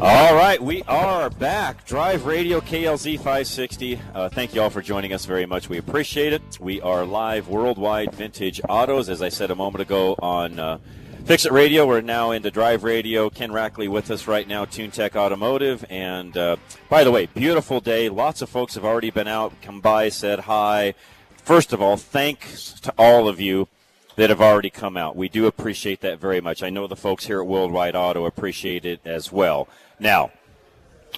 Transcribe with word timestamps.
All 0.00 0.36
right, 0.36 0.62
we 0.62 0.84
are 0.84 1.28
back. 1.28 1.84
Drive 1.84 2.24
Radio 2.24 2.60
KLZ 2.60 3.16
560. 3.16 4.00
Uh, 4.14 4.28
thank 4.28 4.54
you 4.54 4.62
all 4.62 4.70
for 4.70 4.80
joining 4.80 5.12
us 5.12 5.26
very 5.26 5.44
much. 5.44 5.68
We 5.68 5.76
appreciate 5.76 6.32
it. 6.32 6.60
We 6.60 6.80
are 6.82 7.04
live 7.04 7.48
worldwide 7.48 8.14
vintage 8.14 8.60
autos, 8.68 9.08
as 9.08 9.22
I 9.22 9.28
said 9.28 9.50
a 9.50 9.56
moment 9.56 9.82
ago 9.82 10.14
on 10.20 10.60
uh, 10.60 10.78
Fix 11.24 11.46
It 11.46 11.50
Radio. 11.50 11.84
We're 11.84 12.00
now 12.00 12.30
into 12.30 12.48
Drive 12.48 12.84
Radio. 12.84 13.28
Ken 13.28 13.50
Rackley 13.50 13.88
with 13.88 14.08
us 14.12 14.28
right 14.28 14.46
now, 14.46 14.64
TuneTech 14.64 15.16
Automotive. 15.16 15.84
And 15.90 16.36
uh, 16.36 16.58
by 16.88 17.02
the 17.02 17.10
way, 17.10 17.26
beautiful 17.26 17.80
day. 17.80 18.08
Lots 18.08 18.40
of 18.40 18.48
folks 18.48 18.76
have 18.76 18.84
already 18.84 19.10
been 19.10 19.26
out, 19.26 19.52
come 19.62 19.80
by, 19.80 20.10
said 20.10 20.38
hi. 20.38 20.94
First 21.38 21.72
of 21.72 21.82
all, 21.82 21.96
thanks 21.96 22.78
to 22.82 22.94
all 22.96 23.26
of 23.26 23.40
you 23.40 23.66
that 24.14 24.30
have 24.30 24.40
already 24.40 24.70
come 24.70 24.96
out. 24.96 25.16
We 25.16 25.28
do 25.28 25.46
appreciate 25.46 26.02
that 26.02 26.20
very 26.20 26.40
much. 26.40 26.62
I 26.62 26.70
know 26.70 26.86
the 26.86 26.94
folks 26.94 27.26
here 27.26 27.40
at 27.40 27.48
Worldwide 27.48 27.96
Auto 27.96 28.26
appreciate 28.26 28.84
it 28.84 29.00
as 29.04 29.32
well. 29.32 29.68
Now, 30.00 30.30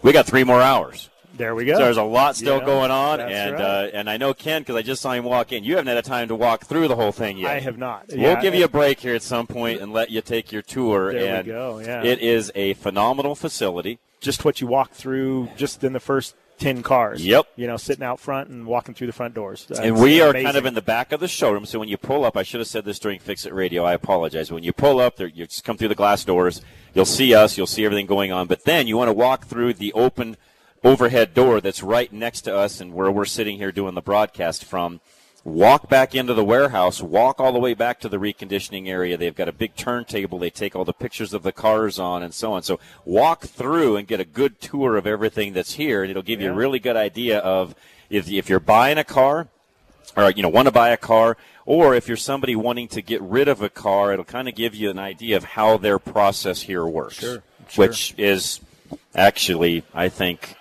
we 0.03 0.13
got 0.13 0.27
three 0.27 0.45
more 0.45 0.61
hours. 0.61 1.09
There 1.37 1.55
we 1.55 1.65
go. 1.65 1.75
So 1.75 1.85
there's 1.85 1.97
a 1.97 2.03
lot 2.03 2.37
still 2.37 2.59
Yeah, 2.59 2.67
going 2.67 2.91
on, 2.91 3.21
and 3.21 3.53
right. 3.55 3.61
uh, 3.63 3.91
and 3.95 4.11
I 4.11 4.17
know 4.19 4.35
Ken 4.35 4.61
because 4.63 4.77
I 4.77 4.83
just 4.83 5.01
saw 5.01 5.13
him 5.13 5.25
walk 5.25 5.53
in. 5.53 5.65
You 5.65 5.77
haven't 5.77 5.87
had 5.87 5.97
a 5.97 6.03
time 6.03 6.29
to 6.29 6.35
walk 6.35 6.67
through 6.67 6.89
the 6.89 6.97
whole 6.97 7.13
thing 7.13 7.39
yet. 7.39 7.51
I 7.51 7.61
have 7.61 7.79
not. 7.79 8.07
We'll 8.11 8.19
Yeah, 8.19 8.43
give 8.43 8.55
you 8.55 8.65
a 8.65 8.69
break 8.69 9.01
here 9.01 9.15
at 9.15 9.23
some 9.23 9.47
point 9.47 9.81
and 9.81 9.93
let 9.93 10.11
you 10.11 10.21
take 10.21 10.53
your 10.53 10.61
tour. 10.63 11.13
There 11.13 11.39
we 11.43 11.49
go, 11.49 11.79
yeah. 11.79 12.03
It 12.03 12.19
is 12.21 12.51
a 12.55 12.75
phenomenal 12.75 13.35
facility. 13.35 14.01
just 14.21 14.45
what 14.45 14.61
you 14.61 14.67
walk 14.67 14.91
through 14.93 15.49
just 15.57 15.83
in 15.83 15.95
the 15.95 16.01
first 16.01 16.35
10 16.61 16.83
cars. 16.83 17.25
Yep. 17.25 17.47
You 17.57 17.67
know, 17.67 17.77
sitting 17.77 18.05
out 18.05 18.21
front 18.21 18.51
and 18.51 18.67
walking 18.67 18.95
through 18.95 19.09
the 19.09 19.13
front 19.13 19.35
doors. 19.35 19.67
and 19.83 20.01
we 20.01 20.21
are 20.21 20.31
amazing. 20.31 20.47
kind 20.47 20.57
of 20.57 20.67
in 20.67 20.75
the 20.75 20.83
back 20.83 21.13
of 21.13 21.21
the 21.21 21.29
showroom. 21.29 21.67
So 21.67 21.79
when 21.79 21.89
you 21.89 21.97
pull 21.97 22.25
up, 22.25 22.37
I 22.37 22.43
should 22.43 22.61
have 22.61 22.69
said 22.69 22.85
this 22.85 22.99
during 22.99 23.19
Fix 23.19 23.47
It 23.47 23.53
Radio. 23.53 23.85
I 23.85 23.95
apologize. 23.95 24.53
When 24.53 24.63
you 24.63 24.73
pull 24.73 25.01
up, 25.01 25.17
there, 25.17 25.27
you 25.27 25.47
just 25.47 25.65
come 25.65 25.77
through 25.77 25.89
the 25.89 25.95
glass 25.95 26.25
doors. 26.25 26.63
You'll 26.95 27.05
see 27.05 27.35
us. 27.35 27.57
You'll 27.57 27.67
see 27.67 27.85
everything 27.85 28.07
going 28.07 28.31
on. 28.31 28.47
But 28.47 28.65
then 28.65 28.87
you 28.87 28.97
want 28.97 29.09
to 29.09 29.15
walk 29.15 29.47
through 29.47 29.75
the 29.75 29.93
open 29.95 30.37
overhead 30.85 31.35
door 31.35 31.61
that's 31.61 31.83
right 31.83 32.13
next 32.13 32.43
to 32.43 32.57
us 32.57 32.81
and 32.81 32.95
where 32.95 33.11
we're 33.11 33.25
sitting 33.25 33.57
here 33.57 33.73
doing 33.73 33.95
the 33.95 34.03
broadcast 34.03 34.65
from. 34.65 35.01
Walk 35.43 35.89
back 35.89 36.15
into 36.15 36.35
the 36.35 36.45
warehouse. 36.45 37.01
Walk 37.01 37.41
all 37.41 37.53
the 37.53 37.59
way 37.59 37.73
back 37.73 37.99
to 38.01 38.09
the 38.09 38.19
reconditioning 38.19 38.89
area. 38.89 39.17
They've 39.17 39.35
got 39.35 39.49
a 39.49 39.53
big 39.53 39.75
turntable. 39.75 40.39
They 40.39 40.51
take 40.51 40.77
all 40.77 40.85
the 40.85 40.93
pictures 40.93 41.33
of 41.33 41.43
the 41.43 41.53
cars 41.53 41.99
on 41.99 42.23
and 42.23 42.35
so 42.35 42.53
on. 42.53 42.63
So 42.63 42.79
walk 43.07 43.43
through 43.47 43.97
and 43.97 44.07
get 44.07 44.21
a 44.21 44.25
good 44.25 44.61
tour 44.61 44.97
of 44.97 45.07
everything 45.07 45.55
that's 45.55 45.75
here, 45.75 46.03
and 46.03 46.11
it'll 46.11 46.23
give 46.23 46.43
you 46.43 46.51
a 46.51 46.55
really 46.55 46.79
good 46.79 46.97
idea 46.97 47.39
of 47.39 47.75
if 48.11 48.31
if 48.31 48.51
you're 48.51 48.61
buying 48.61 48.99
a 48.99 49.05
car 49.05 49.49
or 50.17 50.31
you 50.31 50.43
know 50.43 50.49
want 50.49 50.67
to 50.67 50.73
buy 50.73 50.91
a 50.91 50.97
car 50.97 51.37
or 51.65 51.95
if 51.95 52.09
you're 52.09 52.17
somebody 52.17 52.57
wanting 52.57 52.89
to 52.89 53.01
get 53.01 53.23
rid 53.23 53.49
of 53.49 53.63
a 53.63 53.69
car 53.69 54.13
it'll 54.13 54.25
kind 54.25 54.49
of 54.49 54.55
give 54.55 54.75
you 54.75 54.91
an 54.91 54.99
idea 54.99 55.37
of 55.37 55.45
how 55.45 55.77
their 55.77 55.99
process 55.99 56.63
here 56.63 56.85
works 56.85 57.15
Sure, 57.15 57.43
sure. 57.69 57.87
which 57.87 58.15
is 58.19 58.61
actually 59.15 59.85
i 59.95 60.09
think 60.09 60.57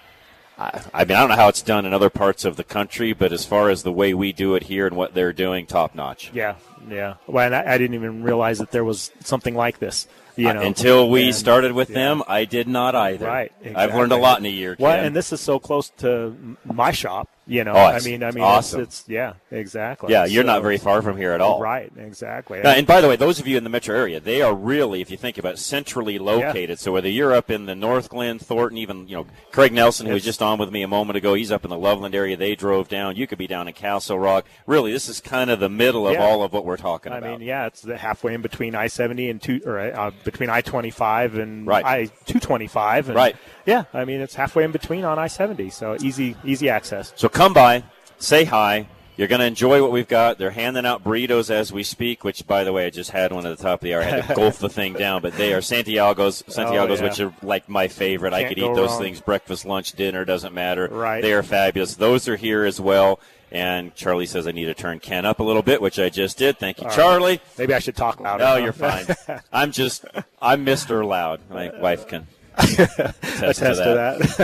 I, 0.59 0.81
I 0.94 1.06
mean 1.06 1.16
i 1.16 1.22
don't 1.22 1.30
know 1.30 1.36
how 1.36 1.47
it's 1.47 1.62
done 1.62 1.86
in 1.86 1.94
other 1.94 2.09
parts 2.09 2.44
of 2.46 2.56
the 2.58 2.64
country 2.64 3.14
but 3.14 3.31
as 3.31 3.46
far 3.46 3.70
as 3.70 3.84
the 3.84 3.92
way 3.92 4.14
we 4.14 4.34
do 4.34 4.56
it 4.56 4.64
here 4.64 4.86
and 4.88 4.96
what 4.96 5.14
they're 5.14 5.34
doing 5.34 5.66
top 5.66 5.96
notch 5.96 6.31
Yeah, 6.34 6.56
yeah. 6.90 7.16
Well, 7.28 7.46
and 7.46 7.56
I, 7.56 7.74
I 7.74 7.78
didn't 7.78 7.94
even 7.96 8.24
realize 8.24 8.58
that 8.59 8.72
there 8.72 8.84
was 8.84 9.12
something 9.22 9.56
like 9.56 9.80
this. 9.80 10.08
You 10.36 10.50
uh, 10.50 10.53
know, 10.53 10.62
until 10.62 11.09
we 11.09 11.28
And- 11.28 11.36
started 11.36 11.72
with 11.72 11.90
yeah. 11.90 11.96
them 11.96 12.24
i 12.28 12.46
did 12.46 12.68
not 12.68 12.94
either 12.96 13.25
Right. 13.25 13.52
i've 13.75 13.94
learned 13.96 14.12
a 14.12 14.18
lot 14.18 14.40
in 14.40 14.46
a 14.46 14.50
year 14.50 14.75
Well, 14.80 14.96
Ken. 14.96 15.06
and 15.06 15.16
this 15.16 15.31
is 15.34 15.42
so 15.42 15.59
close 15.59 15.90
to 16.00 16.36
my 16.66 16.91
shop. 16.91 17.30
You 17.49 17.63
know, 17.63 17.73
Oh, 17.73 17.77
I 17.79 17.99
mean, 18.01 18.23
I 18.23 18.31
mean, 18.31 18.43
awesome. 18.43 18.81
it's, 18.81 19.01
it's 19.01 19.09
yeah, 19.09 19.33
exactly. 19.51 20.11
yeah 20.13 20.25
you're 20.25 20.43
not 20.43 20.61
very 20.61 20.77
far 20.77 21.01
from 21.01 21.17
here 21.17 21.31
at 21.31 21.41
all 21.41 21.59
Right, 21.59 21.91
exactly. 21.97 22.61
Now, 22.61 22.71
and 22.71 22.85
by 22.87 23.01
the 23.01 23.07
way, 23.09 23.15
those 23.15 23.39
of 23.39 23.47
you 23.47 23.57
in 23.57 23.63
the 23.63 23.69
metro 23.69 23.95
area, 23.95 24.19
they 24.19 24.41
are 24.41 24.53
really, 24.53 25.01
if 25.01 25.09
you 25.11 25.17
think 25.17 25.37
about 25.37 25.55
it, 25.55 25.57
centrally 25.57 26.19
located. 26.19 26.79
So 26.79 26.91
whether 26.91 27.09
you're 27.09 27.33
up 27.33 27.49
in 27.49 27.65
the 27.65 27.73
Northglenn, 27.73 28.39
Thornton, 28.39 28.77
even 28.77 29.07
you 29.07 29.15
know 29.17 29.25
Craig 29.51 29.73
Nelson, 29.73 30.05
who 30.07 30.13
was 30.13 30.23
just 30.23 30.41
on 30.41 30.59
with 30.59 30.71
me 30.71 30.83
a 30.83 30.87
moment 30.87 31.17
ago, 31.17 31.33
he's 31.33 31.51
up 31.51 31.63
in 31.63 31.69
the 31.69 31.77
Loveland 31.77 32.13
area. 32.15 32.37
They 32.37 32.55
drove 32.55 32.87
down. 32.87 33.15
You 33.15 33.25
could 33.27 33.37
be 33.39 33.47
down 33.47 33.67
in 33.67 33.73
Castle 33.73 34.19
Rock. 34.19 34.45
Really, 34.67 34.91
this 34.91 35.09
is 35.09 35.19
kind 35.19 35.49
of 35.49 35.59
the 35.59 35.69
middle 35.69 36.07
of 36.07 36.13
Yeah. 36.13 36.23
all 36.23 36.43
of 36.43 36.53
what 36.53 36.66
we're 36.66 36.77
talking 36.77 37.11
I 37.11 37.17
about. 37.17 37.29
I 37.29 37.37
mean, 37.37 37.47
yeah, 37.47 37.66
it's 37.66 37.81
the 37.81 37.97
halfway 37.97 38.33
in 38.35 38.41
between 38.41 38.75
I 38.75 38.87
seventy 38.87 39.29
and 39.29 39.41
two, 39.41 39.61
or 39.66 39.79
uh, 39.79 40.11
between 40.23 40.49
I 40.49 40.61
twenty 40.61 40.91
five 40.91 41.35
and 41.35 41.66
Right. 41.66 41.83
I 41.85 42.05
two 42.25 42.39
twenty 42.39 42.67
five. 42.67 43.09
Right. 43.09 43.35
Yeah, 43.66 43.83
I 43.93 44.05
mean 44.05 44.21
it's 44.21 44.35
halfway 44.35 44.63
in 44.63 44.71
between 44.71 45.03
on 45.03 45.19
I 45.19 45.27
seventy, 45.27 45.69
so 45.69 45.95
easy, 46.01 46.35
easy 46.43 46.69
access. 46.69 47.13
So 47.16 47.29
come 47.39 47.53
by, 47.53 47.81
say 48.17 48.44
hi. 48.44 48.85
You're 49.16 49.29
going 49.29 49.39
to 49.39 49.45
enjoy 49.45 49.81
what 49.81 49.94
we've 49.94 50.09
got. 50.09 50.38
They're 50.38 50.51
handing 50.51 50.85
out 50.85 51.05
burritos 51.05 51.50
as 51.50 51.72
we 51.72 51.83
speak, 51.83 52.25
which, 52.25 52.45
by 52.45 52.66
the 52.66 52.73
way, 52.73 52.85
I 52.85 52.89
just 52.89 53.11
had 53.11 53.31
one 53.31 53.45
at 53.45 53.57
the 53.57 53.63
top 53.63 53.79
of 53.79 53.83
the 53.83 53.94
hour. 53.95 54.01
I 54.01 54.03
had 54.03 54.27
to 54.27 54.35
gulp 54.35 54.55
the 54.55 54.67
thing 54.67 54.91
down, 54.91 55.22
but 55.22 55.31
they 55.35 55.53
are 55.53 55.61
Santiago's, 55.61 56.44
oh, 56.45 56.51
Santiago's, 56.51 56.99
Oh, 56.99 57.03
yeah. 57.05 57.09
which 57.09 57.19
are 57.22 57.33
like 57.41 57.69
my 57.69 57.88
favorite. 57.88 58.33
I 58.33 58.41
Can't 58.44 58.55
could 58.55 58.57
eat 58.57 58.75
those 58.75 58.89
wrong. 58.89 59.01
things 59.03 59.22
breakfast, 59.22 59.66
lunch, 59.66 59.94
dinner, 59.94 60.25
doesn't 60.25 60.53
matter. 60.53 60.89
Right. 60.89 61.22
They 61.22 61.31
are 61.31 61.41
fabulous. 61.41 61.95
Those 61.95 62.28
are 62.28 62.35
here 62.35 62.66
as 62.66 62.81
well. 62.81 63.22
And 63.53 63.95
Charlie 63.95 64.25
says 64.25 64.45
I 64.45 64.51
need 64.51 64.66
to 64.66 64.73
turn 64.73 64.99
Ken 64.99 65.25
up 65.25 65.39
a 65.39 65.44
little 65.44 65.63
bit, 65.63 65.81
which 65.81 65.97
I 65.97 66.09
just 66.09 66.38
did. 66.38 66.59
Thank 66.59 66.79
you, 66.79 66.83
All 66.83 66.89
right. 66.89 66.95
Charlie. 66.97 67.41
Maybe 67.57 67.73
I 67.73 67.79
should 67.79 67.95
talk 67.95 68.19
louder. 68.19 68.44
No, 68.44 68.57
you're 68.57 68.73
fine. 68.73 69.05
I'm 69.53 69.72
just, 69.72 70.03
I'm 70.41 70.66
Mr. 70.66 71.07
Loud. 71.07 71.39
My 71.49 71.72
wife 71.79 72.05
can 72.05 72.28
attest, 72.59 73.42
Attest 73.42 73.59
to 73.59 73.94
that. 73.94 74.22
to 74.22 74.38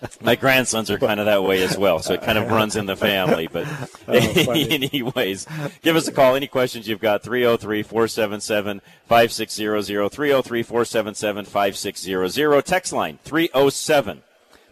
that. 0.00 0.22
My 0.22 0.34
grandsons 0.36 0.90
are 0.90 0.98
kind 0.98 1.18
of 1.20 1.26
that 1.26 1.42
way 1.42 1.62
as 1.62 1.76
well, 1.76 1.98
so 2.00 2.14
it 2.14 2.22
kind 2.22 2.38
of 2.38 2.48
runs 2.50 2.76
in 2.76 2.86
the 2.86 2.96
family. 2.96 3.46
But, 3.48 3.66
Oh, 4.08 4.14
anyways, 4.52 5.46
give 5.82 5.96
us 5.96 6.06
a 6.08 6.12
call. 6.12 6.34
Any 6.34 6.46
questions 6.48 6.86
you've 6.88 7.00
got, 7.00 7.22
303 7.22 7.82
477 7.82 8.80
5600, 9.06 10.08
303 10.10 10.62
477 10.62 11.44
5600. 11.44 12.64
Text 12.66 12.92
line 12.92 13.18
307 13.24 14.22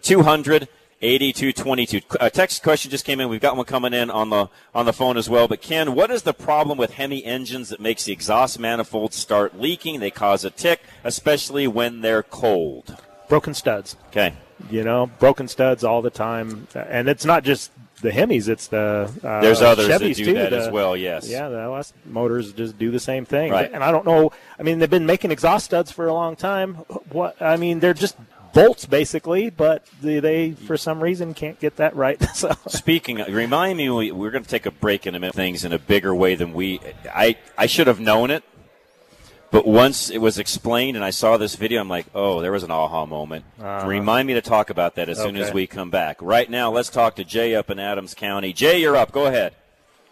200 0.02 0.68
8222. 1.02 2.16
A 2.20 2.28
text 2.28 2.62
question 2.62 2.90
just 2.90 3.04
came 3.06 3.20
in. 3.20 3.28
We've 3.28 3.40
got 3.40 3.56
one 3.56 3.64
coming 3.64 3.94
in 3.94 4.10
on 4.10 4.28
the 4.30 4.48
on 4.74 4.84
the 4.86 4.92
phone 4.92 5.16
as 5.16 5.30
well. 5.30 5.48
But 5.48 5.62
Ken, 5.62 5.94
what 5.94 6.10
is 6.10 6.22
the 6.22 6.34
problem 6.34 6.76
with 6.76 6.94
Hemi 6.94 7.24
engines 7.24 7.70
that 7.70 7.80
makes 7.80 8.04
the 8.04 8.12
exhaust 8.12 8.58
manifolds 8.58 9.16
start 9.16 9.58
leaking? 9.58 10.00
They 10.00 10.10
cause 10.10 10.44
a 10.44 10.50
tick, 10.50 10.82
especially 11.02 11.66
when 11.66 12.02
they're 12.02 12.22
cold. 12.22 12.96
Broken 13.28 13.54
studs. 13.54 13.96
Okay. 14.08 14.34
You 14.70 14.84
know, 14.84 15.06
broken 15.18 15.48
studs 15.48 15.84
all 15.84 16.02
the 16.02 16.10
time, 16.10 16.66
and 16.74 17.08
it's 17.08 17.24
not 17.24 17.44
just 17.44 17.72
the 18.02 18.10
Hemis; 18.10 18.46
it's 18.48 18.66
the 18.66 19.10
uh, 19.24 19.40
There's 19.40 19.62
others 19.62 19.88
that 19.88 20.00
do 20.00 20.12
too, 20.12 20.34
that 20.34 20.50
the- 20.50 20.58
as 20.58 20.70
well, 20.70 20.94
yes. 20.94 21.28
Yeah, 21.30 21.48
the 21.48 21.60
LS 21.60 21.94
motors 22.04 22.52
just 22.52 22.78
do 22.78 22.90
the 22.90 23.00
same 23.00 23.24
thing. 23.24 23.52
Right. 23.52 23.70
And 23.72 23.82
I 23.82 23.90
don't 23.90 24.04
know. 24.04 24.32
I 24.58 24.62
mean, 24.62 24.78
they've 24.78 24.90
been 24.90 25.06
making 25.06 25.30
exhaust 25.30 25.64
studs 25.64 25.90
for 25.90 26.06
a 26.08 26.12
long 26.12 26.36
time. 26.36 26.74
What 27.10 27.40
I 27.40 27.56
mean, 27.56 27.80
they're 27.80 27.94
just 27.94 28.16
bolts 28.52 28.86
basically, 28.86 29.50
but 29.50 29.84
they, 30.00 30.20
they 30.20 30.52
for 30.52 30.76
some 30.76 31.02
reason 31.02 31.34
can't 31.34 31.58
get 31.60 31.76
that 31.76 31.94
right. 31.96 32.22
so 32.34 32.52
Speaking, 32.68 33.18
remind 33.18 33.78
me, 33.78 33.90
we, 33.90 34.12
we're 34.12 34.30
going 34.30 34.44
to 34.44 34.50
take 34.50 34.66
a 34.66 34.70
break 34.70 35.06
in 35.06 35.14
a 35.14 35.20
minute. 35.20 35.34
Things 35.34 35.64
in 35.64 35.72
a 35.72 35.78
bigger 35.78 36.14
way 36.14 36.34
than 36.34 36.52
we. 36.52 36.80
I 37.12 37.36
I 37.56 37.66
should 37.66 37.86
have 37.86 38.00
known 38.00 38.30
it, 38.30 38.44
but 39.50 39.66
once 39.66 40.10
it 40.10 40.18
was 40.18 40.38
explained 40.38 40.96
and 40.96 41.04
I 41.04 41.10
saw 41.10 41.36
this 41.36 41.56
video, 41.56 41.80
I'm 41.80 41.88
like, 41.88 42.06
oh, 42.14 42.40
there 42.40 42.52
was 42.52 42.62
an 42.62 42.70
aha 42.70 43.06
moment. 43.06 43.44
Uh-huh. 43.58 43.86
Remind 43.86 44.28
me 44.28 44.34
to 44.34 44.42
talk 44.42 44.70
about 44.70 44.94
that 44.94 45.08
as 45.08 45.18
soon 45.18 45.36
as 45.36 45.52
we 45.52 45.66
come 45.66 45.90
back. 45.90 46.22
Right 46.22 46.48
now, 46.48 46.70
let's 46.70 46.88
talk 46.88 47.16
to 47.16 47.24
Jay 47.24 47.54
up 47.54 47.70
in 47.70 47.78
Adams 47.78 48.14
County. 48.14 48.52
Jay, 48.52 48.80
you're 48.80 48.96
up. 48.96 49.10
Go 49.12 49.26
ahead. 49.26 49.54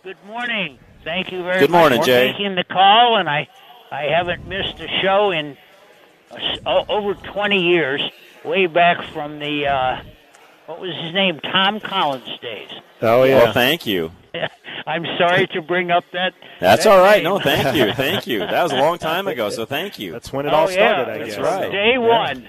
Good 0.02 0.16
morning. 0.26 0.78
Thank 1.04 1.30
you 1.32 1.42
very 1.42 1.60
Good 1.60 1.70
much 1.70 1.80
morning, 1.80 2.00
for 2.00 2.06
Jay. 2.06 2.32
taking 2.32 2.54
the 2.56 2.64
call, 2.64 3.16
and 3.16 3.28
I, 3.28 3.48
I 3.92 4.04
haven't 4.04 4.46
missed 4.48 4.80
a 4.80 4.88
show 5.00 5.30
in 5.30 5.56
uh, 6.66 6.84
over 6.88 7.14
20 7.14 7.62
years, 7.62 8.02
way 8.48 8.66
back 8.66 9.02
from 9.12 9.38
the, 9.38 9.66
uh, 9.66 10.02
what 10.66 10.80
was 10.80 10.94
his 11.02 11.12
name, 11.12 11.40
Tom 11.40 11.80
Collins 11.80 12.28
days. 12.40 12.68
oh 13.02 13.24
yeah, 13.24 13.44
Well, 13.44 13.52
thank 13.52 13.86
you. 13.86 14.10
I'm 14.86 15.04
sorry 15.18 15.46
to 15.48 15.60
bring 15.62 15.90
up 15.90 16.04
that. 16.12 16.32
That's 16.60 16.84
that 16.84 16.90
all 16.90 17.02
right. 17.02 17.16
name. 17.16 17.24
No, 17.24 17.38
thank 17.38 17.76
you, 17.76 17.92
thank 18.04 18.26
you. 18.26 18.38
That 18.40 18.62
was 18.62 18.72
a 18.72 18.76
long 18.76 18.98
time 18.98 19.28
ago, 19.28 19.50
so 19.50 19.64
thank 19.66 19.98
you. 19.98 20.12
That's 20.12 20.32
when 20.32 20.46
it 20.46 20.52
Oh, 20.52 20.56
all 20.56 20.68
started, 20.68 21.06
yeah, 21.08 21.14
I 21.14 21.18
that's 21.18 21.36
guess. 21.36 21.44
right. 21.44 21.70
Day 21.70 21.92
Yeah. 21.92 21.98
one. 21.98 22.46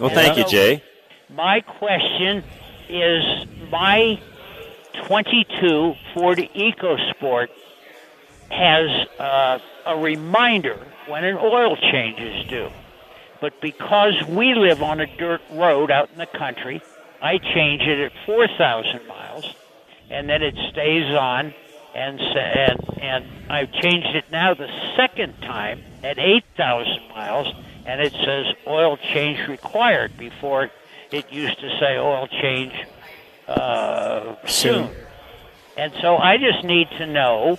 Well, 0.00 0.10
thank 0.10 0.36
you, 0.38 0.44
Jay. 0.46 0.82
My 1.28 1.60
question 1.60 2.42
is 2.88 3.46
my 3.70 4.20
22 5.06 5.94
Ford 6.14 6.38
EcoSport 6.38 7.48
has 8.50 9.08
uh, 9.18 9.58
a 9.86 9.96
reminder 9.96 10.78
when 11.08 11.24
an 11.24 11.36
oil 11.36 11.76
change 11.76 12.20
is 12.20 12.46
due. 12.48 12.70
But 13.42 13.60
because 13.60 14.14
we 14.28 14.54
live 14.54 14.84
on 14.84 15.00
a 15.00 15.16
dirt 15.18 15.42
road 15.50 15.90
out 15.90 16.10
in 16.12 16.18
the 16.18 16.26
country, 16.26 16.80
I 17.20 17.38
change 17.38 17.82
it 17.82 17.98
at 17.98 18.12
4,000 18.24 19.06
miles, 19.08 19.52
and 20.08 20.28
then 20.28 20.42
it 20.42 20.54
stays 20.70 21.12
on. 21.12 21.52
And, 21.94 22.20
and 22.20 22.78
and 23.02 23.24
I've 23.50 23.72
changed 23.72 24.14
it 24.14 24.24
now 24.30 24.54
the 24.54 24.68
second 24.96 25.34
time 25.42 25.82
at 26.04 26.18
8,000 26.18 27.08
miles, 27.08 27.48
and 27.84 28.00
it 28.00 28.12
says 28.12 28.46
oil 28.66 28.96
change 28.96 29.46
required. 29.48 30.16
Before 30.16 30.70
it 31.10 31.30
used 31.32 31.58
to 31.58 31.68
say 31.80 31.98
oil 31.98 32.28
change 32.28 32.72
uh, 33.48 34.36
soon. 34.46 34.88
And 35.76 35.92
so 36.00 36.16
I 36.16 36.36
just 36.36 36.64
need 36.64 36.88
to 36.98 37.06
know. 37.06 37.58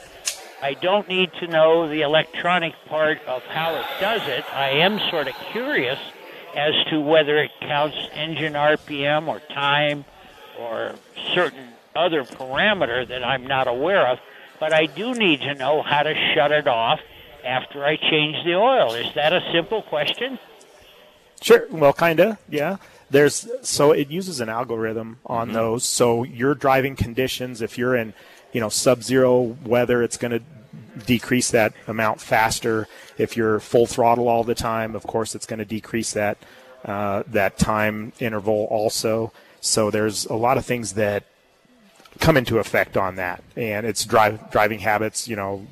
I 0.64 0.76
don't 0.76 1.10
need 1.10 1.32
to 1.42 1.48
know 1.48 1.90
the 1.90 2.02
electronic 2.04 2.74
part 2.88 3.20
of 3.28 3.44
how 3.44 3.76
it 3.76 3.86
does 4.00 4.26
it. 4.30 4.46
I 4.54 4.70
am 4.70 4.98
sort 5.12 5.28
of 5.28 5.36
curious 5.52 6.00
as 6.56 6.74
to 6.90 7.02
whether 7.02 7.38
it 7.38 7.52
counts 7.60 7.98
engine 8.14 8.54
RPM 8.54 9.28
or 9.28 9.42
time 9.54 10.06
or 10.58 10.96
certain 11.34 11.68
other 11.96 12.24
parameter 12.24 13.06
that 13.08 13.24
I'm 13.26 13.46
not 13.46 13.68
aware 13.68 14.08
of. 14.08 14.20
But 14.60 14.72
I 14.72 14.86
do 14.86 15.14
need 15.14 15.42
to 15.42 15.54
know 15.56 15.82
how 15.82 16.04
to 16.04 16.14
shut 16.34 16.52
it 16.54 16.68
off 16.68 17.02
after 17.44 17.84
I 17.84 17.98
change 17.98 18.46
the 18.46 18.56
oil. 18.56 18.94
Is 18.94 19.14
that 19.16 19.34
a 19.34 19.42
simple 19.52 19.82
question? 19.82 20.40
Sure. 21.42 21.68
Well, 21.72 21.92
kind 21.92 22.22
of. 22.22 22.38
Yeah. 22.48 22.78
There's 23.10 23.48
so 23.62 23.92
it 23.92 24.10
uses 24.10 24.40
an 24.40 24.48
algorithm 24.48 25.20
on 25.26 25.48
Mm-hmm. 25.48 25.56
those. 25.56 25.84
So 25.84 26.24
your 26.24 26.56
driving 26.56 26.96
conditions, 26.96 27.62
if 27.62 27.78
you're 27.78 27.96
in, 27.98 28.14
you 28.54 28.62
know, 28.62 28.70
sub-zero 28.70 29.58
weather, 29.66 30.02
it's 30.02 30.18
going 30.18 30.32
to 30.32 30.42
decrease 31.06 31.52
that 31.52 31.74
amount 31.88 32.22
faster. 32.22 32.88
If 33.18 33.36
you're 33.36 33.60
full 33.60 33.86
throttle 33.86 34.28
all 34.28 34.44
the 34.44 34.56
time, 34.56 34.96
of 34.96 35.04
course, 35.04 35.36
it's 35.36 35.46
going 35.46 35.60
to 35.60 35.66
decrease 35.66 36.14
that 36.14 36.38
uh, 36.86 37.24
that 37.28 37.58
time 37.58 38.14
interval 38.20 38.68
also. 38.70 39.32
So 39.62 39.90
there's 39.90 40.26
a 40.26 40.36
lot 40.36 40.58
of 40.58 40.66
things 40.66 40.94
that 40.94 41.24
come 42.20 42.38
into 42.38 42.60
effect 42.60 42.96
on 42.96 43.16
that, 43.16 43.44
and 43.56 43.86
it's 43.86 44.06
drive 44.06 44.52
driving 44.52 44.80
habits, 44.80 45.28
you 45.28 45.36
know, 45.36 45.66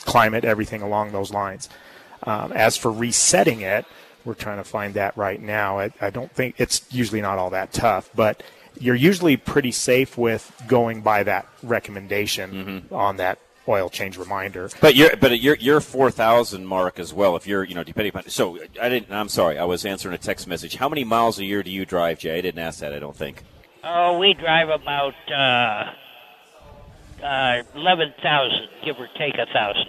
climate, 0.00 0.44
everything 0.44 0.82
along 0.82 1.12
those 1.12 1.32
lines. 1.32 1.68
Um, 2.22 2.52
as 2.52 2.76
for 2.76 2.90
resetting 2.90 3.60
it, 3.60 3.84
we're 4.24 4.34
trying 4.34 4.56
to 4.56 4.64
find 4.64 4.94
that 4.94 5.16
right 5.16 5.40
now. 5.40 5.78
I, 5.78 5.92
I 6.00 6.10
don't 6.10 6.32
think 6.32 6.54
it's 6.58 6.86
usually 6.90 7.20
not 7.20 7.38
all 7.38 7.50
that 7.50 7.72
tough, 7.72 8.08
but 8.14 8.42
you're 8.80 8.94
usually 8.94 9.36
pretty 9.36 9.72
safe 9.72 10.16
with 10.18 10.50
going 10.66 11.02
by 11.02 11.22
that 11.22 11.46
recommendation 11.62 12.86
on 12.90 13.16
that 13.18 13.38
oil 13.66 13.88
change 13.88 14.16
reminder. 14.18 14.68
But 14.80 14.94
you're 14.94 15.16
but 15.16 15.40
your 15.40 15.56
your 15.56 15.80
four 15.80 16.10
thousand 16.10 16.66
mark 16.66 16.98
as 16.98 17.12
well. 17.12 17.36
If 17.36 17.46
you're 17.46 17.64
you 17.64 17.74
know 17.74 17.84
depending 17.84 18.10
upon 18.10 18.28
so 18.28 18.58
I 18.80 18.88
didn't. 18.88 19.12
I'm 19.12 19.28
sorry. 19.28 19.58
I 19.58 19.64
was 19.64 19.84
answering 19.84 20.14
a 20.14 20.18
text 20.18 20.46
message. 20.46 20.76
How 20.76 20.88
many 20.88 21.04
miles 21.04 21.38
a 21.38 21.44
year 21.44 21.62
do 21.62 21.70
you 21.70 21.84
drive, 21.84 22.18
Jay? 22.18 22.38
I 22.38 22.40
didn't 22.40 22.60
ask 22.60 22.80
that. 22.80 22.92
I 22.92 22.98
don't 22.98 23.16
think. 23.16 23.42
Oh, 23.82 24.18
we 24.18 24.34
drive 24.34 24.68
about 24.70 25.14
uh, 25.30 25.92
uh, 27.24 27.62
eleven 27.74 28.14
thousand, 28.22 28.68
give 28.84 28.96
or 28.98 29.08
take 29.18 29.34
a 29.34 29.46
thousand. 29.52 29.88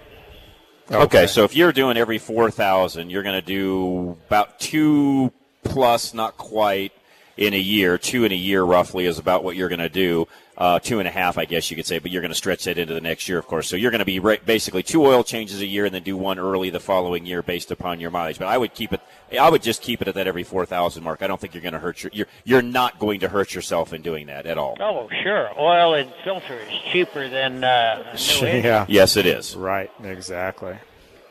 Okay. 0.92 1.26
so 1.26 1.44
if 1.44 1.56
you're 1.56 1.72
doing 1.72 1.98
every 1.98 2.20
four 2.20 2.52
thousand, 2.52 3.10
you're 3.10 3.24
going 3.24 3.40
to 3.40 3.46
do 3.46 4.18
about 4.28 4.60
two 4.60 5.32
plus, 5.64 6.14
not 6.14 6.38
quite, 6.38 6.92
in 7.38 7.54
a 7.54 7.60
year. 7.60 7.98
Two 7.98 8.24
in 8.24 8.32
a 8.32 8.36
year, 8.36 8.64
roughly, 8.64 9.06
is 9.06 9.20
about 9.20 9.44
what 9.44 9.56
you're 9.56 9.70
going 9.70 9.80
to 9.80 9.90
do. 9.90 10.28
Uh, 10.58 10.80
two 10.80 11.00
and 11.00 11.08
a 11.08 11.12
half, 11.12 11.38
I 11.38 11.44
guess 11.44 11.70
you 11.70 11.76
could 11.76 11.86
say, 11.86 12.00
but 12.00 12.12
you're 12.12 12.22
going 12.22 12.32
to 12.32 12.36
stretch 12.36 12.64
that 12.64 12.78
into 12.78 12.94
the 12.94 13.02
next 13.02 13.28
year, 13.28 13.38
of 13.38 13.46
course. 13.46 13.68
So 13.68 13.76
you're 13.76 13.92
going 13.92 14.00
to 14.00 14.06
be 14.06 14.20
ra- 14.20 14.38
basically 14.46 14.84
two 14.84 15.06
oil 15.06 15.22
changes 15.22 15.60
a 15.60 15.66
year, 15.66 15.84
and 15.84 15.94
then 15.94 16.04
do 16.04 16.16
one 16.16 16.40
early 16.40 16.70
the 16.70 16.80
following 16.80 17.26
year 17.26 17.44
based 17.44 17.72
upon 17.72 18.00
your 18.00 18.10
mileage. 18.10 18.40
But 18.40 18.48
I 18.48 18.58
would 18.58 18.74
keep 18.74 18.94
it. 18.94 19.02
I 19.38 19.50
would 19.50 19.62
just 19.62 19.82
keep 19.82 20.02
it 20.02 20.08
at 20.08 20.16
that 20.16 20.28
every 20.28 20.44
four 20.44 20.66
thousand 20.66 21.04
mark. 21.04 21.22
I 21.22 21.28
don't 21.28 21.42
think 21.42 21.54
you're 21.54 21.62
going 21.62 21.74
to 21.74 21.80
hurt 21.80 22.04
your. 22.04 22.12
You're 22.14 22.28
you're 22.46 22.62
not 22.62 23.00
going 23.00 23.20
to 23.20 23.28
hurt 23.28 23.54
yourself 23.54 23.92
in 23.92 24.02
doing 24.02 24.28
that 24.28 24.46
at 24.46 24.58
all. 24.58 24.78
Oh, 24.80 25.10
sure. 25.24 25.50
Oil 25.60 25.94
and 25.96 26.10
filter 26.24 26.58
is 26.58 26.80
cheaper 26.94 27.28
than 27.28 27.62
uh, 27.66 28.16
new 28.42 28.48
yeah, 28.48 28.86
Yes, 28.88 29.18
it 29.18 29.26
is. 29.26 29.58
right, 29.58 29.92
exactly. 30.04 30.78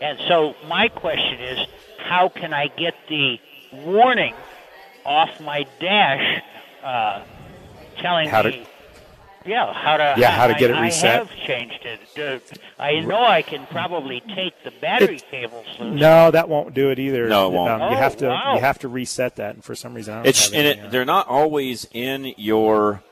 And 0.03 0.19
so 0.29 0.55
my 0.69 0.89
question 0.89 1.41
is, 1.41 1.67
how 1.99 2.29
can 2.29 2.53
I 2.53 2.67
get 2.67 2.93
the 3.09 3.41
warning 3.73 4.35
off 5.05 5.41
my 5.41 5.67
dash, 5.81 6.43
uh, 6.83 7.23
telling 8.01 8.29
How 8.29 8.43
to- 8.43 8.51
me, 8.51 8.67
yeah, 9.47 9.73
how 9.73 9.97
to, 9.99 10.15
Yeah, 10.17 10.31
how 10.31 10.47
to 10.47 10.55
get 10.55 10.71
it 10.71 10.77
I, 10.77 10.83
reset. 10.83 11.15
I 11.15 11.19
have 11.19 11.31
changed 11.47 11.85
it. 11.85 12.59
I 12.79 13.01
know 13.01 13.23
I 13.23 13.43
can 13.43 13.67
probably 13.67 14.21
take 14.35 14.55
the 14.65 14.71
battery 14.71 15.21
cables 15.31 15.67
loose. 15.79 16.01
No, 16.01 16.31
that 16.31 16.49
won't 16.49 16.73
do 16.75 16.91
it 16.91 16.99
either. 16.99 17.29
No, 17.29 17.49
it 17.49 17.53
won't. 17.53 17.71
Um, 17.71 17.81
you 17.83 17.97
Oh, 17.97 18.01
have 18.01 18.17
to 18.19 18.29
wow. 18.29 18.55
you 18.55 18.61
have 18.61 18.79
to 18.81 18.89
reset 18.89 19.37
that, 19.37 19.55
and 19.55 19.65
for 19.65 19.75
some 19.75 19.93
reason, 19.95 20.15
I 20.15 20.17
don't 20.19 20.27
It's 20.27 20.47
have 20.51 20.55
and 20.55 20.67
it, 20.87 20.91
they're 20.91 21.05
not 21.05 21.29
always 21.29 21.87
in 21.93 22.33
your 22.37 23.03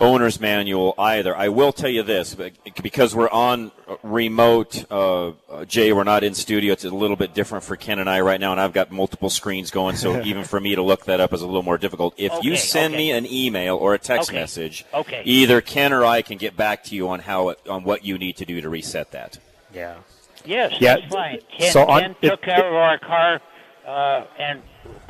owner's 0.00 0.40
manual 0.40 0.94
either. 0.98 1.36
I 1.36 1.48
will 1.48 1.72
tell 1.72 1.90
you 1.90 2.02
this, 2.02 2.34
because 2.82 3.14
we're 3.14 3.28
on 3.30 3.70
remote, 4.02 4.84
uh, 4.90 5.28
uh, 5.50 5.64
Jay, 5.66 5.92
we're 5.92 6.04
not 6.04 6.24
in 6.24 6.34
studio. 6.34 6.72
It's 6.72 6.84
a 6.84 6.90
little 6.90 7.16
bit 7.16 7.34
different 7.34 7.64
for 7.64 7.76
Ken 7.76 7.98
and 7.98 8.08
I 8.08 8.20
right 8.20 8.40
now, 8.40 8.52
and 8.52 8.60
I've 8.60 8.72
got 8.72 8.90
multiple 8.90 9.30
screens 9.30 9.70
going, 9.70 9.96
so 9.96 10.20
even 10.24 10.44
for 10.44 10.58
me 10.60 10.74
to 10.74 10.82
look 10.82 11.04
that 11.04 11.20
up 11.20 11.32
is 11.32 11.42
a 11.42 11.46
little 11.46 11.62
more 11.62 11.78
difficult. 11.78 12.14
If 12.16 12.32
you 12.42 12.56
send 12.56 12.94
okay. 12.94 13.02
me 13.04 13.10
an 13.12 13.26
email 13.26 13.76
or 13.76 13.94
a 13.94 13.98
text 13.98 14.30
Okay, 14.30 14.38
message, 14.40 14.84
okay. 14.94 15.22
either 15.24 15.60
Ken 15.60 15.92
or 15.92 16.04
I 16.04 16.22
can 16.22 16.38
get 16.38 16.56
back 16.56 16.84
to 16.84 16.94
you 16.94 17.08
on 17.10 17.20
how 17.20 17.50
it, 17.50 17.60
on 17.68 17.84
what 17.84 18.04
you 18.04 18.16
need 18.18 18.36
to 18.38 18.44
do 18.44 18.60
to 18.60 18.68
reset 18.68 19.12
that. 19.12 19.38
yeah. 19.72 19.96
Yes, 20.42 20.72
Yeah, 20.80 20.96
that's 20.96 21.12
fine. 21.12 21.38
Ken, 21.58 21.70
so 21.70 21.84
on- 21.86 22.00
Ken 22.00 22.16
it- 22.22 22.28
took 22.30 22.42
care 22.42 22.66
of 22.66 22.72
our 22.74 22.98
car 22.98 23.40
uh, 23.86 24.24
and 24.38 24.62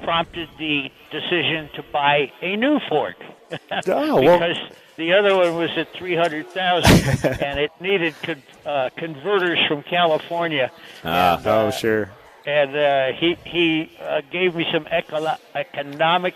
prompted 0.03 0.49
the 0.59 0.91
decision 1.13 1.69
to 1.77 1.85
buy 1.93 2.33
a 2.43 2.57
new 2.57 2.81
Ford. 2.89 3.15
Oh, 3.89 4.21
well- 4.23 4.39
because 4.39 4.59
the 4.97 5.13
other 5.15 5.35
one 5.35 5.57
was 5.57 5.71
at 5.77 5.93
three 5.95 6.15
hundred 6.15 6.47
thousand, 6.49 7.25
and 7.43 7.59
it 7.59 7.71
needed 7.81 8.15
con- 8.23 8.43
uh, 8.67 8.91
converters 8.97 9.59
from 9.67 9.83
California. 9.83 10.71
Ah. 11.05 11.41
Oh, 11.45 11.71
sure. 11.71 12.11
And 12.47 12.77
uh, 12.77 13.13
he 13.13 13.37
he 13.45 13.91
uh, 14.01 14.21
gave 14.31 14.55
me 14.55 14.67
some 14.73 14.87
eco- 14.91 15.37
economic 15.55 16.35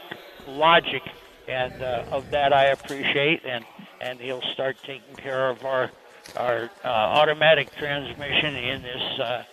logic, 0.49 1.03
and 1.49 1.83
uh, 1.83 2.05
of 2.11 2.31
that 2.31 2.53
I 2.53 2.67
appreciate. 2.67 3.45
And 3.45 3.65
and 4.01 4.19
he'll 4.21 4.43
start 4.53 4.77
taking 4.83 5.15
care 5.17 5.49
of 5.51 5.65
our 5.65 5.91
our 6.37 6.71
uh, 6.85 6.89
automatic 6.89 7.75
transmission 7.77 8.55
in 8.57 8.83
this 8.83 9.21
uh, 9.21 9.45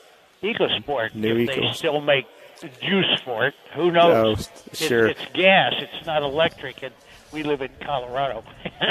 EcoSport. 0.41 1.15
New 1.15 1.37
if 1.37 1.47
they 1.47 1.71
still 1.73 1.99
make 2.01 2.25
juice 2.81 3.19
for 3.25 3.47
it, 3.47 3.55
who 3.73 3.91
knows? 3.91 4.13
Oh, 4.15 4.31
It's- 4.31 4.87
sure. 4.87 5.07
it's, 5.07 5.25
gas. 5.33 5.73
It's 5.77 6.05
not 6.05 6.21
electric, 6.21 6.83
and 6.83 6.93
we 7.31 7.43
live 7.43 7.61
in 7.61 7.69
Colorado. 7.81 8.43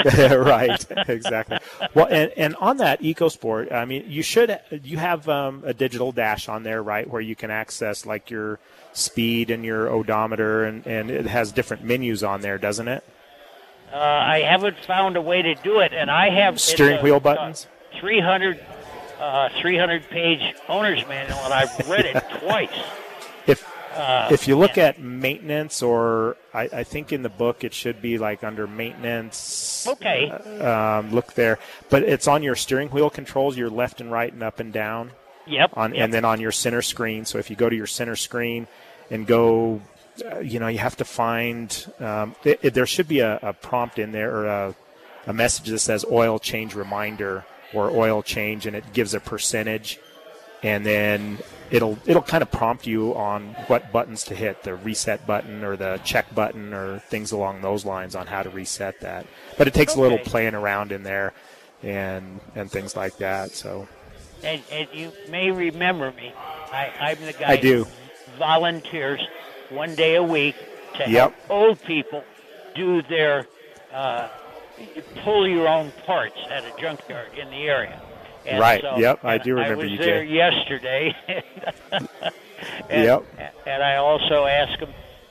right, 0.43 0.85
exactly. 1.09 1.57
Well, 1.93 2.07
and, 2.09 2.31
and 2.37 2.55
on 2.57 2.77
that 2.77 3.01
EcoSport, 3.01 3.71
I 3.71 3.85
mean, 3.85 4.05
you 4.07 4.21
should 4.23 4.59
you 4.83 4.97
have 4.97 5.27
um, 5.29 5.63
a 5.65 5.73
digital 5.73 6.11
dash 6.11 6.49
on 6.49 6.63
there, 6.63 6.81
right, 6.81 7.09
where 7.09 7.21
you 7.21 7.35
can 7.35 7.51
access 7.51 8.05
like 8.05 8.29
your 8.29 8.59
speed 8.93 9.49
and 9.49 9.63
your 9.63 9.89
odometer, 9.89 10.65
and, 10.65 10.85
and 10.85 11.11
it 11.11 11.25
has 11.25 11.51
different 11.51 11.83
menus 11.83 12.23
on 12.23 12.41
there, 12.41 12.57
doesn't 12.57 12.87
it? 12.87 13.03
Uh, 13.91 13.97
I 13.97 14.39
haven't 14.39 14.77
found 14.85 15.17
a 15.17 15.21
way 15.21 15.41
to 15.41 15.55
do 15.55 15.79
it, 15.79 15.93
and 15.93 16.09
I 16.09 16.29
have 16.29 16.59
Steering 16.61 16.99
a- 16.99 17.01
wheel 17.01 17.17
a 17.17 17.19
buttons? 17.19 17.67
300, 17.99 18.59
uh, 19.19 19.49
300 19.59 20.09
page 20.09 20.55
owner's 20.69 21.05
manual, 21.07 21.39
and 21.39 21.53
I've 21.53 21.89
read 21.89 22.05
it 22.05 22.23
twice. 22.39 22.69
If 23.91 23.97
Uh, 23.99 24.27
if 24.31 24.47
you 24.47 24.57
look 24.57 24.77
at 24.77 24.99
maintenance, 24.99 25.81
or 25.81 26.37
I, 26.53 26.63
I 26.71 26.83
think 26.83 27.11
in 27.11 27.23
the 27.23 27.29
book 27.29 27.63
it 27.63 27.73
should 27.73 28.01
be 28.01 28.17
like 28.17 28.43
under 28.43 28.67
maintenance. 28.67 29.87
Okay. 29.87 30.29
Um, 30.29 31.11
look 31.11 31.33
there, 31.33 31.59
but 31.89 32.03
it's 32.03 32.27
on 32.27 32.43
your 32.43 32.55
steering 32.55 32.89
wheel 32.89 33.09
controls, 33.09 33.57
your 33.57 33.69
left 33.69 34.01
and 34.01 34.11
right 34.11 34.31
and 34.31 34.43
up 34.43 34.59
and 34.59 34.71
down. 34.73 35.11
Yep. 35.47 35.71
on 35.73 35.93
yep. 35.95 36.03
and 36.03 36.13
then 36.13 36.23
on 36.23 36.39
your 36.39 36.51
center 36.51 36.81
screen. 36.83 37.25
So 37.25 37.39
if 37.39 37.49
you 37.49 37.55
go 37.55 37.67
to 37.67 37.75
your 37.75 37.87
center 37.87 38.15
screen 38.15 38.67
and 39.09 39.25
go, 39.25 39.81
uh, 40.31 40.39
you 40.39 40.59
know, 40.59 40.67
you 40.67 40.77
have 40.77 40.95
to 40.97 41.05
find. 41.05 41.67
Um, 41.99 42.35
it- 42.43 42.73
there 42.73 42.85
should 42.85 43.07
be 43.07 43.19
a, 43.21 43.39
a 43.41 43.53
prompt 43.53 43.97
in 43.99 44.11
there 44.11 44.33
or 44.33 44.45
a, 44.45 44.75
a 45.27 45.33
message 45.33 45.67
that 45.67 45.79
says 45.79 46.05
oil 46.09 46.37
change 46.39 46.75
reminder 46.75 47.43
or 47.73 47.89
oil 47.89 48.21
change, 48.21 48.65
and 48.67 48.75
it 48.75 48.83
gives 48.93 49.13
a 49.13 49.19
percentage, 49.19 49.99
and 50.63 50.85
then 50.85 51.39
it'll 51.71 51.97
it'll 52.05 52.21
kind 52.21 52.41
of 52.41 52.51
prompt 52.51 52.85
you 52.85 53.15
on 53.15 53.55
what 53.67 53.91
buttons 53.91 54.23
to 54.25 54.35
hit, 54.35 54.63
the 54.63 54.75
reset 54.75 55.25
button 55.25 55.63
or 55.63 55.75
the 55.77 55.99
check 56.03 56.33
button 56.35 56.73
or 56.73 56.99
things 56.99 57.31
along 57.31 57.61
those 57.61 57.85
lines 57.85 58.15
on 58.15 58.27
how 58.27 58.43
to 58.43 58.49
reset 58.49 58.99
that. 59.01 59.25
But 59.57 59.67
it 59.67 59.73
takes 59.73 59.95
a 59.95 59.99
little 60.01 60.19
playing 60.19 60.55
around 60.55 60.91
in 60.91 61.03
there. 61.03 61.33
and 61.83 62.39
and 62.55 62.69
things 62.69 62.95
like 62.95 63.17
that. 63.17 63.51
So, 63.51 63.87
and, 64.43 64.61
and 64.71 64.87
you 64.93 65.11
may 65.29 65.49
remember 65.49 66.11
me. 66.11 66.31
I, 66.71 66.91
I'm 66.99 67.25
the 67.25 67.33
guy 67.33 67.53
I 67.53 67.55
do. 67.57 67.85
who 67.85 68.37
volunteers 68.37 69.19
one 69.71 69.95
day 69.95 70.15
a 70.15 70.21
week 70.23 70.55
to 70.97 71.09
Yep. 71.09 71.09
help 71.09 71.33
old 71.49 71.81
people 71.83 72.23
do 72.75 73.01
their 73.01 73.47
uh, 73.91 74.27
pull 75.23 75.47
your 75.47 75.67
own 75.67 75.91
parts 76.05 76.37
at 76.51 76.63
a 76.65 76.71
junkyard 76.79 77.29
in 77.37 77.49
the 77.49 77.67
area. 77.67 77.99
And 78.45 78.59
Right. 78.59 78.81
So, 78.81 78.97
Yep, 78.97 79.23
I 79.23 79.37
do 79.37 79.53
remember 79.55 79.73
I 79.81 79.83
was 79.83 79.91
you, 79.91 79.97
there 79.97 80.25
Jay. 80.25 80.31
yesterday. 80.31 81.15
and, 81.91 82.07
Yep. 82.89 83.25
And 83.65 83.83
I 83.83 83.95
also 83.97 84.45
asked 84.45 84.79
them, 84.79 84.89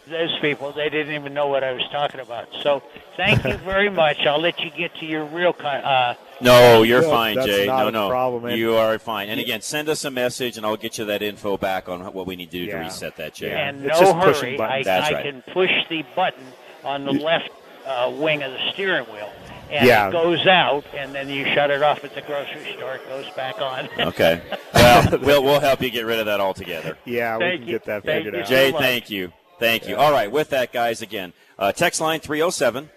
those 0.08 0.36
people, 0.40 0.72
they 0.72 0.88
didn't 0.88 1.14
even 1.14 1.32
know 1.34 1.46
what 1.46 1.62
I 1.62 1.72
was 1.72 1.84
talking 1.92 2.18
about. 2.18 2.48
So 2.62 2.82
thank 3.16 3.44
you 3.44 3.54
very 3.64 3.88
much. 3.88 4.18
I'll 4.26 4.40
let 4.40 4.58
you 4.58 4.68
get 4.70 4.92
to 4.96 5.06
your 5.06 5.24
real 5.24 5.52
con- 5.52 5.84
uh, 5.84 6.14
No, 6.40 6.82
you're 6.82 7.02
Well, 7.02 7.10
fine, 7.10 7.36
that's 7.36 7.46
Jay. 7.46 7.66
not 7.66 7.82
no, 7.82 7.88
a 7.88 7.92
no, 7.92 8.08
problem, 8.08 8.50
you 8.56 8.74
are 8.74 8.98
fine. 8.98 9.28
And 9.28 9.40
again, 9.40 9.60
send 9.60 9.88
us 9.88 10.04
a 10.04 10.10
message, 10.10 10.56
and 10.56 10.66
I'll 10.66 10.76
get 10.76 10.98
you 10.98 11.04
that 11.04 11.22
info 11.22 11.56
back 11.56 11.88
on 11.88 12.00
what 12.12 12.26
we 12.26 12.34
need 12.34 12.50
to 12.50 12.58
do 12.58 12.66
to 12.72 12.76
reset 12.78 13.16
that, 13.16 13.34
Jay. 13.34 13.52
And 13.52 13.84
It's 13.86 14.00
no 14.00 14.06
just 14.24 14.40
hurry. 14.42 14.58
I. 14.58 14.82
That's 14.82 15.10
I 15.10 15.12
right. 15.12 15.24
can 15.24 15.42
push 15.52 15.70
the 15.88 16.04
button 16.16 16.44
on 16.82 17.04
the 17.04 17.12
left 17.12 17.50
uh, 17.86 18.12
wing 18.18 18.42
of 18.42 18.50
the 18.50 18.72
steering 18.72 19.04
wheel, 19.06 19.30
and 19.70 19.86
Yeah. 19.86 20.08
it 20.08 20.12
goes 20.12 20.46
out, 20.46 20.84
and 20.94 21.14
then 21.14 21.28
you 21.28 21.44
shut 21.54 21.70
it 21.70 21.82
off 21.82 22.04
at 22.04 22.14
the 22.14 22.22
grocery 22.22 22.74
store. 22.76 22.94
It 22.96 23.08
goes 23.08 23.28
back 23.36 23.60
on. 23.60 23.88
Okay. 24.10 24.40
Well, 24.74 25.18
we'll 25.20 25.42
we'll 25.44 25.60
help 25.60 25.82
you 25.82 25.90
get 25.90 26.04
rid 26.06 26.18
of 26.18 26.26
that 26.26 26.40
altogether. 26.40 26.96
yeah, 27.04 27.36
we 27.38 27.58
can 27.58 27.60
you. 27.62 27.66
get 27.66 27.84
that 27.84 28.02
Thank 28.04 28.24
figured 28.24 28.34
you. 28.34 28.40
out. 28.40 28.46
Jay, 28.48 28.70
so 28.72 28.78
thank 28.78 29.10
you. 29.10 29.32
Thank 29.58 29.88
you. 29.88 29.96
All 29.96 30.10
right, 30.12 30.30
with 30.32 30.50
that, 30.50 30.72
guys, 30.72 31.02
again, 31.02 31.32
uh, 31.58 31.70
text 31.72 32.00
line 32.00 32.20
307 32.20 32.88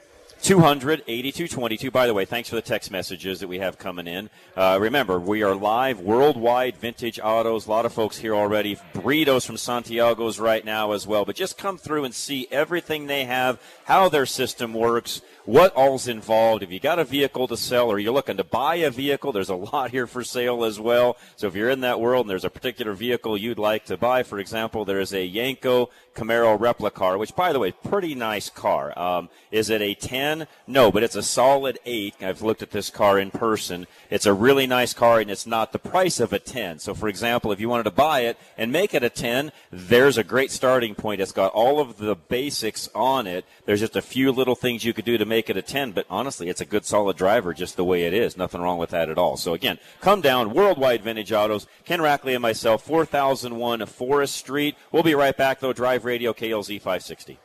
200 0.42 1.04
8222. 1.08 1.90
By 1.92 2.06
the 2.08 2.14
way, 2.14 2.26
thanks 2.26 2.50
for 2.50 2.56
the 2.56 2.62
text 2.62 2.92
messages 2.92 3.40
that 3.40 3.48
we 3.48 3.60
have 3.60 3.78
coming 3.78 4.08
in. 4.08 4.30
Uh, 4.58 4.78
remember, 4.80 5.18
we 5.20 5.42
are 5.42 5.56
live 5.56 6.02
worldwide 6.02 6.76
vintage 6.78 7.18
autos. 7.24 7.66
A 7.66 7.70
lot 7.70 7.86
of 7.86 7.94
folks 7.94 8.18
here 8.18 8.36
already. 8.36 8.76
Burritos 8.94 9.46
from 9.46 9.56
Santiago's 9.56 10.40
right 10.40 10.66
now 10.66 10.92
as 10.92 11.08
well. 11.08 11.24
But 11.24 11.36
just 11.38 11.58
come 11.58 11.78
through 11.78 12.04
and 12.04 12.14
see 12.14 12.48
everything 12.52 13.08
they 13.08 13.24
have, 13.24 13.58
how 13.86 14.10
their 14.10 14.26
system 14.26 14.74
works, 14.74 15.22
what 15.46 15.74
all's 15.76 16.08
involved. 16.08 16.64
If 16.64 16.72
you 16.72 16.80
got 16.80 17.00
a 17.00 17.04
vehicle 17.04 17.48
to 17.50 17.58
sell 17.58 17.90
or 17.90 18.00
you're 18.00 18.14
looking 18.14 18.38
to 18.38 18.44
buy 18.44 18.76
a 18.76 18.90
vehicle, 18.90 19.32
there's 19.32 19.50
a 19.50 19.56
lot 19.56 19.92
here 19.92 20.08
for 20.08 20.24
sale 20.24 20.64
as 20.64 20.80
well. 20.80 21.18
So 21.36 21.48
if 21.48 21.56
you're 21.56 21.70
in 21.70 21.82
that 21.82 22.00
world 22.00 22.26
and 22.26 22.30
there's 22.30 22.46
a 22.46 22.50
particular 22.50 22.94
vehicle 22.94 23.38
you'd 23.38 23.60
like 23.60 23.86
to 23.86 23.98
buy, 23.98 24.24
for 24.24 24.40
example, 24.40 24.86
there's 24.86 25.14
a 25.14 25.30
Yenko 25.30 25.90
Camaro 26.16 26.60
replica, 26.60 26.94
car, 26.94 27.18
which, 27.18 27.36
by 27.36 27.52
the 27.52 27.60
way, 27.60 27.72
pretty 27.72 28.16
nice 28.16 28.50
car. 28.50 28.98
Um, 28.98 29.30
is 29.52 29.70
it 29.70 29.82
a 29.82 29.96
10? 29.96 30.48
No, 30.68 30.92
but 30.92 31.04
it's 31.04 31.16
a 31.16 31.24
solid 31.24 31.80
8. 31.86 32.16
I've 32.22 32.42
looked 32.42 32.62
at 32.62 32.72
this 32.72 32.90
car 32.90 33.20
in 33.20 33.32
person. 33.32 33.88
It's 34.10 34.26
a 34.26 34.34
really 34.34 34.68
nice 34.68 34.94
car, 34.94 35.20
and 35.20 35.32
it's 35.32 35.48
not 35.48 35.72
the 35.72 35.80
price 35.80 36.20
of 36.20 36.32
a 36.32 36.40
10. 36.40 36.80
So, 36.80 36.94
for 36.94 37.08
example, 37.08 37.52
if 37.52 37.60
you 37.60 37.68
wanted 37.68 37.84
to 37.84 37.92
buy 37.92 38.22
it 38.22 38.38
and 38.58 38.72
make 38.72 38.94
it 38.94 39.04
a 39.04 39.10
10, 39.10 39.52
there's 39.72 40.18
a 40.18 40.24
great 40.24 40.52
starting 40.52 40.96
point. 40.96 41.20
It's 41.20 41.32
got 41.32 41.52
all 41.52 41.80
of 41.80 41.98
the 41.98 42.16
basics 42.16 42.90
on 42.94 43.28
it. 43.28 43.46
There's 43.66 43.73
just 43.80 43.96
a 43.96 44.02
few 44.02 44.32
little 44.32 44.56
things 44.56 44.84
you 44.84 44.94
could 44.94 45.06
do 45.06 45.18
to 45.18 45.26
make 45.26 45.50
it 45.50 45.58
a 45.58 45.62
10, 45.62 45.92
but 45.92 46.06
honestly, 46.10 46.50
it's 46.50 46.62
a 46.62 46.66
good 46.66 46.86
solid 46.86 47.18
driver 47.18 47.54
just 47.54 47.76
the 47.76 47.84
way 47.84 48.04
it 48.04 48.14
is. 48.14 48.38
Nothing 48.38 48.62
wrong 48.62 48.78
with 48.78 48.90
that 48.92 49.10
at 49.10 49.18
all. 49.18 49.38
So, 49.38 49.54
again, 49.54 49.80
come 50.02 50.22
down, 50.22 50.54
Worldwide 50.54 51.04
Vintage 51.04 51.32
Autos, 51.32 51.68
Ken 51.86 52.00
Rackley 52.00 52.34
and 52.34 52.42
myself, 52.42 52.84
4001 52.84 53.86
Forest 53.86 54.36
Street. 54.36 54.76
We'll 54.92 55.04
be 55.04 55.16
right 55.16 55.36
back, 55.36 55.60
though. 55.60 55.74
Drive 55.74 56.06
Radio 56.06 56.34
KLZ 56.34 56.78
560. 56.80 57.40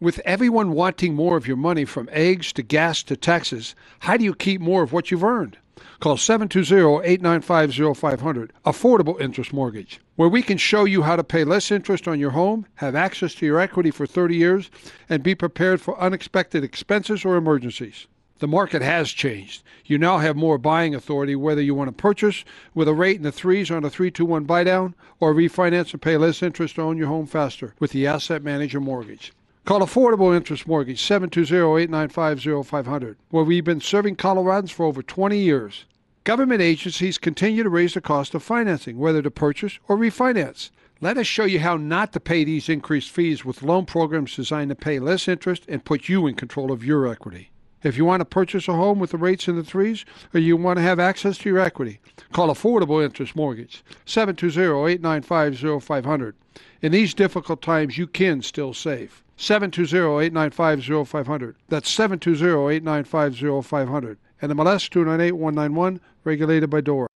With 0.00 0.18
everyone 0.24 0.72
wanting 0.72 1.14
more 1.14 1.36
of 1.36 1.46
your 1.46 1.56
money 1.56 1.84
from 1.84 2.08
eggs 2.10 2.52
to 2.54 2.62
gas 2.62 3.04
to 3.04 3.16
taxes, 3.16 3.76
how 4.00 4.16
do 4.16 4.24
you 4.24 4.34
keep 4.34 4.60
more 4.60 4.82
of 4.82 4.92
what 4.92 5.10
you've 5.10 5.22
earned? 5.22 5.58
Call 6.00 6.16
720-895-0500, 6.16 8.50
Affordable 8.66 9.20
Interest 9.20 9.52
Mortgage, 9.52 10.00
where 10.16 10.28
we 10.28 10.42
can 10.42 10.58
show 10.58 10.84
you 10.84 11.02
how 11.02 11.14
to 11.16 11.24
pay 11.24 11.44
less 11.44 11.70
interest 11.70 12.08
on 12.08 12.18
your 12.18 12.32
home, 12.32 12.66
have 12.76 12.94
access 12.94 13.34
to 13.36 13.46
your 13.46 13.60
equity 13.60 13.90
for 13.90 14.06
30 14.06 14.36
years, 14.36 14.70
and 15.08 15.22
be 15.22 15.34
prepared 15.34 15.80
for 15.80 15.98
unexpected 16.00 16.64
expenses 16.64 17.24
or 17.24 17.36
emergencies. 17.36 18.06
The 18.40 18.48
market 18.48 18.82
has 18.82 19.12
changed. 19.12 19.62
You 19.84 19.98
now 19.98 20.18
have 20.18 20.34
more 20.34 20.58
buying 20.58 20.96
authority 20.96 21.36
whether 21.36 21.62
you 21.62 21.76
want 21.76 21.86
to 21.88 21.92
purchase 21.92 22.44
with 22.74 22.88
a 22.88 22.94
rate 22.94 23.18
in 23.18 23.22
the 23.22 23.30
threes 23.30 23.70
on 23.70 23.84
a 23.84 23.90
321 23.90 24.42
buy 24.42 24.64
down 24.64 24.96
or 25.20 25.32
refinance 25.32 25.92
and 25.92 26.02
pay 26.02 26.16
less 26.16 26.42
interest 26.42 26.74
to 26.74 26.82
own 26.82 26.98
your 26.98 27.06
home 27.06 27.26
faster 27.26 27.74
with 27.78 27.92
the 27.92 28.08
Asset 28.08 28.42
Manager 28.42 28.80
Mortgage. 28.80 29.32
Call 29.64 29.78
Affordable 29.78 30.36
Interest 30.36 30.66
Mortgage 30.66 31.00
720-895-0500, 31.00 33.14
where 33.30 33.44
we've 33.44 33.62
been 33.62 33.80
serving 33.80 34.16
Coloradans 34.16 34.72
for 34.72 34.84
over 34.84 35.04
20 35.04 35.38
years. 35.38 35.84
Government 36.24 36.60
agencies 36.60 37.16
continue 37.16 37.62
to 37.62 37.68
raise 37.68 37.94
the 37.94 38.00
cost 38.00 38.34
of 38.34 38.42
financing, 38.42 38.98
whether 38.98 39.22
to 39.22 39.30
purchase 39.30 39.78
or 39.86 39.96
refinance. 39.96 40.70
Let 41.00 41.16
us 41.16 41.28
show 41.28 41.44
you 41.44 41.60
how 41.60 41.76
not 41.76 42.12
to 42.12 42.18
pay 42.18 42.42
these 42.42 42.68
increased 42.68 43.12
fees 43.12 43.44
with 43.44 43.62
loan 43.62 43.86
programs 43.86 44.34
designed 44.34 44.70
to 44.70 44.74
pay 44.74 44.98
less 44.98 45.28
interest 45.28 45.62
and 45.68 45.84
put 45.84 46.08
you 46.08 46.26
in 46.26 46.34
control 46.34 46.72
of 46.72 46.84
your 46.84 47.06
equity. 47.06 47.52
If 47.82 47.96
you 47.96 48.04
want 48.04 48.20
to 48.20 48.24
purchase 48.24 48.68
a 48.68 48.74
home 48.74 49.00
with 49.00 49.10
the 49.10 49.18
rates 49.18 49.48
in 49.48 49.56
the 49.56 49.64
threes, 49.64 50.04
or 50.32 50.40
you 50.40 50.56
want 50.56 50.76
to 50.76 50.82
have 50.82 51.00
access 51.00 51.36
to 51.38 51.48
your 51.48 51.58
equity, 51.58 51.98
call 52.32 52.46
Affordable 52.48 53.04
Interest 53.04 53.34
Mortgage 53.34 53.82
720-895-0500. 54.06 56.34
In 56.80 56.92
these 56.92 57.14
difficult 57.14 57.60
times, 57.60 57.98
you 57.98 58.06
can 58.06 58.40
still 58.42 58.72
save. 58.72 59.24
720-895-0500. 59.36 61.56
That's 61.68 61.92
720-895-0500. 61.96 64.16
And 64.40 64.50
the 64.50 64.54
MLS 64.54 64.88
298191, 64.90 66.00
regulated 66.24 66.70
by 66.70 66.80
DORA. 66.80 67.08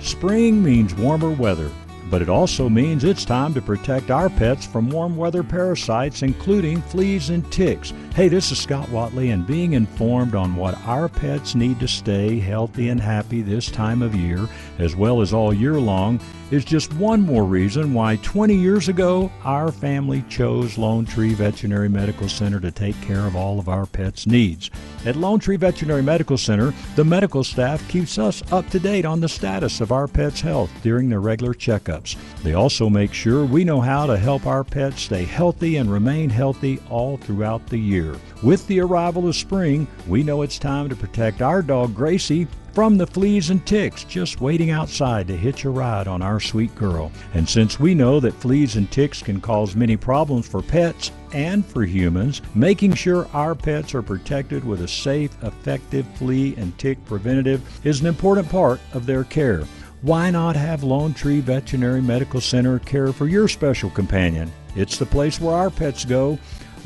Spring 0.00 0.62
means 0.62 0.94
warmer 0.94 1.30
weather, 1.30 1.70
but 2.10 2.22
it 2.22 2.28
also 2.28 2.68
means 2.68 3.04
it's 3.04 3.24
time 3.24 3.54
to 3.54 3.62
protect 3.62 4.10
our 4.10 4.28
pets 4.28 4.66
from 4.66 4.90
warm 4.90 5.16
weather 5.16 5.42
parasites, 5.42 6.22
including 6.22 6.80
fleas 6.82 7.30
and 7.30 7.50
ticks. 7.52 7.92
Hey, 8.14 8.28
this 8.28 8.50
is 8.50 8.58
Scott 8.58 8.88
Watley, 8.88 9.30
and 9.30 9.46
being 9.46 9.74
informed 9.74 10.34
on 10.34 10.56
what 10.56 10.78
our 10.86 11.08
pets 11.08 11.54
need 11.54 11.78
to 11.80 11.88
stay 11.88 12.38
healthy 12.38 12.88
and 12.88 13.00
happy 13.00 13.42
this 13.42 13.70
time 13.70 14.02
of 14.02 14.14
year, 14.14 14.48
as 14.78 14.96
well 14.96 15.20
as 15.20 15.32
all 15.32 15.52
year 15.52 15.80
long, 15.80 16.20
is 16.50 16.64
just 16.64 16.92
one 16.94 17.20
more 17.20 17.44
reason 17.44 17.92
why 17.92 18.16
20 18.16 18.54
years 18.54 18.88
ago 18.88 19.30
our 19.44 19.70
family 19.70 20.22
chose 20.28 20.78
Lone 20.78 21.04
Tree 21.04 21.34
Veterinary 21.34 21.88
Medical 21.88 22.28
Center 22.28 22.58
to 22.60 22.70
take 22.70 22.98
care 23.02 23.26
of 23.26 23.36
all 23.36 23.58
of 23.58 23.68
our 23.68 23.86
pets' 23.86 24.26
needs. 24.26 24.70
At 25.04 25.16
Lone 25.16 25.38
Tree 25.38 25.56
Veterinary 25.56 26.02
Medical 26.02 26.38
Center, 26.38 26.72
the 26.96 27.04
medical 27.04 27.44
staff 27.44 27.86
keeps 27.88 28.18
us 28.18 28.42
up 28.50 28.68
to 28.70 28.78
date 28.78 29.04
on 29.04 29.20
the 29.20 29.28
status 29.28 29.80
of 29.80 29.92
our 29.92 30.08
pets' 30.08 30.40
health 30.40 30.70
during 30.82 31.08
their 31.08 31.20
regular 31.20 31.54
checkups. 31.54 32.16
They 32.42 32.54
also 32.54 32.88
make 32.88 33.12
sure 33.12 33.44
we 33.44 33.64
know 33.64 33.80
how 33.80 34.06
to 34.06 34.16
help 34.16 34.46
our 34.46 34.64
pets 34.64 35.02
stay 35.02 35.24
healthy 35.24 35.76
and 35.76 35.92
remain 35.92 36.30
healthy 36.30 36.80
all 36.88 37.18
throughout 37.18 37.66
the 37.66 37.78
year. 37.78 38.16
With 38.42 38.66
the 38.66 38.80
arrival 38.80 39.28
of 39.28 39.36
spring, 39.36 39.86
we 40.06 40.22
know 40.22 40.42
it's 40.42 40.58
time 40.58 40.88
to 40.88 40.96
protect 40.96 41.42
our 41.42 41.62
dog 41.62 41.94
Gracie 41.94 42.46
from 42.78 42.96
the 42.96 43.08
fleas 43.08 43.50
and 43.50 43.66
ticks 43.66 44.04
just 44.04 44.40
waiting 44.40 44.70
outside 44.70 45.26
to 45.26 45.36
hitch 45.36 45.64
a 45.64 45.68
ride 45.68 46.06
on 46.06 46.22
our 46.22 46.38
sweet 46.38 46.72
girl. 46.76 47.10
And 47.34 47.48
since 47.48 47.80
we 47.80 47.92
know 47.92 48.20
that 48.20 48.34
fleas 48.34 48.76
and 48.76 48.88
ticks 48.88 49.20
can 49.20 49.40
cause 49.40 49.74
many 49.74 49.96
problems 49.96 50.46
for 50.46 50.62
pets 50.62 51.10
and 51.32 51.66
for 51.66 51.82
humans, 51.82 52.40
making 52.54 52.94
sure 52.94 53.26
our 53.32 53.56
pets 53.56 53.96
are 53.96 54.02
protected 54.02 54.64
with 54.64 54.82
a 54.82 54.86
safe, 54.86 55.32
effective 55.42 56.06
flea 56.14 56.54
and 56.56 56.78
tick 56.78 57.04
preventative 57.04 57.68
is 57.84 58.00
an 58.00 58.06
important 58.06 58.48
part 58.48 58.78
of 58.92 59.06
their 59.06 59.24
care. 59.24 59.64
Why 60.02 60.30
not 60.30 60.54
have 60.54 60.84
Lone 60.84 61.14
Tree 61.14 61.40
Veterinary 61.40 62.00
Medical 62.00 62.40
Center 62.40 62.78
care 62.78 63.12
for 63.12 63.26
your 63.26 63.48
special 63.48 63.90
companion? 63.90 64.52
It's 64.76 64.98
the 64.98 65.06
place 65.06 65.40
where 65.40 65.56
our 65.56 65.70
pets 65.70 66.04
go. 66.04 66.38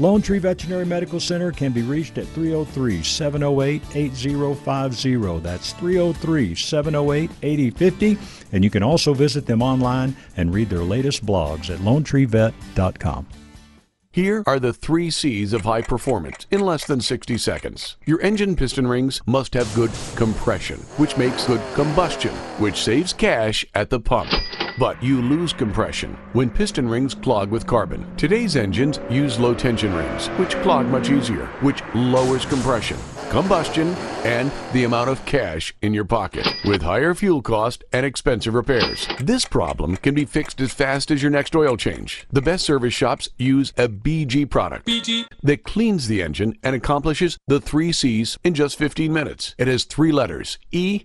Lone 0.03 0.21
Tree 0.21 0.41
Veterinary 0.41 0.85
Medical 0.85 1.21
Center 1.21 1.53
can 1.53 1.71
be 1.71 1.83
reached 1.83 2.19
at 2.19 2.27
303 2.27 3.05
708 3.05 3.83
8050. 3.95 5.39
That's 5.39 5.73
303 5.75 6.55
708 6.57 7.31
8050. 7.41 8.19
And 8.51 8.65
you 8.65 8.71
can 8.71 8.83
also 8.83 9.15
visit 9.15 9.47
them 9.47 9.63
online 9.63 10.17
and 10.37 10.53
read 10.53 10.71
their 10.71 10.83
latest 10.83 11.25
blogs 11.25 11.71
at 11.71 11.79
lonetreevet.com. 11.79 13.29
Here 14.11 14.43
are 14.45 14.59
the 14.59 14.73
three 14.73 15.09
C's 15.09 15.53
of 15.53 15.61
high 15.61 15.83
performance 15.83 16.49
in 16.51 16.63
less 16.63 16.85
than 16.85 17.01
60 17.01 17.39
seconds. 17.39 17.97
Your 18.05 18.21
engine 18.23 18.57
piston 18.57 18.89
rings 18.89 19.21
must 19.25 19.55
have 19.55 19.73
good 19.73 19.93
compression, 20.17 20.79
which 20.97 21.17
makes 21.17 21.47
good 21.47 21.63
combustion, 21.75 22.35
which 22.59 22.83
saves 22.83 23.13
cash 23.13 23.65
at 23.73 23.89
the 23.89 24.01
pump. 24.01 24.33
But 24.79 25.03
you 25.03 25.21
lose 25.21 25.53
compression 25.53 26.17
when 26.33 26.51
piston 26.51 26.89
rings 26.89 27.15
clog 27.15 27.51
with 27.51 27.67
carbon. 27.67 28.07
Today's 28.17 28.57
engines 28.57 29.01
use 29.11 29.39
low 29.39 29.55
tension 29.55 29.95
rings, 29.95 30.29
which 30.39 30.55
clog 30.63 30.87
much 30.87 31.11
easier, 31.11 31.47
which 31.61 31.83
lowers 31.95 32.47
compression. 32.47 32.97
combustion, 33.31 33.89
and 34.25 34.53
the 34.75 34.85
amount 34.85 35.09
of 35.09 35.25
cash 35.25 35.75
in 35.81 35.95
your 35.95 36.05
pocket. 36.05 36.47
With 36.67 36.83
higher 36.83 37.15
fuel 37.15 37.41
cost 37.41 37.83
and 37.91 38.05
expensive 38.05 38.53
repairs, 38.53 39.09
this 39.19 39.47
problem 39.47 39.97
can 39.97 40.15
be 40.15 40.27
fixed 40.27 40.61
as 40.61 40.75
fast 40.75 41.11
as 41.11 41.23
your 41.23 41.31
next 41.31 41.57
oil 41.57 41.79
change. 41.79 42.27
The 42.31 42.43
best 42.43 42.63
service 42.63 42.93
shops 42.93 43.31
use 43.39 43.73
a 43.79 43.89
BG 43.89 44.51
product 44.51 44.87
BG. 44.87 45.25
that 45.43 45.65
cleans 45.65 46.09
the 46.09 46.21
engine 46.21 46.59
and 46.63 46.77
accomplishes 46.77 47.39
the 47.47 47.59
three 47.59 47.91
C's 47.91 48.39
in 48.45 48.53
just 48.53 48.77
15 48.77 49.11
minutes. 49.11 49.55
It 49.57 49.67
has 49.67 49.85
three 49.85 50.13
letters 50.13 50.59
E 50.71 51.05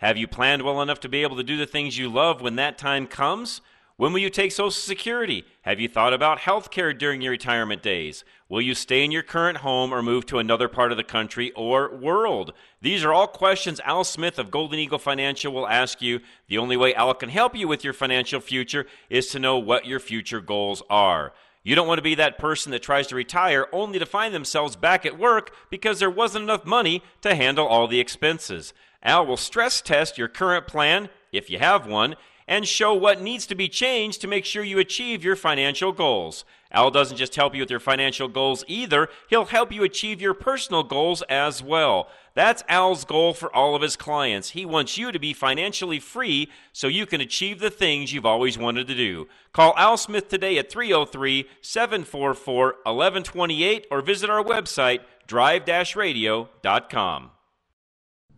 Have 0.00 0.16
you 0.16 0.26
planned 0.26 0.62
well 0.62 0.80
enough 0.80 0.98
to 1.00 1.10
be 1.10 1.22
able 1.22 1.36
to 1.36 1.42
do 1.42 1.58
the 1.58 1.66
things 1.66 1.98
you 1.98 2.08
love 2.08 2.40
when 2.40 2.56
that 2.56 2.78
time 2.78 3.06
comes? 3.06 3.60
When 3.98 4.14
will 4.14 4.20
you 4.20 4.30
take 4.30 4.50
Social 4.50 4.70
Security? 4.70 5.44
Have 5.60 5.78
you 5.78 5.88
thought 5.88 6.14
about 6.14 6.38
health 6.38 6.70
care 6.70 6.94
during 6.94 7.20
your 7.20 7.32
retirement 7.32 7.82
days? 7.82 8.24
Will 8.48 8.62
you 8.62 8.74
stay 8.74 9.04
in 9.04 9.10
your 9.10 9.22
current 9.22 9.58
home 9.58 9.92
or 9.92 10.02
move 10.02 10.24
to 10.26 10.38
another 10.38 10.68
part 10.68 10.90
of 10.90 10.96
the 10.96 11.04
country 11.04 11.52
or 11.52 11.94
world? 11.94 12.54
These 12.80 13.04
are 13.04 13.12
all 13.12 13.26
questions 13.26 13.78
Al 13.80 14.04
Smith 14.04 14.38
of 14.38 14.50
Golden 14.50 14.78
Eagle 14.78 14.98
Financial 14.98 15.52
will 15.52 15.68
ask 15.68 16.00
you. 16.00 16.20
The 16.48 16.56
only 16.56 16.78
way 16.78 16.94
Al 16.94 17.12
can 17.12 17.28
help 17.28 17.54
you 17.54 17.68
with 17.68 17.84
your 17.84 17.92
financial 17.92 18.40
future 18.40 18.86
is 19.10 19.26
to 19.32 19.38
know 19.38 19.58
what 19.58 19.84
your 19.84 20.00
future 20.00 20.40
goals 20.40 20.82
are. 20.88 21.34
You 21.62 21.74
don't 21.74 21.86
want 21.86 21.98
to 21.98 22.02
be 22.02 22.14
that 22.14 22.38
person 22.38 22.72
that 22.72 22.82
tries 22.82 23.06
to 23.08 23.14
retire 23.14 23.66
only 23.70 23.98
to 23.98 24.06
find 24.06 24.32
themselves 24.32 24.76
back 24.76 25.04
at 25.04 25.18
work 25.18 25.54
because 25.68 25.98
there 25.98 26.08
wasn't 26.08 26.44
enough 26.44 26.64
money 26.64 27.02
to 27.20 27.34
handle 27.34 27.66
all 27.66 27.86
the 27.86 28.00
expenses. 28.00 28.72
Al 29.02 29.26
will 29.26 29.36
stress 29.36 29.80
test 29.80 30.18
your 30.18 30.28
current 30.28 30.66
plan, 30.66 31.08
if 31.32 31.48
you 31.50 31.58
have 31.58 31.86
one, 31.86 32.16
and 32.46 32.66
show 32.66 32.92
what 32.92 33.22
needs 33.22 33.46
to 33.46 33.54
be 33.54 33.68
changed 33.68 34.20
to 34.20 34.26
make 34.26 34.44
sure 34.44 34.64
you 34.64 34.78
achieve 34.78 35.24
your 35.24 35.36
financial 35.36 35.92
goals. 35.92 36.44
Al 36.72 36.90
doesn't 36.90 37.16
just 37.16 37.36
help 37.36 37.54
you 37.54 37.62
with 37.62 37.70
your 37.70 37.80
financial 37.80 38.28
goals 38.28 38.64
either, 38.66 39.08
he'll 39.28 39.46
help 39.46 39.72
you 39.72 39.82
achieve 39.82 40.20
your 40.20 40.34
personal 40.34 40.82
goals 40.82 41.22
as 41.28 41.62
well. 41.62 42.08
That's 42.34 42.62
Al's 42.68 43.04
goal 43.04 43.34
for 43.34 43.54
all 43.54 43.74
of 43.74 43.82
his 43.82 43.96
clients. 43.96 44.50
He 44.50 44.64
wants 44.64 44.96
you 44.96 45.10
to 45.10 45.18
be 45.18 45.32
financially 45.32 45.98
free 45.98 46.48
so 46.72 46.86
you 46.86 47.06
can 47.06 47.20
achieve 47.20 47.58
the 47.58 47.70
things 47.70 48.12
you've 48.12 48.26
always 48.26 48.56
wanted 48.56 48.86
to 48.88 48.94
do. 48.94 49.28
Call 49.52 49.74
Al 49.76 49.96
Smith 49.96 50.28
today 50.28 50.58
at 50.58 50.70
303 50.70 51.48
744 51.60 52.64
1128 52.66 53.86
or 53.90 54.00
visit 54.00 54.30
our 54.30 54.44
website, 54.44 55.00
drive 55.26 55.66
radio.com. 55.96 57.30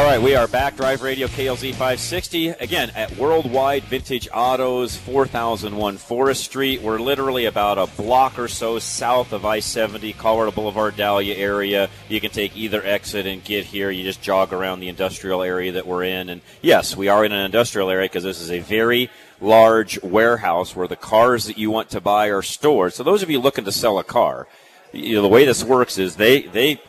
All 0.00 0.06
right, 0.06 0.22
we 0.22 0.34
are 0.34 0.48
back. 0.48 0.78
Drive 0.78 1.02
Radio 1.02 1.26
KLZ 1.26 1.72
560. 1.72 2.48
Again, 2.48 2.90
at 2.96 3.14
Worldwide 3.18 3.84
Vintage 3.84 4.30
Autos, 4.32 4.96
4001 4.96 5.98
Forest 5.98 6.42
Street. 6.42 6.80
We're 6.80 6.98
literally 6.98 7.44
about 7.44 7.76
a 7.76 7.86
block 8.00 8.38
or 8.38 8.48
so 8.48 8.78
south 8.78 9.34
of 9.34 9.44
I 9.44 9.60
70, 9.60 10.14
Colorado 10.14 10.52
Boulevard, 10.52 10.96
Dahlia 10.96 11.34
area. 11.34 11.90
You 12.08 12.18
can 12.18 12.30
take 12.30 12.56
either 12.56 12.82
exit 12.82 13.26
and 13.26 13.44
get 13.44 13.66
here. 13.66 13.90
You 13.90 14.02
just 14.02 14.22
jog 14.22 14.54
around 14.54 14.80
the 14.80 14.88
industrial 14.88 15.42
area 15.42 15.70
that 15.72 15.86
we're 15.86 16.04
in. 16.04 16.30
And 16.30 16.40
yes, 16.62 16.96
we 16.96 17.08
are 17.08 17.22
in 17.22 17.32
an 17.32 17.44
industrial 17.44 17.90
area 17.90 18.08
because 18.08 18.24
this 18.24 18.40
is 18.40 18.50
a 18.50 18.60
very 18.60 19.10
large 19.38 20.02
warehouse 20.02 20.74
where 20.74 20.88
the 20.88 20.96
cars 20.96 21.44
that 21.44 21.58
you 21.58 21.70
want 21.70 21.90
to 21.90 22.00
buy 22.00 22.28
are 22.28 22.40
stored. 22.40 22.94
So, 22.94 23.02
those 23.02 23.22
of 23.22 23.28
you 23.28 23.38
looking 23.38 23.66
to 23.66 23.72
sell 23.72 23.98
a 23.98 24.04
car, 24.04 24.48
you 24.94 25.16
know, 25.16 25.22
the 25.22 25.28
way 25.28 25.44
this 25.44 25.62
works 25.62 25.98
is 25.98 26.16
they, 26.16 26.40
they 26.40 26.80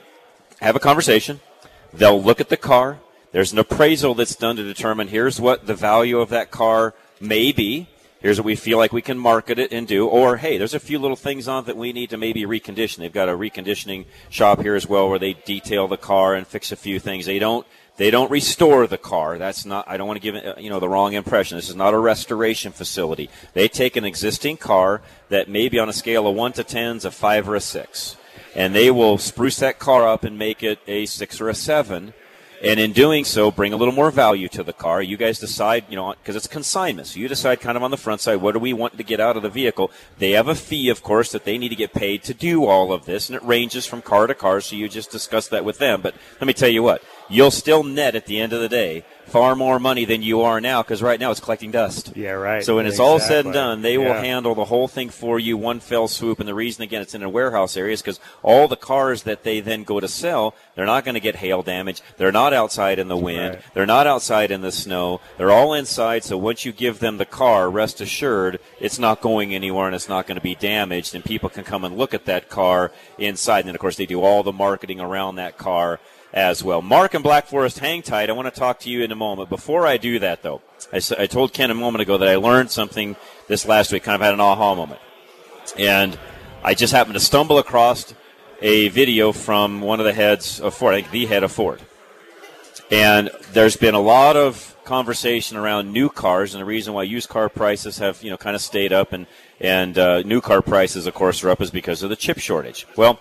have 0.62 0.78
a 0.78 0.80
conversation 0.80 1.41
They'll 1.93 2.21
look 2.21 2.39
at 2.39 2.49
the 2.49 2.58
car. 2.58 2.99
There's 3.32 3.54
an 3.54 3.60
appraisal 3.60 4.13
that's 4.13 4.36
done 4.36 4.56
to 4.58 4.63
determine 4.63 5.08
here's 5.08 5.39
what 5.39 5.65
the 5.65 5.73
value 5.73 6.19
of 6.19 6.30
that 6.30 6.51
car 6.51 6.93
may 7.19 7.51
be. 7.51 7.88
Here's 8.19 8.38
what 8.38 8.45
we 8.45 8.56
feel 8.56 8.77
like 8.77 8.93
we 8.93 9.01
can 9.01 9.17
market 9.17 9.58
it 9.58 9.71
and 9.71 9.88
do. 9.88 10.08
Or, 10.08 10.38
hey, 10.38 10.58
there's 10.58 10.75
a 10.75 10.80
few 10.80 10.99
little 10.99 11.15
things 11.15 11.47
on 11.47 11.63
it 11.63 11.65
that 11.67 11.77
we 11.77 11.91
need 11.91 12.12
to 12.12 12.17
maybe 12.17 12.43
recondition. 12.43 12.97
They've 12.97 13.12
got 13.12 13.30
a 13.30 13.34
reconditioning 13.34 14.06
shop 14.30 14.62
here 14.62 14.75
as 14.75 14.88
well 14.88 15.10
where 15.10 15.17
they 15.17 15.34
detail 15.34 15.88
the 15.88 15.97
car 15.97 16.36
and 16.36 16.45
fix 16.45 16.71
a 16.71 16.75
few 16.75 16.99
things. 16.99 17.25
They 17.25 17.39
don't 17.39 17.65
they 17.97 18.10
don't 18.10 18.32
restore 18.32 18.88
the 18.88 18.97
car. 18.97 19.38
That's 19.38 19.65
not. 19.65 19.88
I 19.88 19.97
don't 19.97 20.08
want 20.08 20.21
to 20.21 20.32
give 20.32 20.36
uh, 20.36 20.60
you 20.60 20.69
know 20.69 20.80
the 20.80 20.88
wrong 20.88 21.13
impression. 21.13 21.58
This 21.58 21.69
is 21.69 21.75
not 21.75 21.93
a 21.93 21.99
restoration 21.99 22.71
facility. 22.71 23.30
They 23.54 23.67
take 23.67 23.95
an 23.95 24.06
existing 24.06 24.58
car 24.58 25.01
that 25.30 25.49
may 25.49 25.67
be 25.67 25.77
on 25.77 25.89
a 25.89 25.93
scale 25.93 26.27
of 26.27 26.36
one 26.36 26.54
to 26.54 26.63
tens, 26.63 27.06
a 27.06 27.12
five 27.12 27.49
or 27.49 27.56
a 27.56 27.60
six 27.60 28.17
and 28.56 28.76
they 28.76 28.92
will 28.92 29.18
spruce 29.18 29.58
that 29.58 29.80
car 29.80 30.08
up 30.08 30.24
and 30.24 30.38
make 30.38 30.64
it 30.64 30.80
a 30.88 31.06
six 31.06 31.40
or 31.40 31.50
a 31.50 31.56
seven. 31.56 32.14
And 32.64 32.80
in 32.80 32.94
doing 32.94 33.26
so, 33.26 33.50
bring 33.50 33.74
a 33.74 33.76
little 33.76 33.94
more 33.94 34.12
value 34.12 34.48
to 34.50 34.62
the 34.62 34.72
car. 34.72 35.02
You 35.02 35.18
guys 35.18 35.40
decide, 35.40 35.86
you 35.90 35.96
know, 35.96 36.14
because 36.14 36.36
it's 36.36 36.46
consignment. 36.46 37.08
So 37.08 37.20
you 37.20 37.28
decide 37.28 37.60
kind 37.60 37.76
of 37.76 37.82
on 37.82 37.90
the 37.90 37.98
front 37.98 38.22
side, 38.22 38.36
what 38.36 38.52
do 38.52 38.60
we 38.60 38.72
want 38.72 38.98
to 38.98 39.04
get 39.04 39.20
out 39.20 39.36
of 39.36 39.42
the 39.42 39.50
vehicle? 39.50 39.90
They 40.20 40.32
have 40.32 40.48
a 40.48 40.54
fee, 40.54 40.88
of 40.90 41.02
course, 41.02 41.32
that 41.32 41.44
they 41.44 41.58
need 41.58 41.70
to 41.70 41.76
get 41.76 41.92
paid 41.92 42.22
to 42.24 42.36
do 42.36 42.66
all 42.66 42.94
of 42.94 43.06
this. 43.06 43.30
And 43.30 43.36
it 43.36 43.44
ranges 43.44 43.88
from 43.88 44.04
car 44.04 44.28
to 44.28 44.36
car. 44.36 44.62
So 44.62 44.76
you 44.76 44.88
just 44.88 45.10
discuss 45.10 45.48
that 45.48 45.66
with 45.66 45.80
them. 45.80 46.02
But 46.02 46.14
let 46.40 46.46
me 46.46 46.54
tell 46.54 46.70
you 46.70 46.84
what, 46.84 47.02
you'll 47.30 47.50
still 47.50 47.82
net 47.82 48.14
at 48.14 48.28
the 48.28 48.40
end 48.40 48.54
of 48.54 48.62
the 48.62 48.70
day 48.70 49.06
far 49.32 49.56
more 49.56 49.80
money 49.80 50.04
than 50.04 50.22
you 50.22 50.41
are 50.41 50.60
now 50.60 50.84
because 50.84 51.02
right 51.02 51.20
now 51.20 51.32
it's 51.32 51.39
collecting 51.39 51.72
dust. 51.72 52.12
Yeah, 52.15 52.32
right. 52.32 52.63
So 52.63 52.76
when 52.76 52.86
it's 52.86 53.00
all 53.00 53.20
said 53.20 53.46
and 53.46 53.54
done, 53.54 53.82
they 53.82 53.98
yeah. 53.98 54.00
will 54.00 54.13
handle 54.13 54.54
the 54.54 54.65
whole 54.65 54.89
thing 54.89 55.10
for 55.10 55.39
you 55.39 55.56
one 55.56 55.80
fell 55.80 56.08
swoop. 56.08 56.39
And 56.39 56.48
the 56.48 56.54
reason, 56.54 56.84
again, 56.84 57.02
it's 57.02 57.15
in 57.15 57.24
a 57.24 57.30
warehouse 57.30 57.78
area 57.78 57.94
is 57.94 58.02
because 58.02 58.20
all 58.44 58.67
the 58.67 58.76
cars 58.76 59.24
that 59.24 59.44
they 59.44 59.62
then 59.62 59.84
go 59.84 60.00
to 60.00 60.08
sell, 60.08 60.54
they're 60.76 60.86
not 60.86 61.06
going 61.06 61.15
to 61.15 61.22
get 61.22 61.38
hail 61.38 61.63
damage. 61.63 62.02
They're 62.17 62.32
not 62.32 62.54
outside 62.54 63.00
in 63.00 63.08
the 63.08 63.17
wind. 63.17 63.56
Right. 63.56 63.63
They're 63.74 63.86
not 63.86 64.06
outside 64.06 64.52
in 64.52 64.62
the 64.62 64.72
snow. 64.72 65.22
They're 65.38 65.52
all 65.52 65.74
inside. 65.74 66.26
So 66.26 66.38
once 66.38 66.65
you 66.65 66.74
give 66.74 67.00
them 67.00 67.17
the 67.17 67.26
car, 67.26 67.70
rest 67.70 68.02
assured 68.02 68.60
it's 68.80 69.00
not 69.00 69.22
going 69.22 69.56
anywhere 69.56 69.88
and 69.88 69.96
it's 69.96 70.10
not 70.10 70.28
going 70.28 70.36
to 70.36 70.41
be 70.41 70.56
damaged. 70.56 71.15
And 71.15 71.24
people 71.24 71.50
can 71.50 71.63
come 71.63 71.86
and 71.86 71.98
look 71.98 72.13
at 72.13 72.26
that 72.26 72.50
car 72.50 72.91
inside. 73.17 73.60
And 73.60 73.70
then, 73.70 73.76
of 73.76 73.82
course, 73.82 73.96
they 73.96 74.06
do 74.06 74.22
all 74.22 74.44
the 74.44 74.52
marketing 74.52 75.00
around 75.00 75.36
that 75.36 75.58
car 75.58 76.00
as 76.34 76.63
well. 76.63 76.82
Mark 76.82 77.13
and 77.13 77.24
Black 77.24 77.48
Forest, 77.48 77.80
hang 77.80 78.02
tight. 78.02 78.30
I 78.30 78.34
want 78.34 78.54
to 78.54 78.60
talk 78.60 78.80
to 78.82 78.89
you 78.89 79.04
in 79.04 79.12
a 79.12 79.15
moment. 79.15 79.50
Before 79.50 79.86
I 79.86 79.98
do 79.98 80.20
that, 80.20 80.44
though, 80.44 80.62
I, 80.94 81.02
I 81.17 81.28
told 81.28 81.54
Ken 81.54 81.72
a 81.72 81.76
moment 81.76 82.02
ago 82.02 82.17
that 82.17 82.28
I 82.28 82.36
learned 82.36 82.72
something 82.72 83.15
this 83.48 83.67
last 83.67 83.91
week, 83.91 84.04
kind 84.04 84.15
of 84.15 84.22
had 84.22 84.34
an 84.34 84.39
aha 84.39 84.76
moment. 84.76 85.02
And 85.78 86.17
I 86.63 86.74
just 86.74 86.94
happened 86.94 87.15
to 87.15 87.20
stumble 87.20 87.58
across 87.58 88.13
a 88.62 88.89
video 88.89 89.32
from 89.32 89.82
one 89.82 90.00
of 90.00 90.06
the 90.06 90.13
heads 90.13 90.60
of 90.60 90.74
Ford, 90.74 90.94
I 90.94 91.02
think 91.02 91.12
the 91.12 91.26
head 91.26 91.44
of 91.44 91.52
Ford. 91.52 91.82
And 92.89 93.30
there's 93.54 93.76
been 93.76 93.96
a 93.96 94.00
lot 94.00 94.36
of 94.38 94.76
conversation 94.84 95.58
around 95.58 95.91
new 95.91 96.10
cars 96.10 96.54
and 96.54 96.62
the 96.62 96.65
reason 96.65 96.94
why 96.94 97.04
used 97.04 97.30
car 97.30 97.48
prices 97.48 98.00
have 98.00 98.22
you 98.24 98.30
know 98.30 98.36
kind 98.36 98.56
of 98.56 98.62
stayed 98.62 98.91
up 98.91 99.13
and 99.13 99.26
and 99.60 99.98
uh, 99.98 100.22
new 100.24 100.41
car 100.41 100.62
prices, 100.62 101.06
of 101.06 101.13
course, 101.13 101.44
are 101.44 101.50
up 101.50 101.62
is 101.62 101.70
because 101.70 102.02
of 102.04 102.10
the 102.10 102.15
chip 102.15 102.39
shortage. 102.39 102.88
Well, 102.98 103.20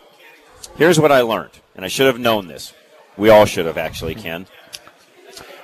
here's 0.77 0.99
what 0.99 1.13
I 1.13 1.21
learned, 1.21 1.53
and 1.77 1.85
I 1.85 1.89
should 1.89 2.07
have 2.07 2.19
known 2.19 2.49
this. 2.49 2.73
We 3.21 3.29
all 3.29 3.45
should 3.45 3.67
have 3.67 3.77
actually, 3.77 4.15
Ken. 4.15 4.47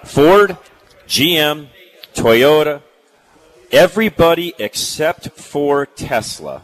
Ford, 0.05 0.59
GM, 1.09 1.69
Toyota, 2.15 2.83
everybody 3.73 4.53
except 4.59 5.31
for 5.31 5.87
Tesla 5.87 6.61